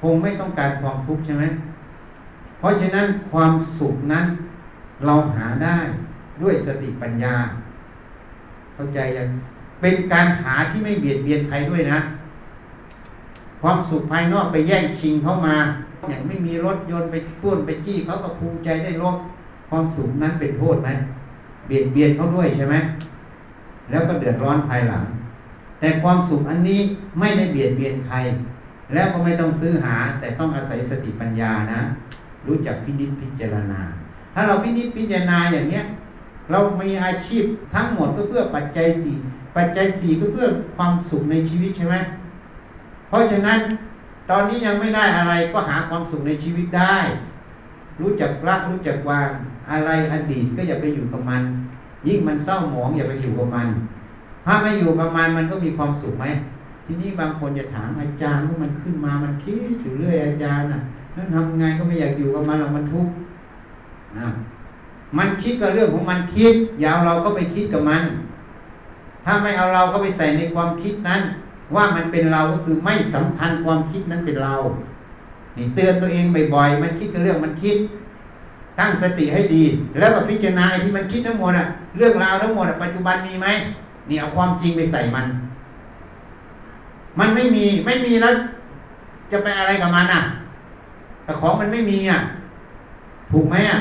[0.00, 1.44] คงไม่ต้องการความทุกข์ใช่ไหม
[2.58, 4.26] เพราะฉะนั้นความสุขนั้น
[5.06, 5.78] เราหาได้
[6.42, 7.34] ด้วยสติปัญญา
[8.74, 9.28] เข้าใจยัง
[9.80, 11.98] เป็นการหาที่ไม่เบียดเบียนใครด้วยนะ
[13.62, 15.56] ความสุขภายนอกไปแย่งชิงเข้ามา
[16.08, 19.16] อย่างไม่มีรถยนต์ไปป้วนไปจี้เขาก็ภูมิใจได้รถ
[19.68, 20.88] ความสุขนั้นเป็นโทษไหม
[21.66, 22.76] เบียดเบียนเขาด้วยใช่ไหม
[23.90, 25.04] แล้วก็เดือดร้อนภายหลัง
[25.80, 26.80] แต่ความสุขอันนี้
[27.18, 28.16] ไม่ได้เบียดเบียนใคร
[28.94, 31.80] แล้วก็ไม่ต้องซื้อหา แต่ต้องอาศัยสติปัญญานะ
[32.46, 33.80] รู้จักพินิจพิจารณา
[34.34, 35.84] ถ้าเราพินิจพิจารณาอย่างเนี้ย
[36.50, 39.16] เรามีอาชีพทั้งหมดก็เพื่อปัจจัยสี่
[39.56, 41.96] ปัจจัยสี่ก็เพื่อความสุขในชีวิตใช่ไหม
[43.08, 43.58] เพราะฉะนั้น
[44.30, 46.96] ตอนนี้ยังไม่ได้อะไรก็หาความสุขในชีวิตได้
[48.00, 49.30] รู้จักรักรู้จักวาง
[49.70, 51.42] อะไรอดีตก็อย่าไปอยู่กับมัน
[52.06, 53.68] ยิ่งมันเศร้าหมองอย่าไปอยู่กับมัน
[54.50, 56.26] ถ้าไม่อยู่กับมันมันก็มีความสุขไหม
[56.84, 60.80] ทีนี้บางคนจะถามอาจารย์ว่ามันขึ้นมามันคิดอยู่เรื่อยอาจารย์น่ะ
[61.14, 63.12] นั่นทำไงก็ไม่อยากอยู่กับมันหรอกมันทุกข์
[65.18, 68.02] มันคิดกับเรื่องของมันคิดอย่าเอาเราก็ไปคิดกับมัน
[69.24, 71.22] ถ้าไม่เอาเราก็ไปใส่ในความคิดนั้น
[71.74, 74.54] ว่ามันเป็นเราก็คือไม่สัมพันธ์ความคิดนั้นเป็นเรา
[75.56, 76.24] นี่เตือนตัวเอง
[76.54, 77.76] บ่อยๆมันคิดกับเรื่องมันคิด
[78.78, 79.64] ตั้งสติให้ดี
[79.98, 83.48] แล้วก็พิจารณาที่มันคิดทั้งหมดอะเรื่องราวทั้งหมดปัจจุบันมีไหม
[84.08, 85.26] นี่เอาความจริงไปใส่มัน
[87.18, 88.34] มันไม่มีไม่มีแล้ว
[89.30, 90.22] จะไปอะไรกับมันอะ
[91.24, 92.20] แต่ของมันไม่มีอะ
[93.30, 93.78] ถูกไหมอะ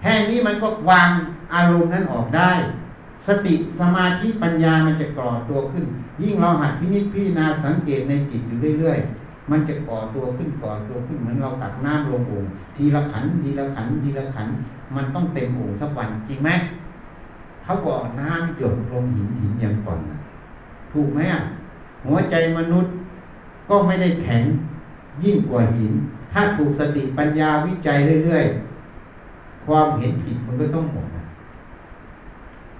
[0.00, 1.08] แค่นี้มันก็วาง
[1.54, 2.52] อารมณ์นั้นออกได้
[3.26, 5.84] สติสมาธิปัญญามันจะก่อตัวขึ้น
[6.22, 14.48] ยิ่งเราหัดพินิจพิจารณาสังเกตในจิตอยู่เรื่อยๆ มันจะก่อตัวขึ้นก่อตัวขึ้นเหมือนเราตักน้ำลงโอ่งทีละขันทีละขันทีละขัน
[14.96, 16.50] มันต้องเต็มโอ่งสักวันจริงไหม
[17.68, 20.18] เขาบอกน้ำหยดลงหินหินอย่างก่อนนะ
[20.92, 21.40] ถูกไหมอะ
[22.04, 22.92] หัวใจมนุษย์
[23.68, 24.44] ก็ไม่ได้แข็ง
[25.24, 25.92] ยิ่งกว่าหิน
[26.32, 31.06] ถ้าถูกสติปัญญาวิจัยเรื่อยๆ ความเห็นผิดมันก็ต้องหมด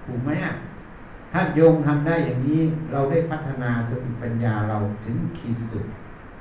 [0.05, 0.53] ถูกไหมอะ
[1.31, 2.61] ถ้าโยมทำได้อย่างนี้
[2.91, 5.85] เราได้พัฒนาสติปัญญาเราถึงขีดสุด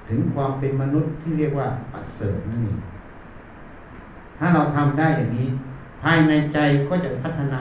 [0.09, 2.79] ถึงความเป็นมนุษย์ที่เรียกว่าปัเสริฐนั่นเอง
[4.39, 5.49] ถ้าเราทำได้อย่างนี้
[6.03, 7.61] ภายในใจก็จะพัฒนา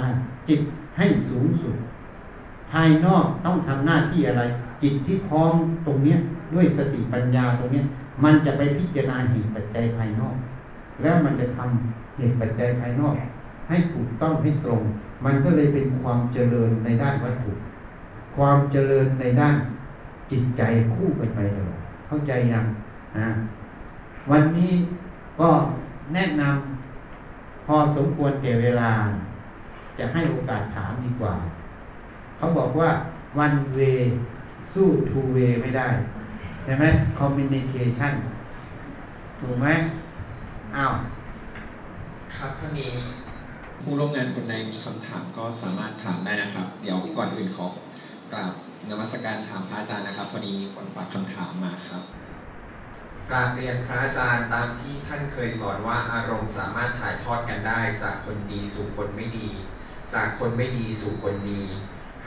[0.50, 0.62] จิต
[0.98, 1.76] ให้สูงสุด
[2.72, 4.44] ภายนอกต้องทำหน้าที่อะไร
[4.82, 5.54] จิตที่พร้อม
[5.86, 6.18] ตรงเนี้ย
[6.54, 7.86] ด้วยสติปัญญาตรงเนี้ย
[8.24, 10.36] มันจะไปพิจารณาเหตุปัจจัยภายนอก
[11.02, 13.16] แล้วมันจะทำเหตุปัจจัยภายนอก
[13.70, 14.82] ให้ถูกต้องให้ตรง
[15.26, 17.52] มันก็เลยเป็นความเจริญในด้านวัตถุ
[18.36, 19.56] ความเจริญในด้าน
[20.32, 20.62] จิตใจ
[20.94, 21.72] คู่กันไปเลย
[22.08, 22.66] เข้าใจยัง
[23.18, 23.30] นะ
[24.32, 24.74] วันนี้
[25.40, 25.50] ก็
[26.14, 28.92] แนะนำพอสมควรแก่เวลา
[30.00, 31.36] จะให้โอกาสถามดีกว่า
[32.38, 32.90] เขาบอกว่า
[33.40, 33.80] วันเว
[34.74, 35.88] สู้ทูเวไม่ได้
[36.64, 36.86] ใช่ไหม
[37.20, 38.14] คอมมิวนิเคชัน
[39.40, 39.68] ถูกไหม
[40.76, 40.94] อ้าว
[42.36, 42.86] ครับถ้ามี
[43.82, 47.66] ผู้ร่วมงานคนใดมีคำถามก็สามารถถามได้นะครับ เดี๋ยวก่อนอื่นขอ
[48.32, 48.54] กราบ
[48.90, 52.04] นมัสการถามพระอาจารย์นะครับพอดีมีคนฝากคำถามมาครับ
[53.30, 59.50] กราบเรียนพระอาจารย์ตามที่ท่านเคยสอนว่าอารมณ์สามารถถ่ายทอดกันได้จากคนดีสู่คนไม่ดี
[60.14, 61.62] จากคนไม่ดีสู่คนดี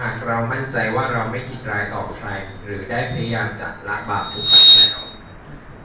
[0.01, 2.29] หากเรามั่นใจว่าเราไม่คิดร้ายต่อใคร
[2.65, 4.99] หรือได้พยายามจะละบาปทุกข์แล้ว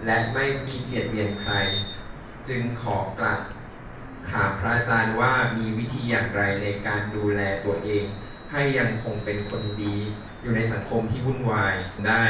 [0.06, 1.54] และไม่คิดเบียดเบียนใคร
[2.48, 3.42] จึงขอกราบ
[4.32, 8.06] ถามพระอาจารย์ว่ามีวิธีอย่างไรในการดูแลตัวเอง
[8.52, 9.96] ให้ยังคงเป็นคนดี
[10.42, 11.76] อยู่ในสังคมที่วุ่นวาย
[12.08, 12.24] ได้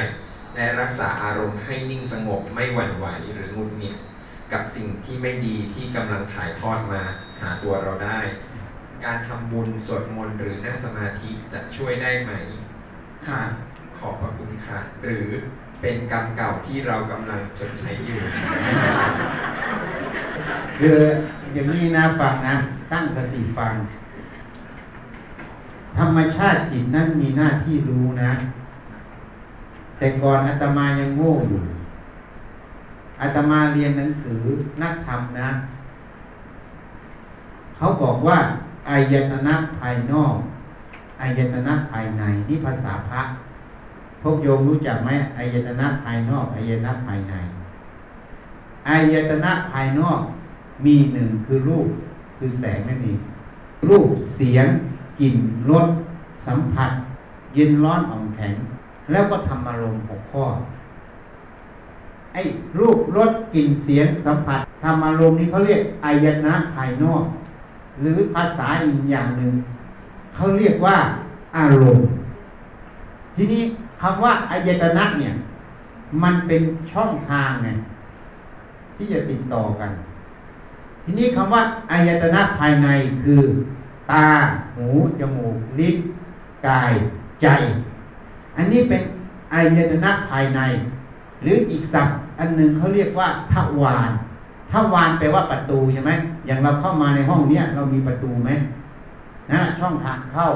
[0.56, 3.96] และรักษาอารมณ์ให้นิ่งสงบไม่หวั่นไหวหรืองุดหงิด
[4.52, 7.02] กับสิ่งที่ไม่ดีที่กำลังถ่ายทอดมา
[7.42, 8.20] หาตัวเราได้
[9.04, 12.32] การทำบุญสวดมนต์หรือนั่งสมาธิจะช่วยได้ไหม
[13.28, 13.40] ค่ะ
[13.98, 15.28] ขอบพระคุณค่ะ หรือ
[15.82, 18.20] เป็นกรรมเก่าที่เรากำลังชดใช้อยู่
[20.80, 21.00] คือ
[21.54, 22.56] อย่างนี้นะฟังนะ
[22.92, 23.74] ตั้งสติฟัง
[25.98, 28.32] ธรรมชาติจิตนั้นมีหน้าที่รู้นะ
[29.98, 31.62] แต่ก่อนอาตมายังโง่อยู่
[33.22, 34.42] อาตมาเรียนหนังสือ
[34.82, 35.50] นักธรรมนะ
[37.78, 38.38] เขาบอกว่า
[38.90, 40.36] อายตนะภายนอก
[41.22, 43.22] อายตนะภายในนี่ภาษาพระ
[44.22, 47.34] พวกโยมรู้จักไหมอายตนะภายนอกอายตนะภายใน
[48.88, 50.20] อายตนะภายนอก
[50.86, 51.88] มีหนึ่งคือรูป
[52.38, 53.20] คือแสงนั่นเอง
[53.90, 54.68] รูปเสียง
[55.20, 55.36] กลิ่น
[55.70, 55.86] รส
[56.48, 56.92] สัมผัส
[57.56, 58.54] เย็นร้อนอ่อนแข็ง
[59.12, 60.46] แล้วก็ทำอารมณ์หกข้อ
[62.34, 62.42] ไอ้
[62.80, 67.24] รูปรสกลิ่นเสียงสัมผัสทำอารมณ์นี้เขาเรียกอายตนะภายนอก
[68.02, 69.54] หรือภาษาอีกอย่างหนึ่ง
[70.36, 70.98] เขาเรียกว่า
[71.58, 72.08] อารมณ์
[73.36, 73.64] ทีนี้
[74.02, 75.34] คำว่าอายตนะเนี่ย
[76.24, 77.70] มันเป็นช่องทางไง
[78.96, 79.92] ที่จะติดต่อกัน
[81.04, 82.88] ทีนี้คำว่าอายตนะภายใน
[83.24, 83.42] คือ
[84.12, 84.28] ตา
[84.76, 84.88] หู
[85.20, 85.98] จมูก ลิ้น
[86.68, 86.94] กาย
[87.42, 87.48] ใจ
[88.58, 89.02] อันนี้เป็น
[89.54, 90.62] อายตนะภายใน
[91.44, 94.10] หรืออีกศัพท์อันหนึ่งเขาเรียกว่าทวาร
[94.76, 96.12] ทวารแปลว่าประตูใช่ไหม
[96.46, 98.50] อย่างเราเข้ามาในห้องเนี้ยเรามีประตูไหม
[99.52, 100.48] นะช่องทางเข้า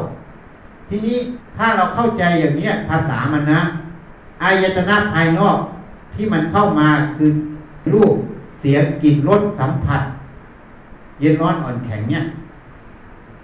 [0.90, 1.18] ทีนี้
[1.58, 3.62] ถ้าเราเข้าใจอย่างนี้ภาษามันนะ
[4.44, 5.58] อายตนะภายนอก
[6.16, 7.30] ที่มันเข้ามาคือ
[7.94, 8.14] รูป
[8.60, 10.02] เสียงกลิ่นรสสัมผัส
[11.20, 12.24] เย็นร้อนอ่อนแข็งเนี่ย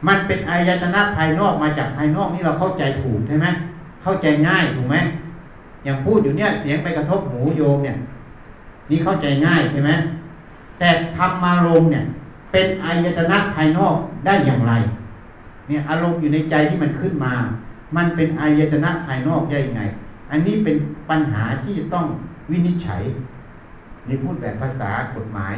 [0.08, 3.48] มันเป็นอายตนะภายนอกมาจากภายนอกนี่เราเข้าใจถูกใช่ไหม
[4.04, 4.96] เข้าใจง่ายถูกไหม
[5.84, 7.96] อย่างพูดอยู่เนี่ย เสียงไปกระทบหูโยมเนี่ย
[8.90, 9.92] นี่เข้าใจง่ายใช่ไหม
[10.80, 12.06] แต่ธรรมารมณ์เนี่ย
[12.52, 13.96] เป็นอายตนะภายนอก
[14.26, 14.74] ได้อย่างไร
[15.68, 17.34] เนี่ยอารมณ์อยู่ในใจที่มันขึ้นมา
[17.96, 19.82] มันเป็นอายตนะภายนอกได้ยังไง
[20.32, 20.76] อันนี้เป็น
[21.10, 22.06] ปัญหาที่จะต้อง
[22.52, 23.02] วินิจฉัย
[24.08, 25.56] นี่พูดแบบภาษากฎหมาย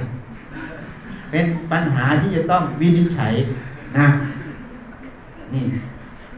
[1.32, 3.34] เป็นปัญหาที่จะต้องวินิจฉัย
[3.98, 4.08] นะ
[5.54, 5.64] นี่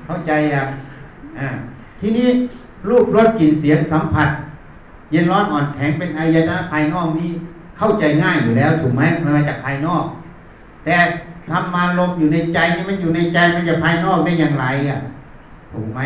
[0.05, 0.63] เข้าใจอะ
[1.37, 1.47] อ่า
[1.99, 2.27] ทีนี้
[2.89, 4.29] รูปรสกลิ่นเสียงสัมผัส
[5.11, 7.31] เย็นร้อนอ่อนแข็งเป็นอายตนะภายนอกนี้
[7.79, 10.05] เข้าใจง่ายอยู่แล้วถูกไหมมันมาจากภายนอก
[10.85, 10.95] แต่
[11.49, 14.99] ทำมาลมอยู่ในใจนี่มันอยู่ในใจมันจะภายนอกได้อย่างไรอะ
[15.73, 16.01] ถูกไหม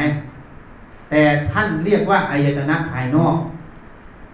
[1.09, 1.21] แต่
[1.51, 3.35] ท่านเรียกว่าอายตนะภายนอก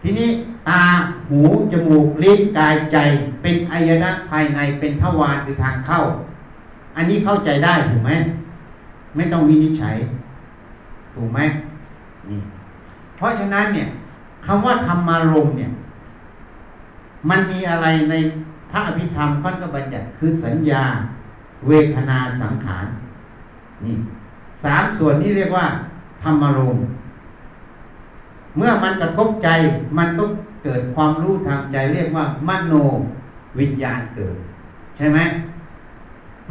[0.01, 0.29] ทีนี้
[0.69, 0.83] ตา
[1.29, 2.97] หูจมูกลิ้นกายใจ
[3.41, 5.99] เป็นอายตนะภายในเป็นทวารคือทางเข้า
[6.95, 8.11] อันนี้เข้าใจได้ถูกไหม
[9.15, 9.97] ไม่ต้องวินิจฉัย
[11.15, 11.39] ถูกไหม
[12.29, 12.39] นี่
[13.17, 13.87] เพราะฉะนั้นเนี่ย
[14.45, 15.71] คำว่าธรรมารมเนี่ย
[17.30, 18.13] มันมีอะไรใน
[18.72, 20.84] พระอภิธรรมท่านก็บัญญัติคือสัญญา
[21.67, 22.86] เวทนาสังขาร
[23.84, 23.95] นี่
[24.63, 25.65] สามส่วนนี้เรียกว่า
[26.24, 26.84] ธรรมารมณ์
[28.57, 29.49] เมื่อมันกระทบใจ
[29.97, 30.24] มันก็
[30.63, 32.74] เกิดความรู้ทางใจเรียกว่ามโน
[33.59, 34.36] วิญญาณเกิด
[34.97, 35.20] ใช่ไหม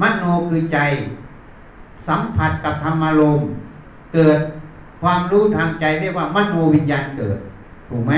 [0.03, 0.79] มโนคือใจ
[2.09, 3.47] สัมผัสกับธรรมารมณ์
[4.15, 4.39] เกิด
[5.03, 7.39] ความรู้ทางใจเรียกว่ามโนวิญญาณเกิด
[7.89, 8.13] ถูกไหม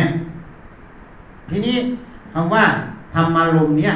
[1.48, 1.76] ทีนี้
[2.32, 2.64] คำว่า
[3.14, 3.94] ธรรมารมณ์เนี่ย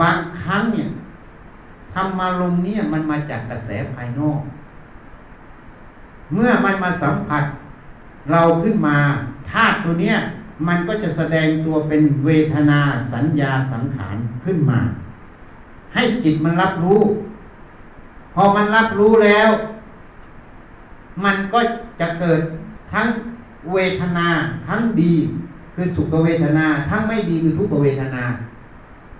[0.00, 0.88] บางครั้งเนี่ย
[1.94, 4.40] ธรรมารมณ์เนี่ยมันมาจากกระแสภายนอก
[6.34, 7.44] เมื่อมันมาสัมผัส
[8.30, 8.96] เราขึ้นมา
[9.50, 10.16] ธาตุตัวเนี้ย
[10.68, 12.80] มันก็จะแสดงตัวเป็นเวทนา
[13.12, 14.80] สัญญาสังขารขึ้นมา
[15.94, 17.00] ให้จิตมันรับรู้
[18.34, 19.50] พอมันรับรู้แล้ว
[21.24, 21.60] มันก็
[22.00, 22.40] จะเกิด
[22.92, 23.06] ทั้ง
[23.72, 24.28] เวทนา
[24.66, 25.14] ทั้งดี
[25.80, 28.22] คือสุขเวทนา ทั้งไม่ดีคือทุกเวทนา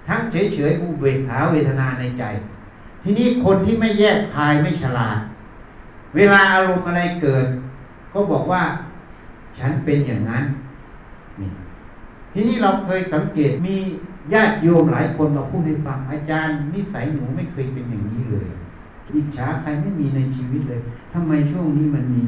[0.08, 2.24] ทั้งเฉยเฉยอุเบกขาเวทนาในใจ
[3.02, 5.18] ทีนี้คนที่ไม่แยกคายไม่ฉลาด
[6.16, 7.46] เวลาอารมณ์อะไรเกิด
[8.12, 8.62] ก็บอกว่า
[9.58, 10.44] ฉันเป็นอย่างนั้น
[11.40, 11.50] นี่
[12.32, 13.76] ทีนี้เราเคยสังเกตมี
[14.32, 18.46] ญาติโยมหลายคนมาพูดให้ฟังอาจารย์นิสัยหนูไม่เคยเป็นอย่างนี้เลย
[19.14, 20.80] อิจฉาใครไม่มีในชีวิตเลย
[21.12, 22.22] ทำไมช่วงนี้มันมี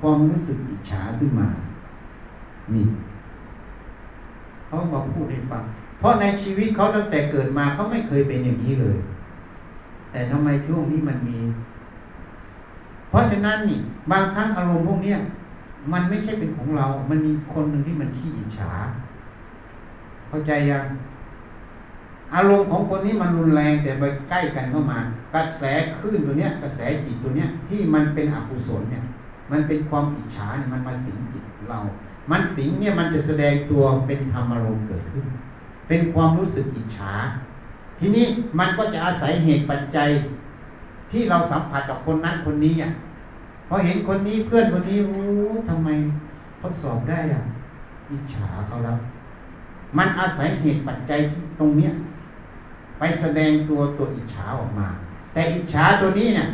[0.00, 1.46] ความรู้สึกอิจฉาขึ้นมา
[2.74, 2.86] นี่
[4.74, 5.62] เขาบอกพูดให้ฟัง
[5.98, 8.96] เพราะในชีวิตเขาตั้งแต่เกิดมาเขาไม่เคยเป็นอย่างนี้เลย
[10.12, 11.38] แต่ทำไมช่วงนี้มันมี
[13.10, 13.78] เพราะฉะนั้นนี่
[14.10, 15.18] บางครั้งอารมณ์พวกเนี้ย
[15.92, 18.70] มันไม่ใช่เป็นของเรา มันมีคนหนึ่งที่มันขี้อิจฉา
[20.28, 20.86] เข้าใจยัง
[22.34, 24.98] อารมณ์ของคนนี้มันรุนแรงแต่ไปใกล้กันเข้ามา
[25.34, 25.62] กระแส
[25.98, 29.04] คลื่นตัวเนี้ย กระแสจิตตัวเนี้ยที่มันเป็นอกุศลเนี่ย
[29.52, 31.78] มันเป็นความอิจฉาเนี่ยมันมาสิงจิตเรา
[32.30, 35.26] มันสิงเนี่ยมันจะแสดงตัวเป็นธรรมารมณ์เกิดขึ้น
[35.88, 37.12] เป็นความรู้สึกอิจฉา
[37.98, 38.26] ทีนี้
[38.58, 40.08] มันก็จะอาศัยเหตุปัจจัย
[41.10, 42.90] ที่เราสัมผัสกับคนนั้นคนนี้อะ
[43.68, 45.16] พอเห็นคนนี้เพื่อนคนนี้โอ้
[45.68, 45.88] ทำไม
[46.58, 47.42] เขาสอบได้อะ
[48.10, 48.96] อิจฉาเขาแล้ว
[49.98, 51.20] มันอาศัยเหตุปัจจัย
[51.58, 51.92] ตรงเนี้ย
[52.98, 54.88] ไปแสดงตัวตัวอิจฉาออกมา
[55.32, 56.48] แต่อิจฉาตัวนี้เนี่ย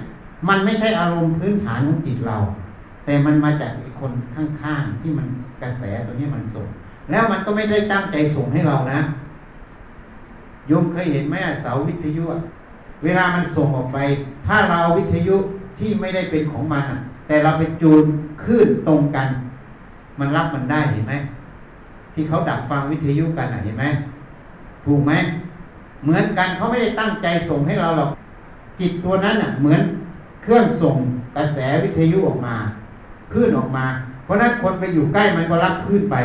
[0.49, 2.37] มันไม่ใช่อารมณ์พื้นฐานของจิตเรา
[3.11, 5.27] แต่มันมาจากคนข้างๆที่มัน
[5.63, 6.67] กระแสตัวนี้มันส่ง
[7.11, 9.01] แล้วมันก็ไม่ได้ตั้งใจส่งให้เรานะ
[10.69, 12.25] โยมเคยเห็นไหมเสาวิทยุ
[13.05, 13.99] เวลามันส่งออกไป
[14.47, 15.37] ถ้าเราวิทยุ
[15.79, 16.85] ที่ไม่ได้เป็นของมัน
[17.27, 18.05] แต่เราไปจูน
[18.43, 19.29] คลื่นตรงกัน
[20.19, 21.15] มันรับมันได้เห็นไหม
[22.15, 23.85] ที่เขาดักฟังวิทยุกันเห็นไหม
[24.85, 25.13] ถูกไหม
[26.03, 28.11] เหมือนกันเขาไม่ได้ตั้งใจส่งให้เราหรอก
[28.81, 29.81] จิตตัวนั้นอะ เหมือน
[30.43, 30.97] เครื่องส่ง
[31.37, 32.57] กระแสวิทยุออกมา
[33.33, 33.87] คลื่นออกมา
[34.25, 36.17] เพราะนั้นคนไปอยู่ใกล้มันก็รับคลื่นไป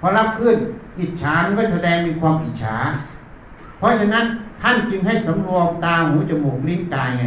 [0.00, 0.56] พอรับคลื่น
[1.00, 2.76] อิจฉามันก็แสดงเป็นความอิจฉา
[3.78, 4.24] เพราะฉะนั้น
[4.62, 7.24] ท่านจึงให้สำรวมตาหูจมูกลิ้นกายไง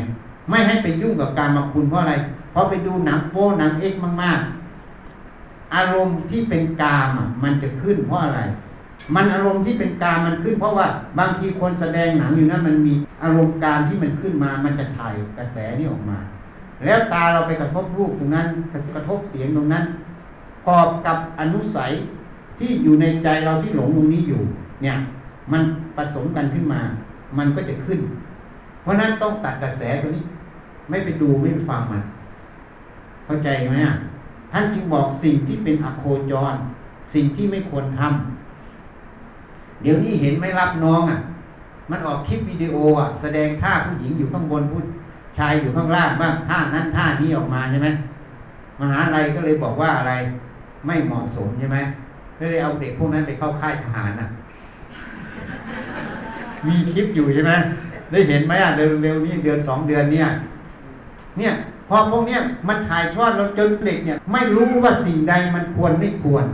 [0.49, 2.14] ไม่ให้ไปยุ่งกับการมาคุณเพราะอะไร
[2.51, 7.10] เพราะไปดูหนังโป้หนังเอ็กมากๆ อารมณ์ที่เป็นกาม
[7.43, 8.41] มันจะขึ้นเพราะอะไร
[9.15, 10.88] มันอารมณ์ที่เป็นกามมันขึ้น เพราะว่า
[11.19, 12.93] บางทีคนแสดงหนังอยู่นั้นมันมี
[13.23, 16.18] อารมณ์การที่มันขึ้นมา มันจะถ่ายกระแสนี้ออกมา
[16.85, 18.47] แล้วตาเราไปกระทบรูปตรงนั้น
[18.95, 19.85] กระทบเสียงตรงนั้น
[20.68, 21.91] กอบกับอนุสัย
[22.60, 24.41] ที่อยู่ในใจเราที่หลงตรงนี้อยู่
[24.81, 24.95] เนี่ย
[25.51, 25.61] มัน
[25.95, 26.81] ผสมกันขึ้นมา
[27.38, 27.99] มันก็จะขึ้น
[28.81, 30.23] เพราะนั้นต้องตัดกระแสตัวนี้
[30.89, 32.03] ไม่ไปดูไม่ไปฟังมัน
[33.26, 33.93] เข้าใจไหมอะ
[34.51, 36.56] ท่านจึงบอกสิ่งที่เป็นอโคจร
[37.14, 41.19] สิ่งที่ไม่ควรทำเดี๋ยวนี้เห็นไหมรับน้องอะ
[41.89, 44.80] มันออกคลิปวิดีโออะ แสดงท่าผู้หญิงอยู่ข้างบนผู้
[45.40, 47.90] ชายอยู่ข้างล่างบ้างท่านั้นท่านี้ออกมาใช่ไหม
[48.80, 50.14] มหาลัยก็เลยบอกว่าอะไร
[50.88, 51.78] ไม่เหมาะสมใช่ไหม
[52.40, 54.28] ก็เลยเอาเด็กพวกนั้นไปเข้าค่ายทหารน่ะ
[56.68, 57.52] มีคลิปอยู่ใช่ไหม
[58.11, 60.28] ได้เห็นไหมอะเร็วๆนี้เดือนสองเดือนเนี่ย
[61.38, 61.53] เนี่ย
[61.90, 66.45] พอพวกเนี้ยมันถ่ายทอดเราจนเด็กเนี่ย ไม่รู้ว่าสิ่งใดมันควรไม่ควร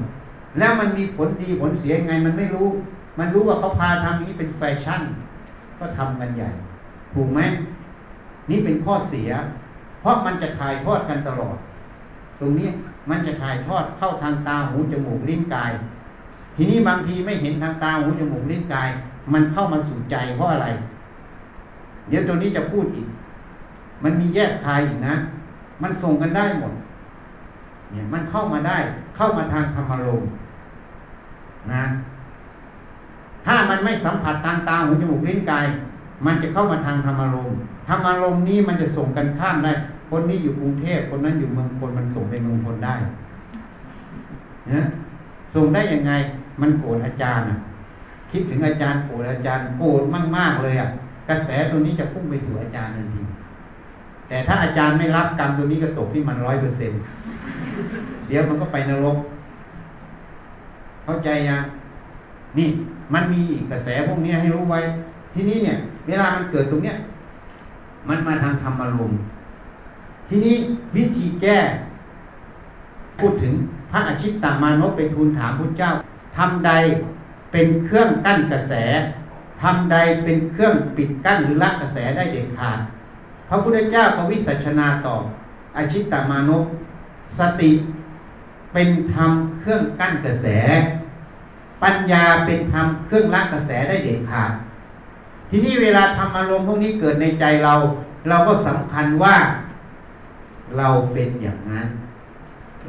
[0.59, 2.67] แล้วมันมีผลดีผลเสียยังไงมันไม่รู้
[3.19, 5.01] มันรู้ว่าเขาพาทำอย่างนี้เป็นแฟชั่น
[5.79, 6.49] ก็ทำกันใหญ่
[7.13, 7.39] ถูกไหม
[8.49, 9.29] นี่เป็นข้อเสีย
[10.01, 11.57] เพราะมันจะถ่ายทอดกันตลอด
[12.39, 12.69] ตรงนี้
[13.09, 15.71] มันจะถ่ายทอดเข้าทางตาหูจมูกลิ้นกาย
[16.55, 18.89] ทีนี้บางทีไม่เห็นทางตาหูจมูกลิ้นกาย
[19.33, 20.67] มันเข้ามาสู่ใจเพราะอะไร
[22.09, 23.07] เดี๋ยวตัวนี้จะพูดอีก
[24.03, 25.15] มันมีแยกคายอีกนะ
[25.81, 26.73] มันส่งกันได้หมด
[27.91, 28.77] เนี่ยมันเข้ามาได้
[29.15, 30.23] เข้ามาทางธรรมารม
[31.73, 31.83] นะ
[33.45, 35.65] ถ้ามันไม่สัมผัสทางตาหูจมูกลิ้นกาย
[36.25, 39.73] มันจะเข้ามาทางธรรมารมณ์ ธรรมารมณ์นี้มันจะส่งกันข้ามได้
[40.09, 42.95] คนนี้อยู่กรุงเทพคนนั้นอยู่เมืองพลมันส่งไปเมืองพลได้
[44.71, 44.81] นะ
[45.55, 46.11] ส่งได้ยังไง
[46.61, 47.45] มันโกรธอาจารย์
[48.31, 50.03] คิดถึงอาจารย์โกรธอาจารย์โกรธ
[50.37, 50.89] มากๆเลยอะ
[51.29, 53.21] กระแสตัวนี้จะพุ่งไปสู่อาจารย์ทันที
[54.27, 56.91] แต่ถ้าอาจารย์ไม่รับกรรมตัวนี้ก็ตกที่มันร้อยเปอร์เซ็น
[58.27, 59.17] เดี๋ยวมันก็ไปนรก
[61.05, 61.63] เข้าใจยัง
[62.57, 62.67] นี่
[63.13, 63.41] มันมี
[63.71, 64.79] กระแสพวกนี้ให้รู้ไว้
[65.33, 66.95] ทีนี้เนี่ย เวลามันเกิดตรงเนี้ย
[68.09, 69.19] มันมาทางธรรมารมณ์
[70.27, 70.55] ทีนี้
[70.95, 71.59] วิธีแก้
[73.19, 73.53] พูดถึง
[73.91, 75.91] พระอาชิตตามานพไปทูลถามพระเจ้า
[76.37, 76.71] ทำใด
[77.51, 78.73] เป็นเครื่องกั้นกระแส
[79.61, 82.79] ทำใดเป็นเครื่องปิดกั้นหรือละกระแสได้เด็ดขาด
[83.49, 85.23] พระพุทธเจ้าก็วิสัชนาตอบ
[85.77, 86.65] อาชิตตามานพ
[87.39, 87.71] สติ
[88.73, 90.47] เป็นธรรมเครื่องกั้นกระแส
[91.83, 94.51] ปัญญาเป็นธรรมเครื่องละกระแสได้เด็ดขาด
[95.55, 97.73] ทีนี้เวลาทำอารมณ์พวกนี้เกิดในใจเรา
[98.29, 99.35] เราก็สำคัญว่า
[100.77, 101.87] เราเป็นอย่างนั้น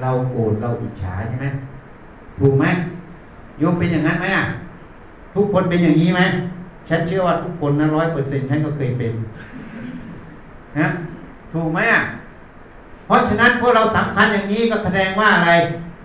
[0.00, 1.46] เราโกรธเราอิจฉาใช่ไหม
[2.38, 2.64] ถูกไหม
[3.58, 4.44] โยมเป็นอย่างนั้นไหมอะ
[5.34, 6.20] ทุกคนเป็นอย่างนี้ไหม
[6.88, 9.12] ฉันเชื่อว่าทุกคนนะร้อยเปอร์เซ็นฉันก็เคยเป็น
[10.78, 10.88] นะ
[11.52, 12.02] ถูกไหมอะ
[13.06, 15.50] เพราะฉะนั้นพวกเราสำคัญอย่างนี้ก็แสดงว่าอะไร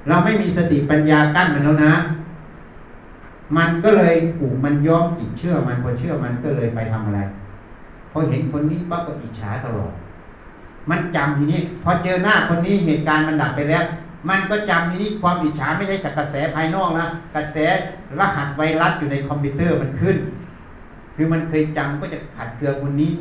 [0.07, 1.93] เราไม่มีสติปัญญากั้นมันแล้วนะ
[3.57, 7.21] มันก็เลยผูกมันย้อมจิตเชื่อมันพอเชื่อมันก็เลยไปทำอะไร
[8.11, 9.91] พอเห็นคนนี้ปั๊บก็อิจฉาตลอด
[10.89, 13.83] มันจำทีนี้ พอเจอหน้าคนนี้เหตุการณ์มันดับไปแล้ว
[14.29, 17.57] มันก็จำทีนี้ความอิจฉาไม่ใช่จากกระแสภายนอกนะกระแส
[18.19, 20.17] รหัสไวรัสอยู่ในคอมพิวเตอร์มันขึ้น
[21.15, 23.11] คือมันเคยจำก็จะขัดเกลือคนนี้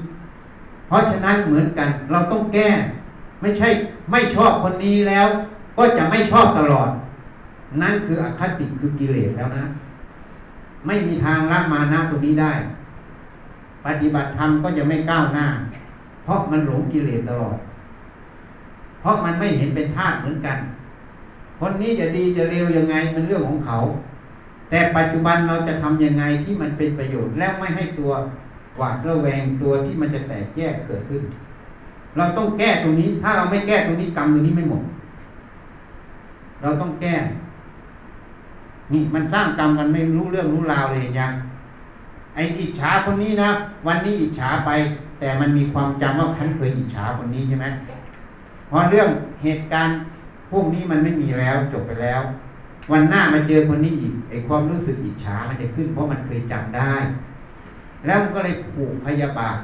[0.87, 2.69] เพราะฉะนั้นเหมือนกัน เราต้องแก้
[3.41, 3.69] ไม่ใช่
[4.11, 5.29] ไม่ชอบคนนี้แล้ว
[5.77, 6.91] ก็จะไม่ชอบตลอด
[7.83, 9.65] นั่นคืออคติคือกิเลสแล้วนะ
[10.87, 12.53] ไม่มีทางละมานะตรงนี้ได้
[13.87, 15.47] ปฏิบัติธรรมก็จะไม่ก้าวหน้า
[16.25, 17.57] เพราะมันหลงกิเลสตลอด
[19.01, 20.59] เพราะมันไม่เห็นเป็นธาตุเหมือนกัน
[21.59, 23.77] คนนี้จะดีจะเร็วยังไงมันเรื่องของเขา
[24.71, 28.11] แต่ปัจจุบันเราจะทำยังไงที่มันเป็นประโยชน์และไม่ให้ตัว
[28.77, 31.23] หวาดระแวงตัวที่มันจะแตกแยกเกิดขึ้น
[32.17, 34.83] เราต้องแก้ตรงนี้ ถ้าเราไม่แก้ตรงนี้กรรมตรงนี้ไม่หมด
[36.63, 37.15] เราต้องแก้
[38.93, 41.33] นี่มันสร้างกรรมกันไม่รู้เรื่องรู้ราวเลยยัง
[42.35, 43.51] ไอ้อิจฉาคนนี้นะ
[43.87, 44.71] วันนี้อิจฉาไป
[45.21, 47.67] แต่มันมีความจำว่าฉันเคยอิจฉาคนนี้ใช่ไหม
[48.69, 49.09] เพราะเรื่อง
[49.43, 49.95] เหตุการณ์
[50.51, 52.21] พวกนี้มันไม่มีแล้วจบไปแล้ว
[52.93, 56.93] วันหน้ามาเจอคนนี้อีกไอ้ความรู้สึกอิจฉามันจะขึ้น เพราะมันเคยจำได้
[58.07, 59.57] แล้วมันก็เลยผูกพยาบาท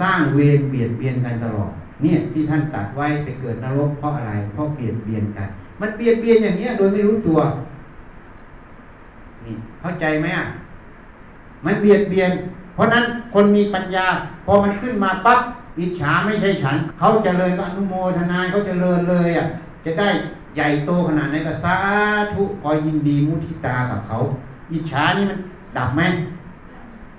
[0.00, 1.72] สร้างเวรเบียดเบียนกันตลอด
[2.02, 5.48] เนี่ยที่ท่านตัดไว้ไปเกิดนรกเพราะอะไรเพราะเบียดเบียนกัน
[5.80, 7.38] มันเบียดเบียนอย่างเนี้ย โดยไม่รู้ตัว
[9.44, 10.46] นี่เข้าใจไหมอะ
[11.64, 12.32] มันเบียดเบียน
[12.74, 13.04] เพราะนั้น
[13.34, 14.06] คนมีปัญญา
[14.46, 15.40] พอมันขึ้นมาปั๊บ
[15.78, 19.46] อิจฉาไม่ใช่ฉัน เขาจะเจริญก็อนุโมทนาเขาจะเจริญเลยอะ
[19.84, 20.08] จะได้
[20.54, 21.76] ใหญ่โตขนาดไหนก็สา
[22.34, 24.16] ธุคอยยินดีมุทิตากับเขา
[24.72, 25.38] อิจฉานี่มัน
[25.76, 26.02] ดับไหม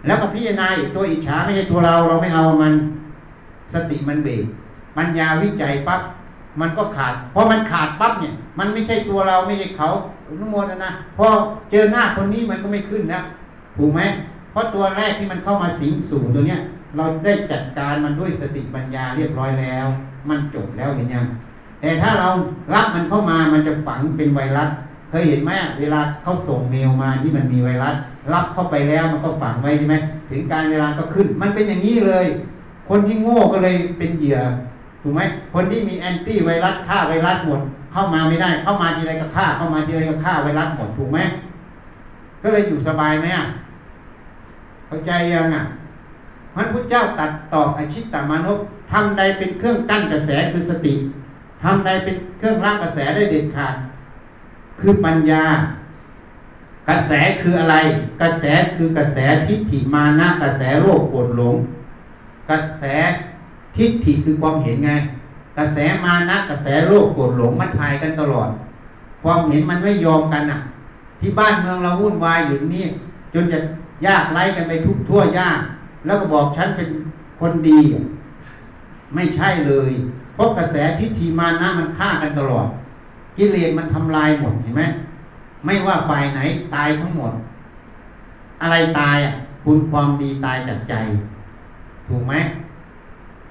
[0.06, 2.74] แล้วก็พิจารณาตัวอิจฉาไม่ใช่ตัวเราเราไม่เอามัน
[3.74, 4.44] สติมันเบรก
[4.98, 6.02] ปัญญาวิจัยปั๊บ
[6.60, 9.88] มันก็ขาดพอมันขาดปั๊บเนี่ย มันไม่ใช่ตัวเราไม่ใช่เขา
[10.40, 11.28] นุโมทนาพอ
[11.72, 13.22] เจอหน้าคนนี้มันก็ไม่ขึ้นนะ
[13.78, 14.02] ถูกไหม
[14.52, 16.60] เพราะตัวแรกที่มันเข้ามาสิงสู่ตัวเนี้ย
[16.98, 19.88] เราได้จัดการมันด้วยสติปัญญาเรียบร้อยแล้ว
[20.30, 21.26] มันจบแล้วเห็นยัง
[21.82, 22.30] แต่ถ้าเรา
[22.74, 24.70] รับมันเข้ามามันจะฝังเป็นไวรัส
[25.10, 27.96] เคยเห็นไหมเวลาเขาส่งเมลมาที่มันมีไวรัส
[28.34, 29.96] รับเข้าไปแล้วมันก็ฝังไว้ใช่ไหม
[30.30, 32.26] ถึงการเวลาก็ขึ้น มันเป็นอย่างนี้เลย
[32.90, 34.40] คนที่โง่ก็เลยเป็นเหยื่อ
[35.02, 35.22] ถูกไหม
[35.54, 41.20] คนที่มีแอนตี้ไวรัสฆ่าไวรัสหมด เข้ามาไม่ได้ เข้ามาทีไรก็ฆ่า เข้ามาทีไรก็ฆ่าไวรัสหมดถูกไหม
[42.42, 43.46] ก็เลยอยู่สบายไหมอะ
[44.88, 45.64] เข้าใจยังอะ
[46.56, 48.60] พระพุทธเจ้าตัดต่ออาชิตตามานพ
[48.92, 50.94] ทำใดเป็นเครื่องกั้นกระแสคือสติ
[51.64, 53.76] ทำใดเป็นเครื่องรับกระแสได้เด็ดขาด
[54.80, 55.44] คือปัญญา
[56.90, 57.12] กระแส
[57.42, 57.76] คืออะไร
[58.22, 58.46] กระแส
[58.76, 61.56] คือกระแสทิฏฐิมานะกระแสโรคโกรธหลง
[62.50, 62.84] กระแส
[63.78, 64.92] ทิฏฐิคือความเห็นไง
[65.58, 68.50] กระแสมานะกระแสโรคโกรธหลงมันทายกันตลอด
[69.24, 70.60] ความเห็นมันไม่ยอมกันอะ
[71.22, 72.86] ที่บ้านเมืองเราวุ่นวายอยู่นี่
[73.34, 73.60] จนจะ
[74.06, 75.60] ยากไร้กันไปทุกทั่วยาก
[76.06, 76.90] แล้วก็บอกฉันเป็น
[77.40, 77.80] คนดี
[79.16, 79.92] ไม่ใช่เลย
[80.34, 82.68] เพราะกระแสทิฏฐิมานะมันฆ่ากันตลอด
[83.38, 84.84] กิเลสมันทำลายหมดเห็นไหม
[85.66, 86.40] ไม่ว่าฝ่ายไหน
[86.76, 87.32] ตายทั้งหมด
[88.62, 89.34] อะไรตายอะ
[89.64, 90.96] คุณความดีตายจากใจ
[92.08, 92.34] ถูกไหม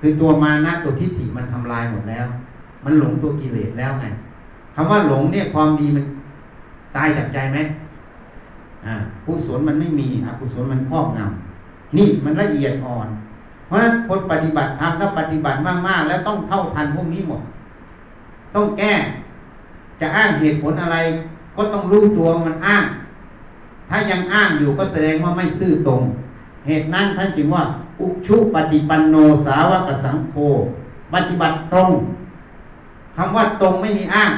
[0.01, 2.27] คือตัวมานะตัวทิฏฐิมันทำลายหมดแล้ว
[2.85, 4.07] มันหลงตัวกิเลสแล้วไง
[4.75, 6.05] คำว่าหลงเนี่ยความดีมัน
[6.97, 7.59] ตายจากใจไหม
[8.87, 8.95] อ่า
[9.25, 13.09] กุศลมันไม่มีอกุศลมันครอบงำนี่มันละเอียดอ่อน
[13.67, 17.43] เพราะฉะนั้นคนปฏิบัติธรรมถ้าปฏิบัติมากๆ แล้วต้องเท่าทันพวกนี้หมด
[18.55, 18.95] ต้องแก้
[20.01, 20.97] จะอ้างเหตุผลอะไร
[21.57, 22.85] ก็ต้องรู้ตัวมันอ้าง
[23.89, 26.03] ถ้ายังอ้างอยู่ก็แสดงว่าไม่ซื่อตรง
[26.67, 27.63] เหตุนั้นท่านจึงว่า
[28.01, 29.17] อุชุปฏิปันโน
[29.47, 30.35] สาวกสังโฆ
[31.13, 31.91] ปฏิบัติตรง
[33.17, 34.33] คำว่าตรงไม่มีอ้าง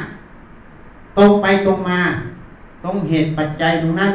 [1.18, 2.01] ตรงไปตรงมา
[2.84, 4.12] ตรงเหตุปัจจัยตรงนั้น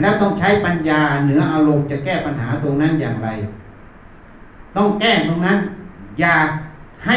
[0.00, 3.28] แล้วต้องใช้ปัญญาเหนืออารมณ์จะแก้ปัญหาตรงนั้นอย่างไร
[4.76, 5.58] ต้องแก้ตรงนั้น
[6.20, 6.36] อย่า
[7.06, 7.16] ให้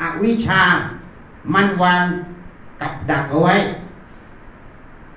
[0.00, 0.62] อวิชชา
[1.54, 2.04] มันวาง
[2.80, 3.56] กับดักเอาไว้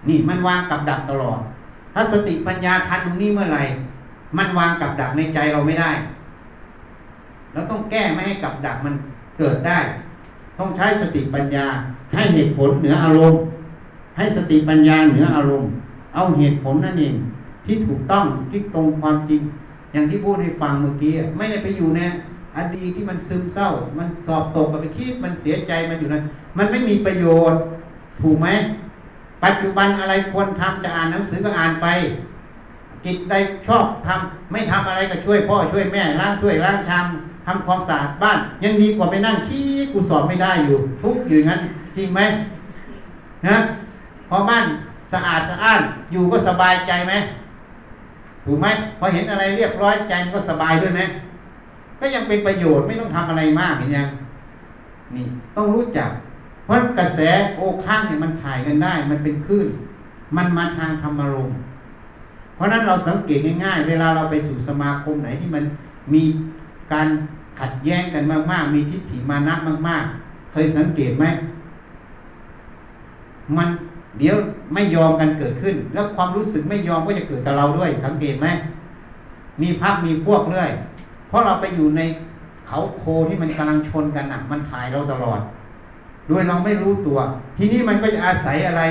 [0.07, 1.39] นี่มันวางกับดักตลอด
[1.93, 3.63] ถ้าสติปัญญาทันตรงนี้เมื่อไหร่
[4.37, 5.91] มันวางกับดักในใจเราไม่ได้
[7.53, 8.93] เราต้องแก้ไม่ให้กับดักมัน
[9.37, 9.79] เกิดได้
[10.59, 11.65] ต้องใช้สติปัญญา
[12.13, 13.41] ให้เหตุผลเหนืออารมณ์
[14.17, 15.69] ให้สติปัญญาเหนืออารมณ์
[16.13, 17.15] เอาเหตุผลนั่นเอง
[17.65, 19.41] ที่ถูกต้องที่ตรงความจริง
[19.93, 22.01] อย่างที่พูดให้ฟังเมื่อกี้ไม่ได้ไปอยู่ใน
[22.57, 26.23] อดีตที่มันซึมเศร้า มันสอบตกกับไปคิดมันเสียใจมันอยู่นั้น
[26.57, 27.59] มันไม่มีประโยชน์
[28.21, 28.47] ถูกไหม
[29.43, 31.87] ปัจจุบันอะไรควรทำจะอ่านหนังสือก็อ่านไป
[33.05, 33.35] กิจใด
[33.67, 37.05] ชอบทำไม่ทำอะไรก็ช่วยพ่อช่วยแม่ล้างช่วยล้างชาม
[37.45, 41.61] ทำความสะอาดบ้าน ยังดีกว่าไปนั่งคิดกูสอบไม่ได้อยู่ ทุกอยู่งั้น
[41.95, 42.21] จริงไหม
[43.47, 43.55] นะ
[44.29, 44.65] พอบ้าน
[45.13, 47.13] สะอาดสะอ้านอยู่ก็สบายใจไหม
[48.45, 48.67] ถูกไหม
[48.99, 51.01] พอเห็นอะไรเรียบร้อยใจก็สบายด้วยไหม
[51.99, 54.07] ก็ยังเป็นประโยชน์ไม่ต้องทำอะไรมากเห็นยัง
[55.15, 55.25] นี่
[55.55, 56.09] ต้องรู้จัก
[56.65, 57.19] เพราะกระแส
[57.55, 59.67] โอข้างเนี่ยมันถ่ายกันได้ มันเป็นคลื่น
[60.37, 61.55] มันมาทางธรรมารมณ์
[62.55, 65.63] เพราะนั้นเราสังเกตง่ายๆ เวลาเราไปสู่สมาคมไหนที่มัน
[66.13, 66.23] มี
[66.93, 67.07] การ
[67.59, 69.53] ขัดแย้งกันมาก ๆ มีทิฏฐิมานะ
[69.87, 71.25] มาก ๆ เคยสังเกตไหม
[73.57, 73.67] มัน
[74.19, 74.35] เดี๋ยว
[74.73, 78.47] ไม่ยอมกันเกิดขึ้น แล้วความรู้สึกไม่ยอมก็จะเกิดกับเราด้วย สังเกตไหม
[79.61, 80.69] มีพักมีพวกเรื่อย
[81.27, 82.01] เพราะเราไปอยู่ใน
[82.67, 85.39] เขาโคที่มันกำลังชนกันอะ มันถ่ายเราตลอด
[86.27, 87.17] โดยเราไม่รู้ตัว
[87.57, 88.81] ทีนี้มันก็จะอาศัยอะไร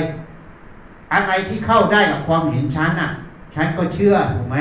[1.13, 3.09] อะไรที่เข้าได้กับความเห็นชั้นอะ
[3.55, 4.59] ฉันก็เชื่อถูกไหม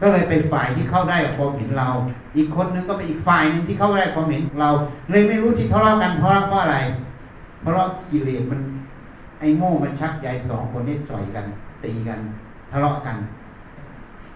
[0.00, 1.88] ก็เลยเป็นฝ่ายที่เข้าได้กับความเห็นเรา
[2.36, 4.70] อีกคนนึงก็เป็นอีกฝ่ายหนึ่งที่เข้าได้ความเห็นเรา
[5.10, 6.78] เลยไม่รู้ที่ทะเลาะกันเพราะเพราะอะไร
[7.60, 8.60] เพราะกิเลสมัน
[9.38, 11.46] ไอ้โง่มันชักใยสองคนนี้จ่อยกัน
[11.84, 12.20] ตีกัน
[12.70, 13.16] ทะเลาะกัน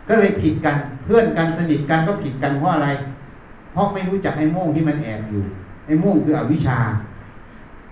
[0.08, 2.88] ก็เลยผิดกันเพื่อนกันสนิทกันก็ผิดกันเพราะอะไร
[3.72, 5.42] เพราะไม่รู้จักไอ้โม่งที่มันแอบอยู่
[5.86, 6.78] ไอ้โม่งคืออวิชชา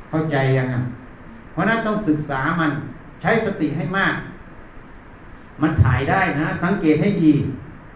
[0.09, 0.83] เข้าใจยังอะ
[1.53, 2.71] เพราะนั้นต้องศึกษามัน
[3.21, 4.15] ใช้สติให้มาก
[5.63, 7.33] มันถ่ายได้นะ สังเกตให้ดี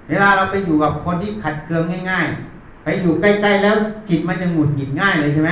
[0.09, 2.27] เวลาเราไปอยู่กับคนที่ขัดเคืองง่าย
[2.57, 3.77] ๆ ไปอยู่ใกล้ๆแล้ว
[4.09, 5.51] จิตมันจะหงุดหงิดง่ายเลยใช่ไหม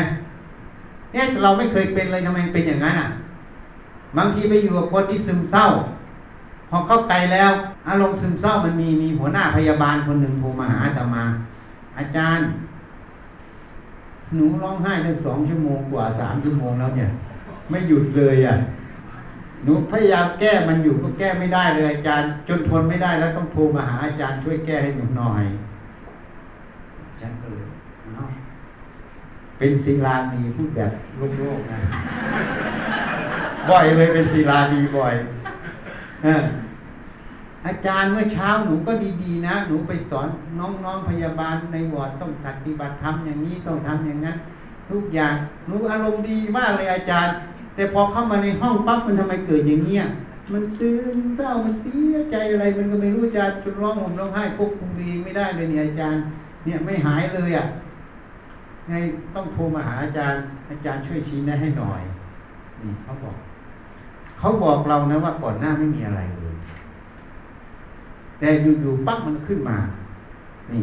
[1.12, 3.08] เนี่ยเราไม่เคยเป็นเลยทำไมเป็นอย่างนั้นอะ
[4.16, 5.66] บางทีไปอยู่กับคนที่ซึมเศร้า
[6.70, 7.50] พอเข้าใจแล้ว
[7.88, 11.24] อารมณ์ซึมเศร้ามันมีมีหัวหน้าพยาบาลคนหนึ่งโทรมาหาอาตมา
[11.98, 12.46] อาจารย์
[14.34, 17.08] หนูร้องไห้ได้สองชั่วโมงกว่าสามชั่วโมงแล้วเนี่ย
[17.70, 18.54] ไม่หยุดเลยอะ
[19.64, 25.44] หนูพยายามแก้มันอยู่ก็แก้ไม่ได้เลยอาจารย์ จนทนไม่ได้แล้วต้องโทรมาหาอาจารย์ช่วยแก้ให้หนูหน่อย
[27.20, 27.66] ฉันก็เลย
[28.14, 28.24] เอ้า
[29.58, 30.90] เป็นศิลานีพูดแบบ
[31.38, 31.78] โลกๆนะ
[33.70, 35.14] บ่อยเลยเป็นศิลานีบ่อย
[36.26, 36.28] อ
[37.66, 38.92] อาจารย์เมื่อเช้าหนูก็
[39.22, 40.28] ดีๆนะหนูไปสอน
[40.58, 44.36] น้องๆพยาบาลในวอร์ดต้องปฏิบัติธรรมอย่างนี้ต้องทำอย่างนั้น
[44.90, 45.34] ทุกอย่าง
[45.66, 47.34] หนูอารมณ์ดีมากเลยอาจารย์
[47.74, 50.04] แต่พอเข้ามาในห้องปั๊บมันทำไมเกิดอย่างเงี้ย
[50.52, 56.22] มันซึมเศร้ามันเสียใจอะไรมันก็ไม่รู้จารย์จนร้องห่มร้องไห้ควบคุมตัวเองไม่ได้เลยเนี่ยอาจารย์
[56.64, 57.66] เนี่ยไม่หายเลยอะ
[58.88, 58.94] ไง
[59.34, 60.40] ต้องโทรมาหาอาจารย์
[60.70, 62.02] อาจารย์ช่วยชี้แนะให้หน่อย
[62.82, 63.36] นี่เขาบอก
[64.38, 66.56] เขาบอกเรานะว่าก่อนหน้าไม่มีอะไรเลย
[68.38, 69.78] แต่อยู่ๆปั๊บมันขึ้นมา
[70.72, 70.82] นี่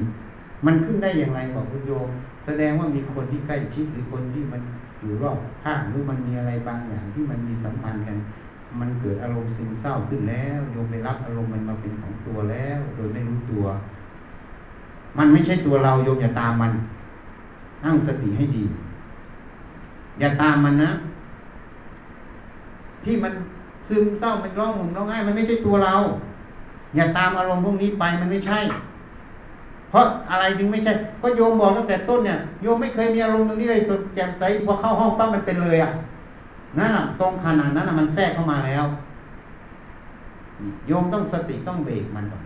[0.66, 2.08] มันขึ้นได้อย่างไรบอกคุณโยม
[2.46, 4.62] แสดงว่ามีคนที่ใกล้ชิดหรือคนที่มัน
[5.02, 8.18] อยู่รอบข้างหรือมันมีอะไรบางอย่างที่มันมีสัมพันธ์กัน
[8.80, 13.66] มันเกิดอารมณ์ซึมเศร้าขึ้นแล้วโยมไปรับอารมณ์มันมาเป็นของตัวแล้ว โดยไม่รู้ตัว
[15.18, 16.72] มันไม่ใช่ตัวเราโยมอย่าตามมัน
[17.84, 18.64] ตั้งสติให้ดี
[20.20, 20.92] อย่าตามมันนะ
[23.04, 23.34] ที่มัน
[23.88, 25.96] ซึมเศร้ามันร้องห่มร้องไห้มันไม่ใช่ตัวเรา
[26.96, 28.60] อย่าตามอารมณ์พวกนี้ไปมันไม่ใช่
[29.92, 35.92] เพราะอะไรจึงไม่ใช่ก็โยมบอกตั้งแต่ต้นเนี่ยโยมไม่เคยมีอารมณ์ตรงนี้เลยสดแจ่มใสพอเข้าห้องปั๊บมันเป็นเลยอะ
[36.78, 38.86] นั่นแหะตรงขนาดนั้นมันแทรกเข้ามาแล้ว
[40.88, 42.44] โยมต้องสติต้องเบรกมันก่อน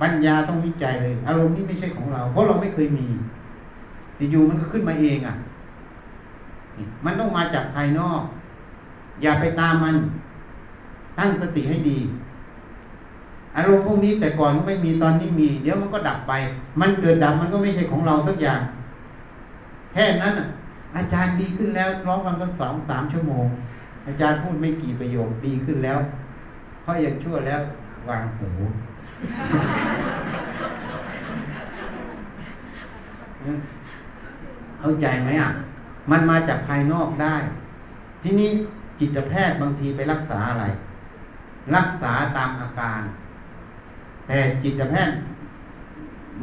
[0.00, 3.06] ปัญญาต้องวิจัยเลย อารมณ์นี้ไม่ใช่ของเรา เพราะเราไม่เคยมี
[4.30, 5.34] อยู่มันก็ขึ้นมาเองอะ
[7.04, 8.20] มันต้องมาจากภายนอก
[9.22, 9.96] อย่าไปตามมัน
[11.18, 11.98] ตั้งสติให้ดี
[13.56, 16.32] อารมณ์พวกนี้แต่ก่อนก็ไม่มีตอนนี้มี เดี๋ยวมันก็ดับไป
[16.80, 18.60] มันเกิดดับมันก็ไม่ใช่ของเราสักอย่าง
[19.92, 20.34] แค่นั้น
[20.96, 23.46] อาจารย์ดีขึ้นแล้วร้องกันตั้งสองสามชั่วโมง
[24.06, 25.98] อาจารย์พูดไม่กี่ประโยคดีขึ้นแล้ว
[26.82, 27.60] เพราะยังชั่วแล้ว
[28.08, 28.48] วางหู
[34.80, 35.50] เข้าใจไหมอะ
[36.10, 37.34] มันมาจากภายนอกได้
[38.22, 38.50] ที่นี้
[38.98, 40.64] จิตแพทย์บางทีไปรักษาอะไร
[41.76, 43.00] รักษาตามอาการ
[44.26, 45.18] แต่จิตแพทย์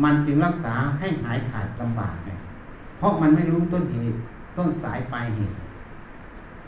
[0.03, 2.29] มันจึงรักษาให้หายขาดลำบากไง
[2.97, 4.17] เพราะมันไม่รู้ต้นเหตุ
[4.57, 5.55] ต้นสายปลายเหตุ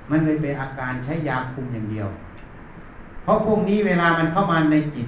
[0.10, 2.08] มันเลยเป็นอาการใช้ยาคุมอย่างเดียว
[3.24, 5.08] เพราะพวกนี้เวลามันเข้ามาในจิต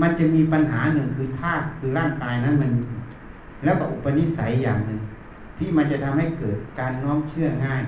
[0.00, 2.70] มันจะมีปัญหาหนึ่งคือธาตุคือร่างกายนั้นมัน
[3.64, 5.00] แล้วก็อุปนิสัยอย่างหนึ่ง
[5.58, 7.82] ที่มันจะทำให้เกิดการน้อมเชื่อง่าย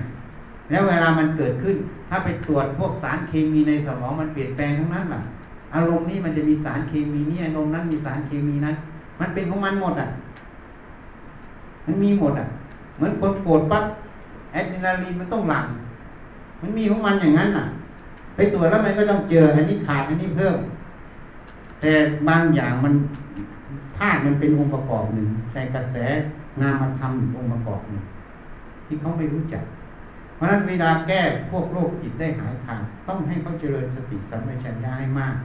[0.69, 1.75] แล้วเวลามันเกิดขึ้น
[2.09, 5.21] ถ้าไปตรวจพวกสารเคมีในสมองมันเปลี่ยนแปลงทั้งนั้นแหละ
[5.75, 8.75] อารมณ์นี้มันจะมีสารเคมีนี่อารมณ์นั้นมีสารเคมีนั้น
[9.19, 10.07] มันเป็นของมันหมดอะ
[11.85, 12.45] มันมีหมดอะ
[12.95, 13.85] เหมือนคนโกรธปั๊บ
[14.51, 15.65] แอดรีนาลีนมันต้องหลั่ง
[16.61, 17.65] มันมีของมันอย่างนั้นอะ
[18.35, 20.57] ไปตรวจแล้วมันก็ต้องเจออันนี้ขาดอันนี้เพิ่ม
[21.81, 21.91] แต่
[22.27, 22.93] บางอย่างมัน
[23.97, 25.95] ธาตุมันเป็นองค์ประกอบหนึ่งใส่กระแส
[26.61, 28.03] นามธรรมองค์ประกอบหนึ่ง
[28.85, 29.63] ที่เขาไม่รู้จัก
[30.35, 31.21] เพราะนั้นเวลาแก้
[31.51, 35.35] พวกโรคจิตได้หายขาดต้องให้เขาเจริญสติสัมปชัญญะให้มาก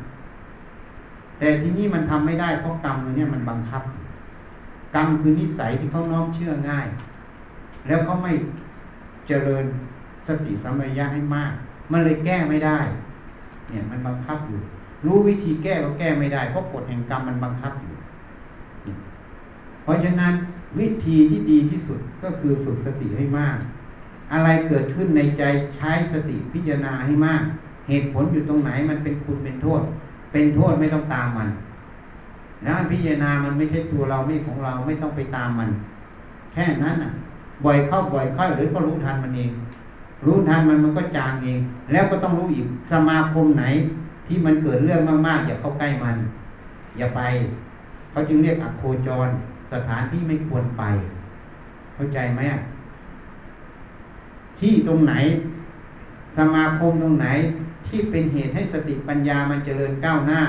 [1.41, 3.83] แต่ที่นี่มันทำไม่ได้เพราะกรรมตัวนี้มันบังคับ
[4.95, 6.87] กรรมคือนิสัยที่เขาน้อมเชื่อง่าย
[7.87, 8.33] แล้วเขาไม่
[9.27, 9.65] เจริญ
[10.27, 11.53] สติสัมปชัญญะให้มาก
[11.93, 12.79] มันเลยแก้ไม่ได้
[13.69, 14.61] เนี่ยมันบังคับอยู่
[15.05, 17.95] รู้วิธีแก้ก็แก้ไม่ได้เพราะกฎแห่งกรรมมันบังคับอยู่
[19.83, 20.33] เพราะฉะนั้น
[20.79, 23.57] วิธีที่ดีที่สุดก็คือฝึกสติให้มาก
[24.33, 25.43] อะไรเกิดขึ้นในใจ
[25.77, 27.43] ใช้สติพิจารณาให้มาก
[27.89, 29.83] เหตุผลอยู่ตรงไหนมันเป็นคุณเป็นโทษ
[30.33, 31.49] เป็นโทษไม่ต้องตามมัน
[32.67, 35.71] นะพิจารณามันไม่ใช่ตัวเราไม่ของเราไม่ต้องไปตามมัน
[36.53, 37.11] แค่นั้นอะ
[37.65, 39.51] บ่อยเข้าบ่อยเข้าหรือก็รู้ทันมันเอง
[40.27, 41.59] รู้ทันมันมันก็จางเอง
[41.93, 43.65] แล้วก็ต้องรู้อีกสมาคมไหน
[44.27, 46.17] ที่มันเกิดเรื่องมากๆอย่าเข้าใกล้มัน
[46.97, 47.21] อย่าไป
[48.11, 49.29] เขาจึงเรียกอโคจร
[49.73, 50.83] สถานที่ไม่ควรไป
[51.95, 52.41] เข้าใจไหม
[54.61, 55.15] ที่ตรงไหน
[56.37, 57.29] สมาคมตรงไหน
[57.91, 60.41] ที่เป็นเหตุให้สติปัญญามันเจริญก้าวหน้า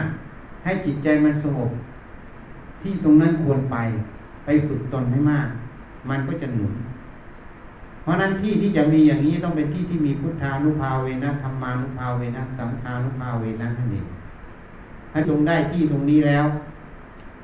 [0.63, 1.71] ให้จิตใจมันสงบ
[2.81, 3.77] ที่ตรงนั้นควรไป
[4.45, 5.47] ไปฝึกตนให้มาก
[6.09, 6.73] มันก็จะหนุน
[8.01, 14.07] เพราะนั้นที่ที่จะมีอย่างนี้ต้องเป็นที่ที่มีพุทธานุภาเวนะธรรมานุภาเวนะสังฆานุภาเวนะนั่นเอง
[15.11, 16.45] ถ้าตรงได้ที่ตรงนี้แล้ว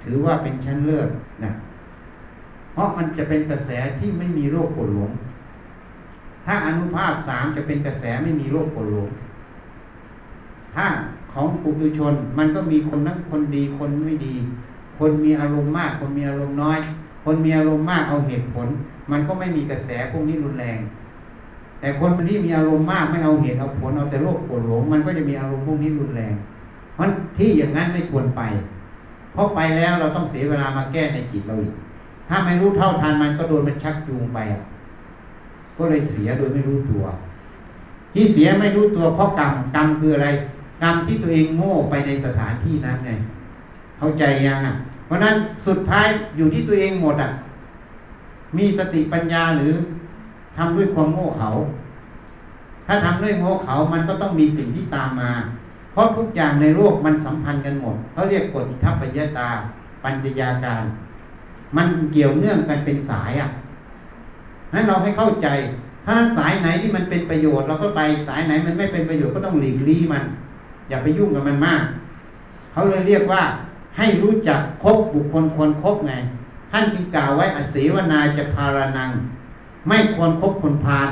[0.03, 1.09] ถือว่าเป็นชั้นเลิศ
[1.43, 1.51] นะ
[2.73, 5.11] เพราะมันจะเป็นกระแสที่ไม่มีโรคปวดหลง
[6.45, 9.09] ถ้าอนุภาพสามจะเป็นกระแสไม่มีโรคปวดหลง
[10.77, 10.87] ถ้า
[11.33, 14.35] ของปุถุชน มันก็มีคนนั้นคนดีคนไม่ดี
[14.99, 16.79] คนมีอารมณ์มาก คนมีอารมณ์น้อย
[17.23, 18.67] คนมีอารมณ์มากเอาเหตุผล
[19.11, 20.79] มันก็ไม่มีกระแสพวกนี้รุนแรง
[21.79, 26.33] แต่คนที่มีอารมณ์มากไม่เอาเหตุเอาผลเอาแต่โรคปวดหลงมันก็จะมีอารมณ์พวกนี้รุนแรง
[26.93, 27.05] เพราะ
[27.37, 28.41] ที่อย่างนั้นไม่ควรไป
[29.33, 31.73] เพราะไปแล้วเราต้องเสียเวลามาแก้ในจิตเราอีก
[32.29, 34.39] ถ้าไม่รู้เท่าทันมันก็โดนมันชักจูงไป
[35.77, 37.03] ก็เลยเสียโดยไม่รู้ตัว
[38.13, 40.27] ที่เสียไม่รู้ตัวเพราะกรรมกรรมคืออะไร
[40.83, 43.11] กรรมที่ตัวเองโง่ไปในสถานที่นั้นไง
[43.97, 44.73] เข้าใจยังอะ
[45.05, 45.35] เพราะนั้น
[45.67, 47.29] สุดท้ายอยู่ที่ตัวเองหมดอะ
[48.57, 49.73] มีสติปัญญาหรือ
[50.57, 51.49] ทำด้วยความโง่เขา
[52.87, 55.31] ถ้าทำด้วยโง่เขามันก็ต้องมีสิ่งที่ตามมา
[55.91, 59.49] เพราะทุกอย่างในโลกมันสัมพันธ์กันหมดเขาเรียกกฎอิทัปปัญญาตา
[60.03, 60.83] ปัญญาการ
[61.77, 63.49] มันเกี่ยวเนื่องกันเป็นสายอะ
[64.73, 65.47] นั้นเราให้เข้าใจ
[66.05, 70.23] ถ้าสายไหนที่มันเป็นประโยชน์เราก็ไปสายไหนมันไม่เป็นประโยชน์ก็ต้องหลีกลี่มัน
[70.87, 71.83] อย่าไปยุ่งกับมันมาก
[72.71, 73.43] เขาเลยเรียกว่า
[73.97, 76.13] ให้รู้จักคบบุคคลควรคบไง
[76.71, 79.09] ท่านจึงกล่าวไว้อเสวนาจะพารานัง
[79.87, 81.09] ไม่ควรคบคนพาล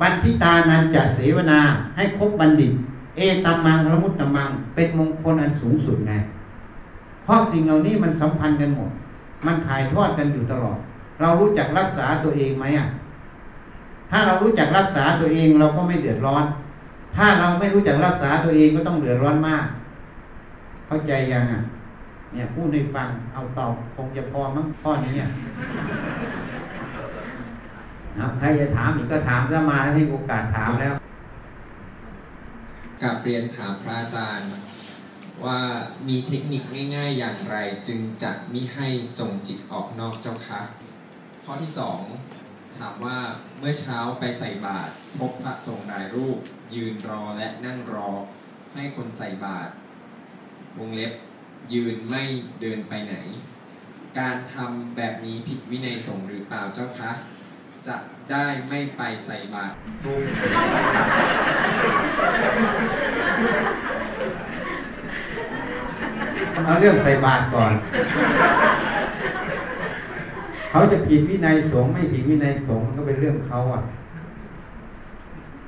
[0.00, 1.60] ปันทิตานันจะเสวนา
[1.96, 2.72] ให้คบบัณฑิต
[3.16, 6.12] เอตัมมังละมุตตมัง เป็นมงคลอันสูงสุดไง
[7.24, 8.90] เพราะสิ่งเหล่านี้มันสัมพันธ์กันหมด
[9.46, 10.78] มันถ่ายทอดกันอยู่ตลอด
[11.20, 12.86] เรารู้จักรักษาตัวเองไหมอะ
[14.10, 16.44] ถ้าเรารู้จักรักษาตัวเองเราก็ไม่เดือดร้อน
[17.16, 19.64] ถ้าเราไม่รู้จักรักษาตัวเองก็ต้องเดือดร้อนมาก
[20.86, 21.62] เข้าใจยังอะ
[22.32, 25.30] เนี่ยพูดให้ฟังเอาตอบคงจะพอมั้งข้อนี้อะ
[28.18, 30.94] นะใครจะถามอีกก็ถามซะมาให้โอกาสถามแล้ว
[33.02, 34.50] กับเรียนถามพระอาจารย์
[35.44, 35.60] ว่า
[36.08, 36.62] มีเทคนิค
[36.96, 37.56] ง่าย ๆ อย่างไร
[37.88, 38.88] จึงจะมิให้
[39.18, 40.60] ส่งจิตออกนอกเจ้าคะ
[41.44, 42.00] ข้อที่สอง
[42.78, 43.18] ถามว่า
[43.58, 46.38] เมื่อเช้าไปใส่บาตรพบพระสงฆ์หลายรูป
[46.74, 48.10] ยืนรอและนั่งรอ
[48.74, 49.72] ให้คนใส่บาตร
[50.78, 51.12] วงเล็บ
[51.72, 52.22] ยืนไม่
[52.60, 53.14] เดินไปไหน
[54.18, 57.10] การทำแบบนี้ผิดวินัยสงฆ์หรือเปล่าเจ้าคะ
[57.86, 57.96] จะ
[58.30, 59.74] ได้ไม่ไปใส่บาตร
[60.04, 60.22] รูป
[66.64, 67.72] เอาเรื่องใส่บาตรก่อน
[70.70, 73.82] เขาจะผิดวินัยสงฆ์ไม่ผิดวินัยสงฆ์มันก็เป็นเรื่องเขาอะ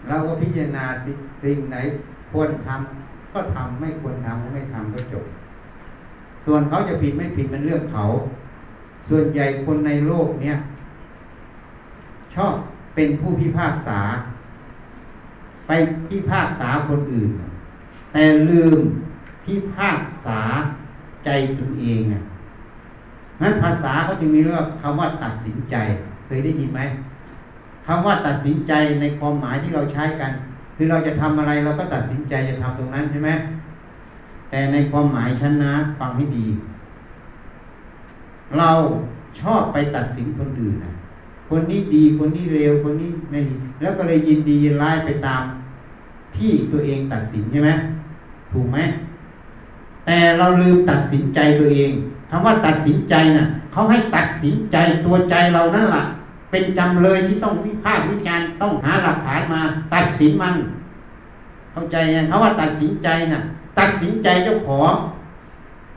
[0.08, 0.84] เราก็พิจารณา
[1.42, 1.76] สิ่งไหน
[2.32, 5.24] ควรทำก็ทำไม่ควรทำก็ไม่ทำก็จบ
[6.44, 8.04] ส่วนเขาจะผิดไม่ผิดเป็นเรื่องเขา
[9.08, 10.56] ส่วนใหญ่คนในโลกเนี้ย
[12.34, 12.54] ชอบ
[12.94, 14.00] เป็นผู้พิพากษา
[15.66, 15.70] ไป
[16.08, 17.30] พิพากษาคนอื่น
[18.12, 18.78] แต่ลืม
[19.44, 20.40] พิพากษา
[21.24, 22.22] ใจตัวเองอะ
[23.42, 25.76] นั้นภาษาเขาจึงมีเรื่องคำว่าตัดสินใจ
[26.26, 26.80] เคยได้ยินไหม
[27.86, 30.32] คำว่าตัดสินใจในความหมายที่เราใช้กัน
[30.76, 33.30] คือเราจะทำอะไรเราก็ตัดสินใจจะทำตรงนั้นใช่ไหม
[34.50, 36.46] แต่ในความหมายฉันนะฟังให้ดี
[38.58, 38.70] เรา
[39.40, 40.92] ชอบไปตัดสินคนอื่นนะ
[41.48, 45.42] คนนี้ดีคนนี้เร็วคนนี้ไม่ดีแล้วก็เลยยินดียินร้ายไปตาม
[46.36, 47.70] ที่ตัวเองตัดสินใช่ไหม
[48.52, 48.78] ถูกไหม
[50.06, 51.90] แต่เราลืมตัดสินใจตัวเอง
[52.30, 56.02] คำว่าตัดสินใจน่ะเขาให้ตัดสินใจตัวใจเรานั่นแหละ
[56.52, 59.60] เป็นจำเลยที่ต้องวิพากษ์วิจารณ์ต้องหาหลักฐานมา
[59.94, 60.54] ตัดสินมัน
[61.72, 63.40] เข้าใจยังเขาว่าตัดสินใจน่ะ
[63.78, 64.92] ตัดสินใจเจ้าของ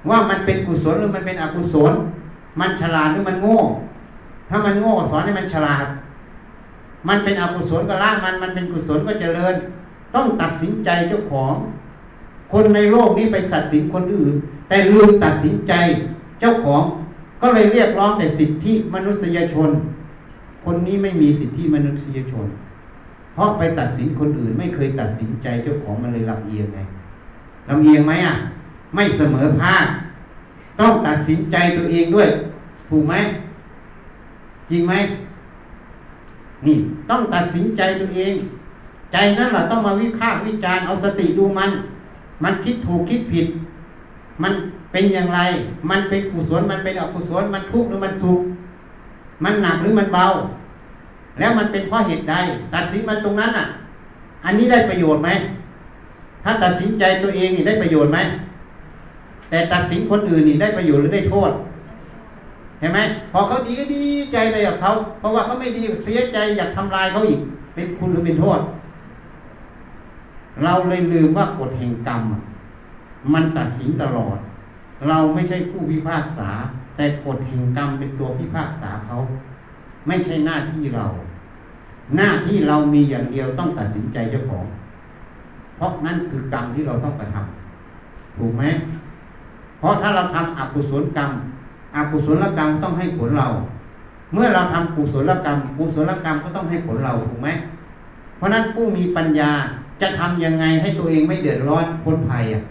[0.09, 1.93] ว่ามันเป็นกุศลหรือมันเป็นอกุศล
[2.59, 3.57] มันฉลาดหรือมันโง่
[4.49, 5.85] ถ้ามันโง่สอนให้มันฉลาด
[7.07, 9.55] มันเป็นอกุศลก็ละมัน มันเป็นกุศลก็เจริญ
[10.15, 11.53] ต้องตัดสินใจเจ้าของ
[12.53, 14.33] คนในโลกนี้ไปตัดสินคนอื่น
[14.69, 15.73] แต่ลืมตัดสินใจ
[16.39, 16.83] เจ้าของ
[17.41, 19.69] ก็เลยเรียกร้องแต่สิทธิมนุษยชน
[20.65, 22.47] คนนี้ไม่มีสิทธิมนุษยชน
[23.33, 26.79] เพราะไปตัดสินคนอื่น ไม่เคยตัดสินใจเจ้าของมันเลยลำเอียงไง
[27.69, 28.35] ลำเอียงไหมอะ
[28.95, 29.85] ไม่เสมอภาค
[30.79, 32.29] ต้องตัดสินใจตัวเองด้วย
[32.89, 33.13] ถูกไหม
[34.69, 34.93] จริงไหม
[36.65, 36.77] นี่
[37.09, 38.33] ต้องตัดสินใจตัวเอง
[39.11, 41.71] ใจนั่นแหละต้องมาวิพากษ์วิจารณ์เอาสติดูมัน
[42.43, 43.47] มันคิดถูกคิดผิด
[44.43, 44.53] มัน
[44.91, 45.39] เป็นอย่างไร
[45.89, 48.39] มันเป็นกุศลมันเป็นอกุศลมันทุกข์หรือมันสุข
[49.43, 50.25] มันหนักหรือมันเบา
[51.39, 52.35] แล้วมันเป็นเพราะเหตุใด
[52.73, 53.65] ตัดสินมันตรงนั้นอะ
[54.45, 55.29] อันนี้ได้ประโยชน์ไหม
[56.43, 58.19] ถ้าตัดสินใจตัวเองนี่ได้ประโยชน์ไหม
[59.49, 61.51] แต่ตัดสินคนอื่นนี่ได้ประโยชน์หรือได้โทษ
[62.79, 62.99] เห็นไหม
[63.31, 64.03] พอเขาดีก็ดี
[64.33, 64.89] ใจไปกับเขา
[65.19, 67.41] เพราะว่าเขาไม่ดีเสียใจอยากทำลายเขาอีก
[67.73, 68.59] เป็นคุณหรือเป็นโทษ
[70.63, 72.21] เราเลยลืมว่ากฎแห่งกรรม
[73.33, 74.37] มันตัดสินตลอด
[75.07, 76.49] เราไม่ใช่ผู้พิพากษา
[76.95, 79.15] แต่กฎแห่งกรรมเป็นตัวพิพากษาเขา
[80.07, 81.05] ไม่ใช่หน้าที่เรา
[82.17, 84.65] หน้าที่เรามีอย่างเดียวต้องตัดสินใจเจ้าของ
[85.75, 88.63] เพราะนั่นคือกรรมที่เราต้องกระทำถูกไหม
[89.79, 91.31] เพราะถ้าเราทำอกุศลกรรม
[91.95, 93.47] อกุศลกรรมต้องให้ผลเรา
[94.33, 97.49] เมื่อเราทำกุศลกรรมกุศลกรรมก็ต้องให้ผลเราถูกไหม
[98.37, 99.51] เพราะนั้นผู้มีปัญญา
[100.01, 102.61] จะทำยังไงให้ตัวเองไม่เดือดร้อนพ้นภัยอะ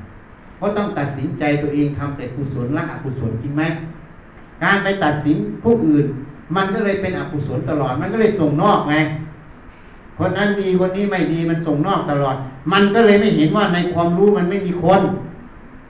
[0.57, 3.63] เพราะต้องตัดสินใจตัวเองทำแต่กุศลละอกุศลจริงไหม
[4.63, 6.05] การไปตัดสินผู้อื่น
[6.57, 8.97] มันก็เลยเป็นอกุศลตลอด มันก็เลยส่งนอกไง
[10.19, 12.37] คนนั้นดีคนนี้ไม่ดีมันส่งนอกตลอด
[12.73, 15.01] มันก็เลยไม่เห็นว่าในความรู้มันไม่มีคน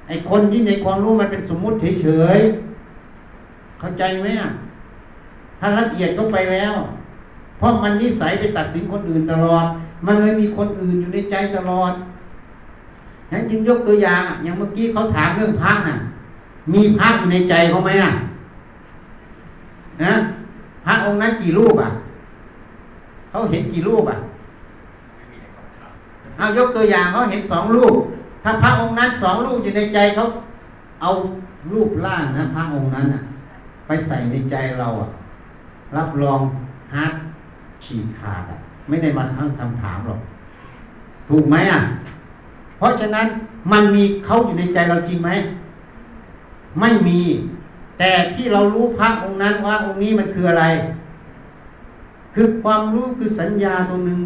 [0.08, 4.26] ไอ้คนที่ในความรู้มันเป็นสมมุติเฉยๆเข้าใจไหม
[5.60, 6.74] ถ้าละเอียดก็ไปแล้ว
[7.58, 9.64] เพราะมันนิสัยไปตัดสินคนอื่นตลอด
[10.06, 11.92] มันเลยมีคนอื่นอยู่ในใจตลอด
[13.30, 15.96] งั้นจึงยกตัวอย่างอะอย่างเมื่อกี้เขาถามเรื่องพักน่ะ
[16.72, 18.12] มีพักอยู่ในใจเขาไหมอะ
[20.02, 20.12] นะ
[20.84, 21.90] พระองค์นั้นกี่รูปอะ
[23.30, 24.18] เขาเห็นกี่รูปอะ
[26.36, 27.94] เอายกตัวอย่างเขาเห็นสองรูป
[28.44, 30.24] ถ้าพระองค์นั้นสองรูปอยู่ในใจเขา
[31.00, 31.10] เอา
[31.72, 33.20] รูปร่างนะพระองค์นั้นอะ
[33.86, 35.08] ไปใส่ในใจเราอะ
[35.96, 36.40] รับรอง
[36.94, 37.12] ฮาร์ด
[37.84, 38.58] ฉีกขาดอะ
[38.88, 40.20] ไม่ได้มาทั้งคำถามหรอก
[41.28, 41.80] ถูกไหมอะ
[42.78, 43.26] เพราะฉะนั้น
[43.72, 45.30] มันมีเขาอยู่ในใจเราจริงไหม
[46.80, 47.20] ไม่มี
[47.98, 50.64] แต่ที่เรารู้พระองค์นั้นว่าองค์นี้มันคืออะไร
[52.34, 54.20] คือความรู้คือสัญญาตัวหนึ่ง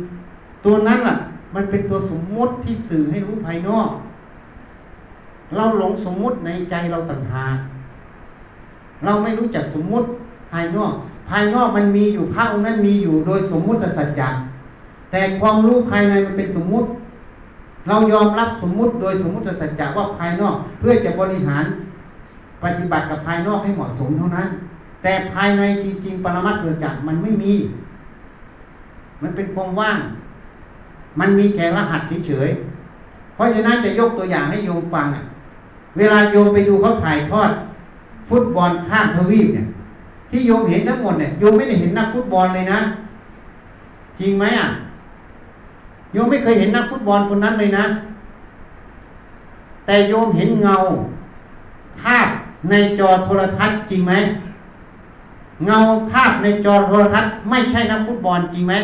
[0.64, 1.16] ตัวนั้นล่ะ
[1.54, 3.88] มันเป็นตัวสมมุติที่สื่อให้รู้ภายนอก
[5.56, 7.56] เราหลงสมมุติในใจเราต่างหาก
[9.04, 10.06] เราไม่รู้จักสมมุติ
[10.52, 10.92] ภายนอก
[11.30, 14.28] ภายนอกมันมีอยู่พระองค์นั้นมีอยู่โดยสมมุติสัจจะ
[15.10, 16.88] แต่ความรู้ภายในมันเป็นสมมุติ
[17.88, 21.64] เรายอมรับสมมุติโดยสมมุติสัจจะว่าภายนอก เพื่อจะบริหาร
[22.62, 24.48] ปฏิบัติกับภายนอกให้เหมาะสมเท่านั้น
[25.02, 27.52] แต่ภายในจริง ๆ ปรมัตถ์เกิดจากมันไม่มี
[29.22, 29.98] มันเป็นความว่าง
[31.20, 35.22] มันมีแค่รหัสเฉยๆเพราะฉะนั้นจะยกตัวอย่างให้โยมฟังอะ
[35.96, 37.50] เวลาโยมไปดูเขาถ่ายทอด
[38.28, 39.66] ฟุตบอลข้ามทวีปเนี่ย
[40.30, 42.78] ที่โยมเห็นทั้งหมดเนี่ยโยมไม่ได้เห็นนักฟุตบอลเลยนะ
[44.18, 44.68] จริงไหมอะ
[46.12, 47.84] โยมไม่เคยเห็นนักฟุตบอลคนนั้นเลยนะ
[49.86, 50.76] แต่โยมเห็นเงา
[52.00, 52.28] ภาพ
[52.70, 54.12] ในจอโทรทัศน์จริงไหม
[55.66, 55.78] เงา
[56.10, 58.74] ภาพในจอโทรทัศน์ไม่ใช่นักฟุตบอลจริงไหม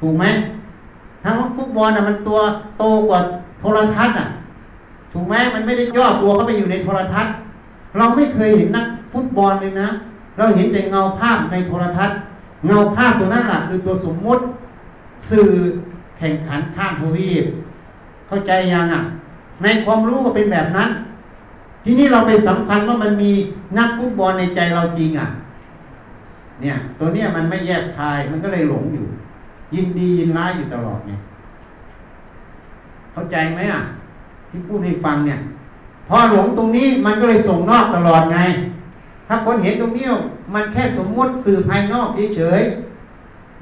[0.00, 0.24] ถูกไหม
[1.24, 2.38] ทั้งฟุตบอลน่ะมันตัว
[2.78, 3.20] โตกว่า
[3.60, 4.26] โทรทัศน์อะ
[5.12, 7.32] ถูกไหมมันไม่ได้ย่อตัวเข้าไปอยู่ในโทรทัศน์
[7.96, 9.88] เราไม่เคยเห็นนักฟุตบอลเลยนะ
[10.36, 12.16] เราเห็นแต่เงาภาพในโทรทัศน์
[12.66, 14.42] เงาภาพตัวนั้นแหละคือตัวสมมุติ
[15.30, 15.48] สื่อ
[16.18, 17.44] แข่งขันข้ามทวีป
[18.28, 19.00] เข้าใจยังอะ
[19.62, 20.90] ในความรู้ก็เป็นแบบนั้น
[21.88, 23.32] ทีนี้เราไปสำคัญว่ามันมี
[23.78, 25.28] นักฟุตบอลในใจเราจริงอะ
[26.60, 29.04] เนี่ย ตัวเนี้ยมันไม่แยกคายมันก็เลยหลงอยู่
[29.74, 31.12] ยินดียินร้ายอยู่ตลอดไง
[33.12, 33.80] เข้าใจไหมอะ
[34.50, 35.38] ที่พูดให้ฟังเนี่ย
[36.08, 38.38] พอหลงตรงนี้มันก็เลยส่งนอกตลอดไง
[39.28, 40.06] ถ้าคนเห็นตรงนี้
[40.54, 42.60] มันแค่สมมติสื่อภายนอกเฉย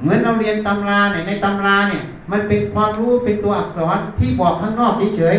[0.01, 5.36] เหมือนเราเรียนตำราเนี่ยในตำราเนี่ย มันเป็นความรู้เป็นตัวอักษรที่บอกข้างนอกเฉย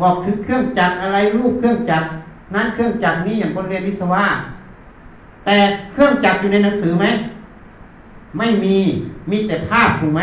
[0.00, 2.06] บอกถึงเครื่องจักรอะไรรูปเครื่องจักร
[2.54, 4.24] นั้นเครื่องจักรนี้อย่างคนเรียนวิศวะ
[5.44, 5.56] แต่
[5.92, 7.06] เครื่องจักรอยู่ในหนังสือไหม
[8.38, 8.76] ไม่มี
[9.30, 10.22] มีแต่ภาพถูกไหม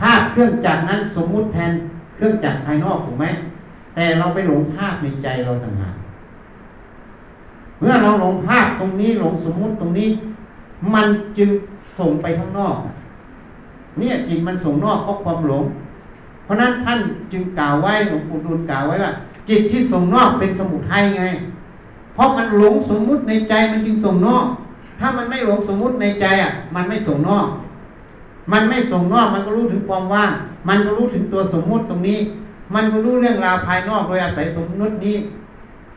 [0.00, 1.72] ภาพเครื่องจักรนั้นสมมุติแทน
[2.16, 3.26] เครื่องจักรภายนอกถูกไหม
[3.94, 5.94] แต่เราไปหลงภาพในใจเราต่างหาก
[7.78, 10.08] เมื่อเราหลงภาพตรงนี้หลงสมมุติตรงนี้
[10.94, 11.06] มัน
[11.38, 11.50] จึง
[11.98, 12.76] ส่งไปข้างนอก
[13.98, 15.64] เนี่ยจิตมันส่งนอกเพราะความหลง
[16.50, 17.00] ราะนั้นท่าน
[17.32, 19.12] จึงกล่าวไว้หลวงปู่ดูลกล่าวไว้ว่า
[19.48, 21.24] จิตที่ส่งนอกเป็นสมุทัยไง
[22.14, 24.46] เพราะมันหลงสมมุติในใจมันจึงส่งนอก
[25.00, 27.46] ถ้ามันไม่หลงสมมุติในใจอะ มันไม่ส่งนอก
[28.52, 30.32] มันไม่ส่งนอกมันก็รู้ถึงความว่าง
[30.68, 32.18] มันก็รู้ถึงตัวสมมุติตรงนี้
[32.74, 35.16] มันก็รู้เรื่องราวภายนอกโดยอาศัยสมมุตินี้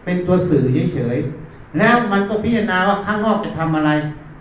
[0.04, 0.64] เป็นตัวสื่อ
[0.94, 3.92] เฉยๆแล้วมันก็พิจารณาว่าข้างนอกจะทำอะไร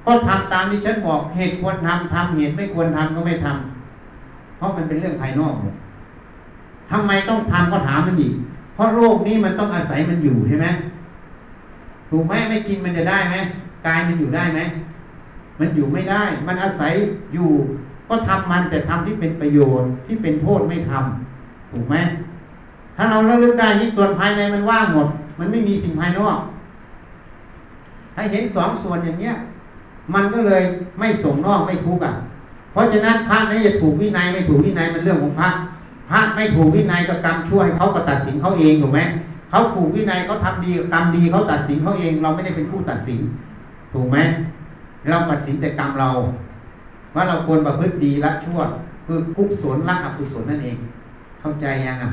[0.06, 5.74] ก็ทำตามที่ฉันบอกเหตุควรทำทำเหตุไม่ควรทำก็ไม่ทำเพราะมันเป็นเรื่องภายนอกหมด
[6.93, 8.35] ทำไมต้องทำก็ถามมันอีก
[8.74, 10.66] เพราะโรคนี้มันต้องอาศัยมันอยู่ใช่ไหม
[12.10, 13.36] ถูกไหมไม่กินมันจะได้ไหม
[13.86, 14.60] กายมันอยู่ได้ไหม
[15.59, 16.93] มันอยู่ไม่ได้ มันอาศัย
[17.35, 17.48] อยู่
[18.09, 21.97] ก็ทำมันแต่ทำที่เป็นประโยชน์ที่เป็นโทษไม่ทำถูกไหม
[22.97, 25.09] ถ้าเราเลือกได้นี่ส่วนภายในมันว่างหมด
[25.39, 26.39] มันไม่มีสิ่งภายนอก
[28.14, 29.35] ถ้าเห็นสองส่วนอย่างเนี้ย
[30.14, 30.62] มันก็เลย
[30.98, 32.12] ไม่ส่งนอกไม่ทุกข์อะ
[32.73, 35.48] เพราะฉะนั้นพระนี่จะถูกวินัยไม่ถูกวินัยมันเรื่องของพระ
[36.12, 39.01] พระไม่ถูกวินัยก็กรรมช่วยเขาก็ตัดสินเขาเองถูกไหม
[39.51, 43.20] เขาถูกวินัยเขาทำดีกรรมดีเขาตัดสินเขาเอง เราไม่ได้เป็นผู้ตัดสิน
[43.93, 44.18] ถูกไหม
[45.10, 46.10] เราตัดสินแต่กรรมเรา
[47.14, 48.60] ว่าเราควรประพฤติดีละชั่ว
[49.06, 50.76] คือกุศลละอกุศลนั่นเอง
[51.40, 52.10] เข้าใจยังอะ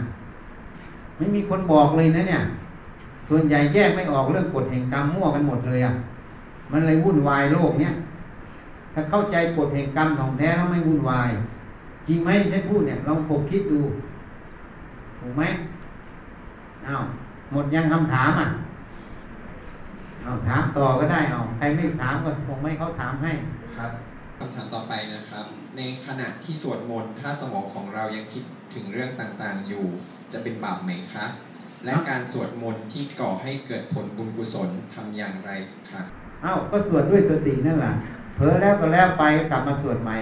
[1.17, 2.41] ไม่มีคนบอกเลยนะเนี่ย
[3.27, 5.93] ส่วนใหญ่แยกไม่ออกเรื่องกฎแห่งกรรมมั่วกันหมดเลยอะ
[6.71, 7.93] มันเลยวุ่นวายโลกเนี้ย
[8.93, 11.29] ถ้าเข้าใจกฎแห่งกรรมของแท้แล้วไม่วุ่นวาย
[12.09, 13.81] จริงไหมฉันพูดเนี่ยลองปกคิดดู
[15.19, 15.43] ถูกไหม
[16.87, 17.03] อ้าว
[17.51, 18.47] หมดยังคำถามอะ
[20.23, 23.31] เอาถามต่อก็ได้เอาใครไม่ถามก็คงไม่เขาถามให้
[23.77, 23.91] ครับ
[24.37, 25.45] คำถามต่อไปนะครับ
[25.77, 29.85] ในขณะที่สวดมนต์ถ้าสมองของเรายังคิดถึงเรื่องต่างๆอยู่
[30.31, 31.25] จะเป็นบาปไหมคะ
[31.85, 35.51] และการสวดมนต์ที่ก่อให้เกิดผลบุญกุศลทำอย่างไร
[35.91, 36.01] คะ
[36.43, 37.93] เอ้าก็สวดด้วยสตินั่นแหละ
[38.35, 40.15] เผลอแล้วก็แล้วไปกลับมาสวดใหม่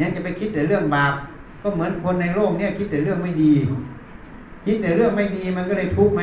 [0.00, 1.14] ยังจะไปคิดแต่เรื่องบาป
[1.62, 3.52] ก็เหมือนคนในโลกเนี่ยคิดแต่เรื่องไม่ดี
[4.64, 6.22] คิดแต่เรื่องไม่ดีมันก็เลยทุกข์ไหม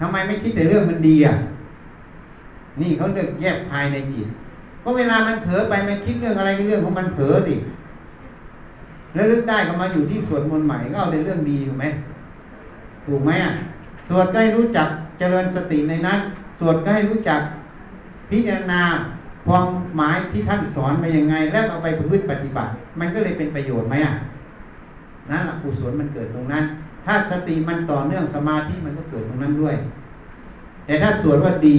[0.00, 1.34] ทำไมไม่คิดแต่เรื่องมันดีอะ
[2.80, 4.26] นี่เขาเลือกแยกภายในจิต
[4.82, 7.54] ก็เวลามันเผลอไปมันคิดเรื่องอะไรเรื่องของมันเผลอสิ
[9.14, 11.84] แล้วลึกได้ก็มาอยู่ที่สวดมนต์ใหม่ก็เอาแต่เรื่องดีถูกไหม
[13.06, 13.52] ถูกไหมอะ
[14.08, 14.88] สวดได้รู้จัก
[15.18, 16.18] เจริญสติในนั้น
[16.58, 17.40] สสวดก็ให้รู้จัก
[18.30, 18.82] พิจารณา
[19.46, 19.66] ความ
[19.96, 22.70] หมายที่ท่านสอนมายังไง แล้วเอาไปประพฤติปฏิบัติ
[23.00, 24.14] มันก็เลยเป็นประโยชน์ไหมอะ
[25.30, 26.64] นั่นแหละกุศลมันเกิดตรงนั้น
[27.06, 29.76] ถ้าสติมันต่อเนื่องสมาธิมันก็เกิดตรงนั้นด้วย
[30.86, 31.78] แต่ถ้าสวดว่าดี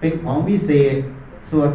[0.00, 0.96] เป็นของวิเศษ
[1.50, 1.70] สวด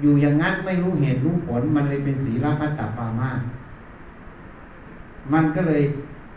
[0.00, 3.30] อยู่อย่างนั้นไม่รู้เหตุรู้ผล มันเลยเป็นศีลพัตตปามา
[5.32, 5.82] มันก็เลย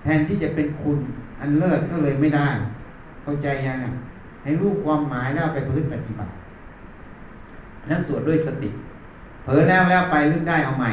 [0.03, 0.97] แทนที่จะเป็นคุณ
[1.39, 2.47] อันเลิศก็เลยไม่ได้
[3.23, 3.93] เข้าใจยังอะ
[4.43, 6.31] ให้รู้ความหมายแล้วเอาไปพฤติปฏิบัติ
[7.89, 8.69] นั้นสวดด้วยสติ
[9.43, 10.89] เผลอแล้วแล้วไปลึกได้เอาใหม่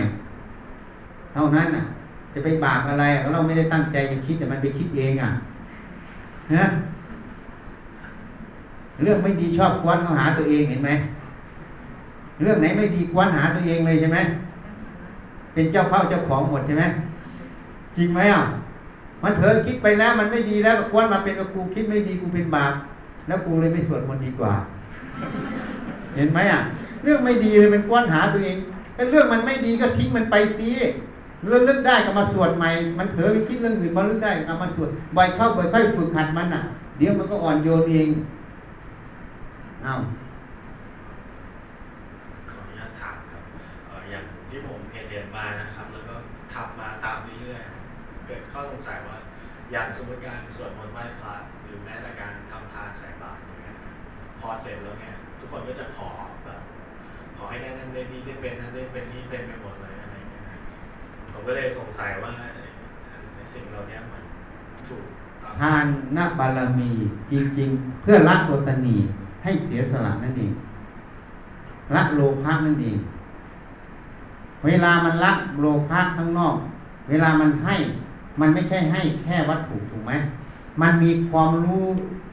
[1.34, 1.82] เท่านั้นอะ
[2.32, 5.30] จะไปบาปอะไรเราไม่ได้ตั้งใจจะคิดแต่มันไปคิดเองอะ
[6.54, 6.64] นะ
[9.02, 10.90] เรื่องไม่ดีชอบควนเขาหาตัวเองเห็นไหม
[12.42, 14.18] เรื่องไหนไม่ดีควนหาตัวเองเลยใช่ไหม
[15.54, 16.84] เป็นเจ้าเข้าเจ้าของหมดใช่ไหม
[17.96, 18.42] จริงไหมอะ
[19.22, 22.72] มันเผลอคิดไปแล้ว มันไม่ดีแล้วควนมาเป็นกูคิดไม่ดีกูเป็นบาป
[23.26, 24.52] แล้วกูเลยไม่สวดมนต์ดีกว่า
[26.16, 26.60] เห็นไหมอะ
[27.02, 28.56] เรื่องไม่ดีเลยเป็นควนหาตัวเอง
[28.94, 30.68] แต่เรื่องมันไม่ดีก็ทิ้งมันไปสิ
[31.46, 36.60] เรื่องลึกได้ก็มาสวดใหม่ มันเผลอไปคิดเรื่องอื่นมาลึกได้ก็มาสวดบ่อยเข้าบ่อยค่อยฝึกหัดมันอะ
[36.98, 38.08] เดี๋ยวมันก็อ่อนโยนเอง
[39.84, 39.94] เอา
[42.50, 43.42] ขออนุญาตถามครับ
[44.10, 46.14] อย่างที่ผมเรียนเรียนมานะครับ แล้วก็
[46.52, 49.16] ทำมาตามเรื่อยๆเกิดข้อสงสัยว่า
[49.72, 50.40] อย่างสมมติการ
[57.94, 60.42] ได้นั่นได้นี่ได้เป็นนั่นได้เป็นนี่เต็มไปหมดเลยอะไรอย่างเงี้ย
[61.32, 62.30] ผมก็เลยสงสัยว่า
[63.52, 64.22] สิ่งเหล่านี้มัน
[64.88, 65.04] ถูก
[65.60, 65.86] ทาน
[66.16, 66.90] นาบารมี
[67.30, 68.96] จริง ๆ เพื่อละตัวตนี
[69.42, 70.52] ให้เสียสละนั่นเอง
[71.94, 72.98] ละโลภะนั่นเอง
[74.64, 76.56] เวลามันละโลภะข้างนอก
[77.08, 77.74] เวลามันให้
[78.40, 80.12] มันไม่ใช่ให้แค่วัตถุถูกไหม
[80.80, 81.84] มันมีความรู้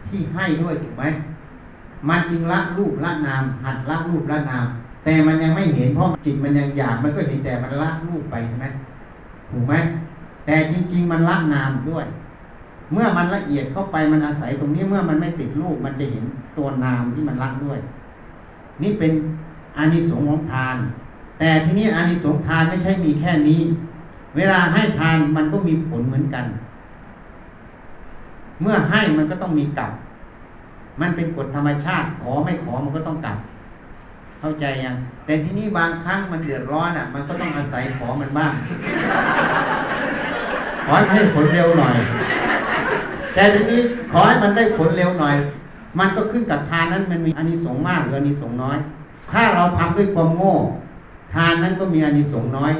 [0.10, 1.04] ที่ให้ด้วยถูกไหม
[2.10, 4.68] มันจึงละรูปละนาม หัดละรูปละนาม
[5.08, 8.66] แต่มันยังไม่เห็นเพราะจิตมันยังอยากมันก็เห็นแต่มันละรูปไปใช่ไหม
[9.52, 9.74] ถูกไหม
[10.46, 12.06] แต่จริง ๆ มันละนามด้วย
[12.94, 16.26] เมื่อมันละเอียดเข้าไปมันอาศัยตรงนี้เมื่อมันไม่ติดรูปมันจะเห็น
[16.58, 17.80] ตัวนามที่มันละด้วย
[18.82, 19.12] นี่เป็น
[19.78, 20.78] อานิสงส์ของทาน
[21.40, 23.62] แต่ที่นี้อานิสงส์ทานไม่ใช่มีแค่นี้
[24.36, 26.46] เวลาให้ทานมันก็มีผลเหมือนกัน
[28.62, 29.92] เมื่อให้มันก็ต้องมีกลับ
[31.02, 33.38] มันเป็นกฎธรรมชาติ ขอไม่ขอมันก็ต้องกลับ
[34.39, 34.95] เข้าใจยัง
[35.26, 38.53] แต่ที่นี้บางครั้งมันเดือดร้อนอะ มันก็ต้องอาศัยขอมันบ้าง
[40.85, 41.95] ขอให้ผลเร็วหน่อย
[43.34, 43.81] แต่ทีนี้
[44.11, 45.35] ขอให้มันได้ผลเร็วหน่อย
[45.99, 48.77] มันก็ขึ้นกับทานนั้นมันมีอานิสงส์มากหรืออานิสงส์น้อย
[49.31, 50.53] ถ้าเราทำด้วยความโง่
[51.34, 52.73] ทานนั้นก็มีอานิสงส์น้อย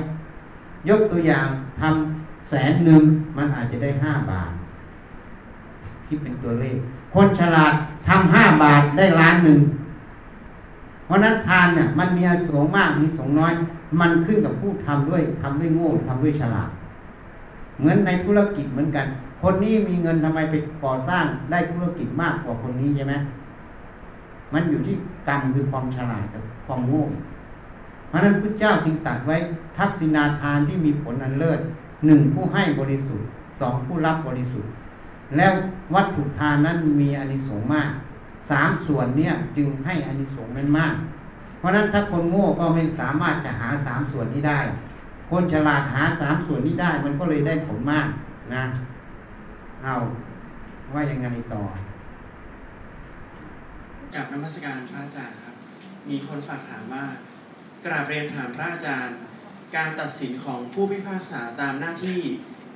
[0.89, 1.47] ยกตัวอย่าง
[1.81, 3.01] ทำแสนหนึ่ง
[3.38, 4.51] มันอาจจะได้ห้าบาท
[6.07, 6.77] คิดเป็นตัวเลข
[7.13, 7.73] คนฉลาด
[8.07, 9.59] ทำห้าบาทได้ล้านหนึ่ง
[11.07, 13.53] เพราะนั้นทานเนี่ยมันมีอสงส์มากมีสงส์น้อย
[13.99, 16.69] มันขึ้นกับผู้ทำด้วยทำด้วยโง่ทำด้วยฉลาด
[17.79, 19.05] เหมือนในธุรกิจเหมือนกัน
[19.41, 23.13] คนนี้มีเงินทำไมไปก่อสร้างได้ธุรกิจมากกว่าคนนี้ใช่ไหม
[24.53, 24.95] มันอยู่ที่
[25.27, 27.03] กรรมคือความฉลาดกับความโง่
[28.09, 29.35] เพราะนั้นพระเจ้าจึงตรัสไว้
[29.77, 31.59] ทักษิณาทานที่มีผลอันเลิศ
[32.05, 33.27] หนึ่งผู้ให้บริสุทธิ์
[33.59, 34.71] สองผู้รับบริสุทธิ์
[35.38, 35.53] แล้ว
[35.95, 37.89] วัตถุทานนั้นมีอานิสงส์มาก
[38.49, 40.94] สามส่วนเนี้ยจึงให้อานิสงส์นั้นมาก
[41.60, 44.60] เพราะนั้นถ้าคนโง่ก็ไม่สามารถจะหาสามส่วนนี้ได้
[45.30, 48.07] คนฉลาดหาสามส่วนนี้ได้มันก็เลยได้ผลมาก
[48.56, 48.64] นะ
[49.84, 49.95] เอา
[50.94, 51.64] ว่ายังไงต่อ
[54.15, 55.56] กับนมัสการพระอาจารย์ครับ
[56.10, 57.06] มีคนฝากถามว่า
[57.86, 59.18] กราบเรียนถามพระอาจารย์
[59.76, 62.19] การตัดสินของผู้พิพากษาตามหน้าที่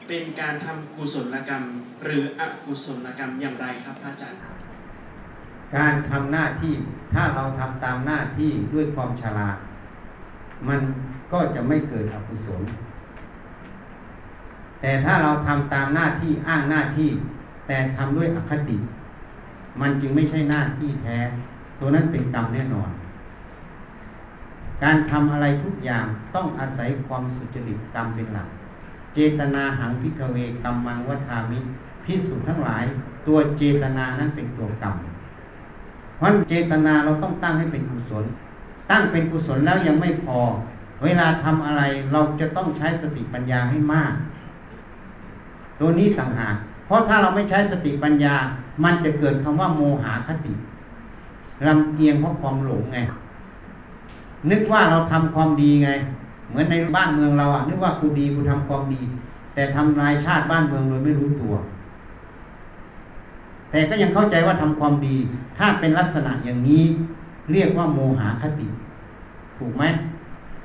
[0.08, 1.64] เป็นการทำกุศลกรรม
[2.04, 4.40] หรืออกุศลกรรมอย่างไรครับพระอาจารย์
[5.76, 6.74] การทำหน้าที่
[7.14, 9.58] ถ้าเราทำตามหน้าที่ด้วยความฉลาด
[10.68, 10.80] มัน
[11.32, 12.62] ก็จะไม่เกิดอกุศล
[14.82, 17.10] แต่ถ้าเราทำตามหน้าที่อ้างหน้าที่
[17.68, 18.78] แต่ทำด้วยอคติ
[19.82, 21.18] มันจึงไม่ใช่หน้าที่แท้
[21.80, 22.90] ตัวนั้นเป็นกรรมแน่นอน
[24.84, 28.48] การทำอะไรทุกอย่างต้องอาศัยความสุจริตกรรมเป็นหลัก
[29.14, 31.60] เจตนาหังพิกเวกรรมังวัฏามิ
[32.04, 32.86] พิสุทั้งหลาย
[33.28, 34.96] ตัวเจตนานั้นเป็นตัวกรรม
[36.22, 38.26] เพราะเจตนาเราต้องตั้งให้เป็นกุศล
[38.92, 40.40] ตั้งเป็นกุศลแล้วยังไม่พอ
[41.04, 41.82] เวลาทำอะไร
[42.12, 44.14] เราจะต้องใช้สติปัญญาให้มาก
[45.80, 48.36] ตัวนี้ต่างหากเพราะถ้าเราไม่ใช้สติปัญญา
[48.84, 50.54] มันจะเกิดคำว่าโมหะคติ
[51.68, 52.98] ลำเอียงเพราะความหลงไง
[54.50, 55.90] นึกว่าเราทำความดีไง
[56.50, 59.02] เหมือนในบ้านเมืองเราอะนึกว่ากูดีกูทำความดี
[59.54, 61.54] แต่ทำลายชาติบ้านเมืองโดยไม่รู้ตัว
[63.72, 65.16] แต่ก็ยังเข้าใจว่าทำความดี
[65.58, 66.84] ถ้าเป็นลักษณะอย่างนี้
[67.52, 68.68] เรียกว่าโมหคติ
[69.58, 69.84] ถูกไหม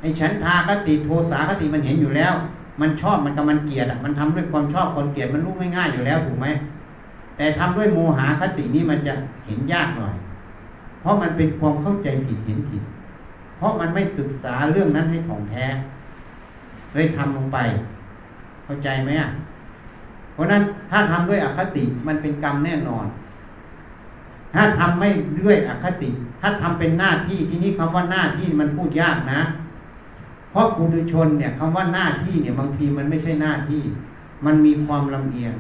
[0.01, 2.35] ไอ้ฉันทาคติโทสาคติมันเห็นอยู่แล้ว
[2.81, 6.47] มันชอบมันกับมันเกลียดมันทำด้วยความชอบความเกลียดมันรู้ง่ายๆอยู่แล้วถูกไหม
[7.37, 9.15] แต่ทำด้วยโมหคตินี้มันจะ
[9.47, 10.15] เห็นยากหน่อย
[11.01, 12.83] เพราะมันเป็นความเข้าใจผิดเห็นผิด
[13.57, 15.65] เพราะมันไม่ศึกษาเรื่องนั้นให้ถ่องแท้
[16.95, 17.59] เลยทำลงไป
[18.65, 19.29] เข้าใจไหมอะ
[20.37, 23.07] เพราะนั้นถ้าทำด้วยอคติมันเป็นกรรมแน่นอน
[24.55, 25.09] ถ้าทำไม่
[25.43, 26.11] ด้วยอคติ
[26.41, 29.41] ถ้าทำเป็นหน้าที่ที่นี้คำว่าหน้าที่มันพูดยากนะ
[30.51, 33.83] เพราะปุถุชนเนี่ยคำว่าหน้าที่เนี่ย บางทีมันไม่ใช่หน้าที่
[34.45, 35.55] มันมีความลำเอียง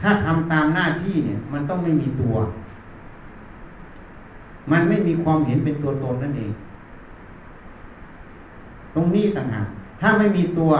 [0.00, 2.34] ถ้าทำตามหน้าที่เนี่ย มันต้องไม่มีตัว
[4.72, 6.52] มันไม่มีความเห็นเป็นตัวตนนั่นเอง
[8.94, 9.66] ตรงนี้ต่างหาก
[10.00, 10.72] ถ้าไม่มีตัว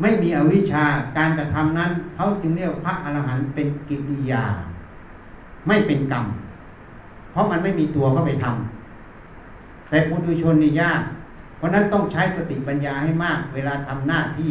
[0.00, 0.84] ไม่มีอวิชชา
[1.16, 4.44] การกระทำนั้นเขาจึงเรียกพระอรหันต์เป็นกิริยา
[5.66, 6.24] ไม่เป็นกรรม
[7.30, 11.02] เพราะมันไม่มีตัวเข้าไปทำแต่ปุถุชนนี่ยาก
[11.56, 14.50] เพราะนั้นต้องใช้สติปัญญาให้มาก เวลาทำหน้าที่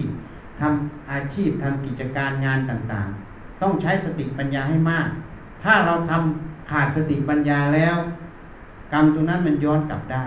[0.62, 5.08] ทำอาชีพทำกิจการงานต่างๆ ต้องใช้สติปัญญาให้มาก
[5.64, 7.98] ถ้าเราทำขาดสติปัญญาแล้ว
[8.94, 10.24] กรรมตรงนั้นมันย้อนกลับได้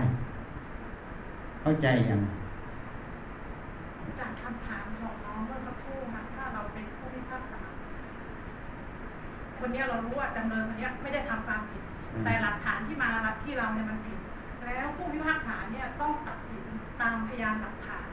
[1.61, 2.21] เข้าใจยัง
[4.19, 7.61] จากคำถามของน้องเมื่อสักครู่นะถ้าเราเป็นผู้พิพากษา
[9.67, 11.83] คนเนี้ยเรารู้ว่าจำเลยคนเนี้ยไม่ได้ทำความผิด
[12.13, 14.19] อืมแต่หลักฐานที่มารับที่เราเนี่ยมันผิด
[14.65, 16.65] แล้วผู้พิพากษาเนี่ยต้องตัดสิน
[17.01, 18.05] ตามพยานหลักฐาน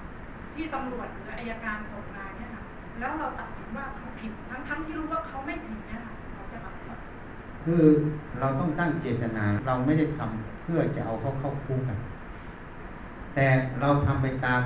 [0.55, 2.65] ที่ตำรวจหรืออายการส่งมาเนี่ยค่ะ
[2.99, 6.99] แล้วเราตัดสินว่าเขาผิดทั้งทั้งๆที่รู้ว่าเขาไม่ผิดเนี่ยค่ะเราจะรับผิด
[7.65, 7.85] คือ
[8.41, 11.99] เราต้องตั้งเจตนาเราไม่ได้ทำเพื่อจะเอาเขาเข้าคุกกัน
[13.35, 13.47] แต่
[13.81, 14.61] เราทำไปตาม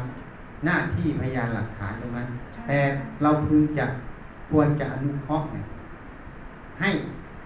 [0.65, 2.29] หน้าที่พยานหลักฐานตรงนั้น
[2.67, 2.79] แต่
[3.23, 3.87] เราพึงจะ
[4.51, 5.67] ควรจะอนุเคราะห์เนี่ย
[6.81, 6.91] ให้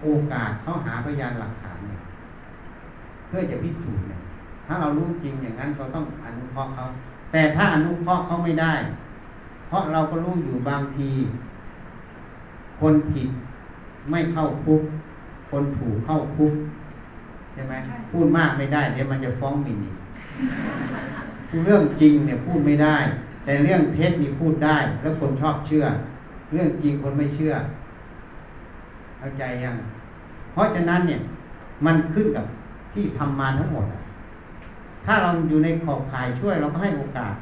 [0.01, 1.99] โอกาสเขาหาพยานหลักฐานเนี่ย
[3.27, 4.19] เพื่อจะพิสูจน์เนี่ย
[4.67, 6.83] ถ้าเรารู้จริงอย่างนั้นเราต้องอนุเคราะห์เขา
[7.31, 8.73] แต่ถ้าอนุเคราะห์เขาไม่ได้
[9.67, 11.09] เพราะเราก็รู้อยู่บางที
[12.79, 13.29] คนผิด
[14.11, 14.81] ไม่เข้าคุก
[15.49, 16.53] คนถูกเข้าคุก
[17.53, 17.73] ใช่ไหม
[18.11, 19.95] พูดมากไม่ได้เดี๋ยวมันจะฟ้องหมิ่นอีก
[21.65, 22.97] เรื่องจริงเนี่ยพูดไม่ได้
[23.43, 25.85] แต่เรื่องเท็จนี่พูดได้ แล้วคนชอบเชื่อ
[26.53, 27.53] เรื่องจริงคนไม่เชื่อ
[29.23, 29.75] เข้าใจยัง
[30.53, 31.21] เพราะฉะนั้นเนี่ย
[31.85, 32.45] มันขึ้นกับ
[32.93, 34.01] ที่ทำมาทั้งหมดอะ
[35.05, 37.33] ถ้าเราอยู่ในขอบข่ายช่วยเราก็ให้โอกาส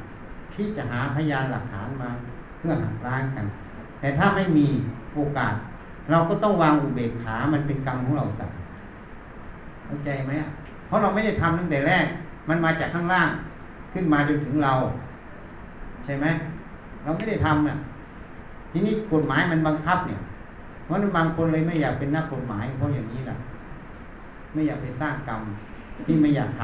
[0.55, 2.09] ที่จะหาพยานหลักฐานมา
[2.57, 3.45] เพื่อหักล้างกัน
[3.99, 4.67] แต่ถ้าไม่มี
[5.13, 5.53] โอกาส
[6.11, 8.49] เราก็ต้องวางอุเบกขา มันเป็นกรรมของเราสัก
[9.85, 10.49] เข้าใจไหมอะ
[10.87, 12.05] เพราะเราไม่ได้ทำตั้งแต่แรก
[12.49, 13.29] มันมาจากข้างล่าง
[13.93, 14.73] ขึ้นมาจนถึงเรา
[16.05, 16.25] ใช่ไหม
[17.03, 17.77] เราไม่ได้ทำน่ะ
[18.71, 20.19] ทีนี้กฎหมายมันบังคับเนี่ย
[20.91, 23.39] ราะบางคนเลยไม่อยากเป็นนักกฎหมายเพราะอย่างนี้แหละ
[24.53, 25.41] ไม่อยากไปสร้างกรรม
[26.05, 26.61] ที่ไม่อยากท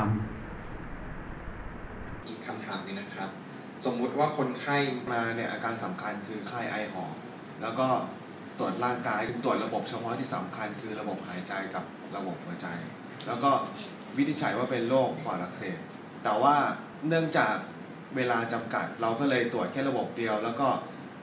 [1.34, 3.30] ำอีกคำถามหนึงนะครับ
[3.86, 4.78] สมมุติว่าคนไข้
[5.12, 7.16] มาเนี่ยอาการสำคัญคือไข้ไอหอบ
[7.62, 7.88] แล้วก็
[8.60, 11.84] ตรวจร่างกายตรวจระบบเฉพาะที่สำคัญคือระบบหายใจกับ
[12.16, 12.68] ระบบหัวใจ
[13.28, 13.52] แล้วก็
[14.18, 15.78] วินิจฉัยว่าเป็นโรคปอดอักเสบ
[16.24, 16.56] แต่ว่า
[17.08, 17.56] เนื่องจาก
[18.16, 20.68] เวลาจำกัดเราก็เลยตรวจแค่ระบบเดียว แล้วก็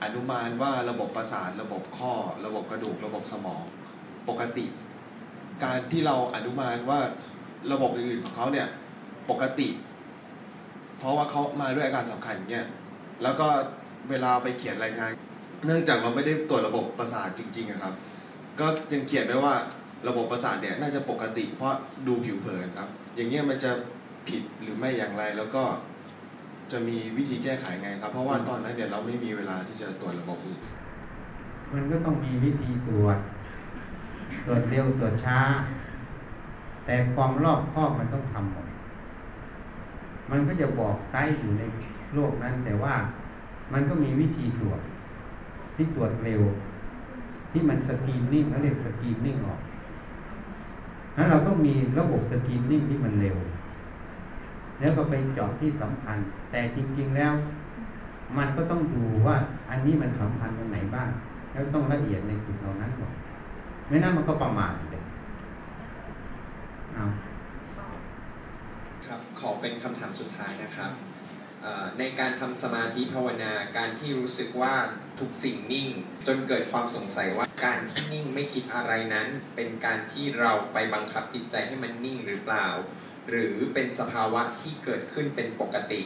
[0.03, 2.13] อนุมานว่าระบบประสาทระบบข้อ
[2.45, 3.63] ระบบกระดูกระบบสมอง
[4.29, 4.65] ปกติ
[5.63, 6.99] การที่เราอนุมานว่า
[7.71, 8.67] ระบบอื่นของเขาเนี่ย
[9.29, 9.69] ปกติ
[10.97, 12.67] เพราะว่าเขามาด้วยอาการสำคัญอย่างเนี่ย
[13.23, 13.47] แล้วก็
[14.09, 15.11] เวลาไปเขียนรายงาน
[15.65, 17.93] เนื่องจากเราไม่ได้ตรวจระบบประสาทจริงๆครับ
[18.59, 19.55] ก็ยังเขียนไว้ว่า
[20.07, 21.73] ระบบประสาทเนี่ยน่าจะปกติเพราะ
[22.07, 23.71] ดูผิวเผินครับ อย่างเงี้ยมันจะ
[24.27, 25.63] ผิดหรือไม่อย่างไรแล้วก็
[26.75, 30.59] จะมีวิธีแก้ไขไงครับ เพราะว่าตอนนั้นเนี่ยเราไม่มีเวลาที่จะตรวจระบบอื่น
[31.73, 33.17] มันก็ต้องมีวิธีตรวจ
[34.45, 35.39] ตรวจเร็วตรวจช้า
[36.85, 38.67] แต่ความรอบคอบมันต้องทำหมด
[40.31, 41.63] มันก็จะบอกไกด์อยู่ใน
[42.13, 42.95] โลกนั้น แต่ว่า
[43.73, 44.79] มันก็มีวิธีตรวจ
[45.75, 46.41] ที่ตรวจเร็ว
[47.51, 49.59] ที่มันสกรีนนิ่งเขาเรียกสกรีนนิ่งออก
[51.17, 53.37] นั้นเราต้องมีระบบสกรีนนิ่งที่มันเร็ว
[54.79, 56.17] แล้วก็ไปเจาะที่สำคัญ
[56.51, 57.33] แต่จริง ๆแล้ว
[58.37, 59.37] มันก็ต้องดูว่า
[59.69, 61.09] อันนี้มันสำคัญตรงไหนบ้าง
[61.53, 63.11] แล้วต้องละเอียดในจุดเหล่านั้นหมด
[63.87, 65.03] ไม่นั้นมันก็ประมาทเลย
[66.93, 67.05] เอา
[69.05, 70.91] ครับขอเป็นคำถามสุดท้ายนะครับ
[71.99, 74.73] ในการทำสมาธิภาวนาการที่รู้สึกว่า
[75.19, 75.87] ทุกสิ่งนิ่ง
[76.27, 82.67] จนเกิดความสงสัยว่าการที่นิ่งไม่คิดอะไรนั้น เป็นการที่เราไปบังคับจิตใจให้มันนิ่งหรือเปล่า
[83.29, 86.01] หรือเป็นสภาวะที่เกิดขึ้นเป็นปกติ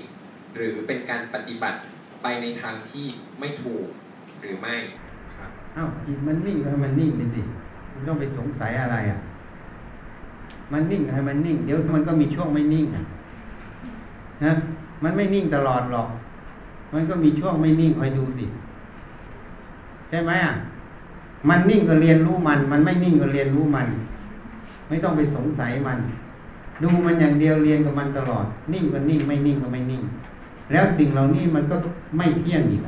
[0.56, 1.80] หรือเป็นการปฏิบัติ
[2.22, 3.06] ไปในทางที่
[3.40, 3.86] ไม่ถูก
[4.42, 4.76] หรือไม่
[5.38, 7.42] ครับเอ้าจิตมันนิ่งก็ให้มันนิ่งไปสิ
[7.92, 9.20] คุณต้องไปสงสัยอะไรอะ
[10.74, 14.54] มันนิ่งให้มันนิ่ง เดี๋ยวมันก็มีช่วงไม่นิ่งนะ
[15.04, 16.08] มันไม่นิ่งตลอดหรอก
[16.94, 18.46] มันก็มีช่วงไม่นิ่งคอยดูสิ
[20.10, 20.54] ใช่ไหมอะ
[21.50, 23.88] มันนิ่งก็เรียนรู้มัน มันไม่นิ่งก็เรียนรู้มัน
[24.88, 26.00] ไม่ต้องไปสงสัยมัน
[26.84, 30.04] ดูมันอย่างเดียวเรียนกับมันตลอด นิ่งก็นิ่งไม่นิ่งก็ไม่นิ่ง
[30.72, 31.76] แล้วสิ่งเหล่านี้มันก็
[32.18, 32.82] ไม่เที่ยงอีก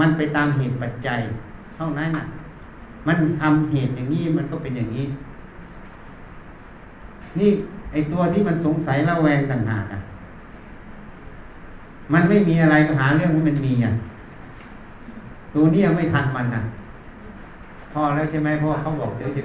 [0.00, 1.20] มันไปตามเหตุปัจจัย
[1.76, 2.24] เท่านั้นน่ะ
[3.06, 5.06] มันทำเหตุอย่างนี้มันก็เป็นอย่างนี้
[7.38, 7.50] นี่
[7.92, 10.00] ไอตัวที่มันสงสัยระแวงต่างหากอะ
[12.12, 13.92] มันไม่มีอะไรก็หาเรื่องให้มันมีอะ
[15.54, 16.62] ตัวนี้ยังไม่ทันมันอะ
[17.92, 19.42] พอแล้วใช่ไหมเพราะว่าเขาบอกเดี๋ยวจะ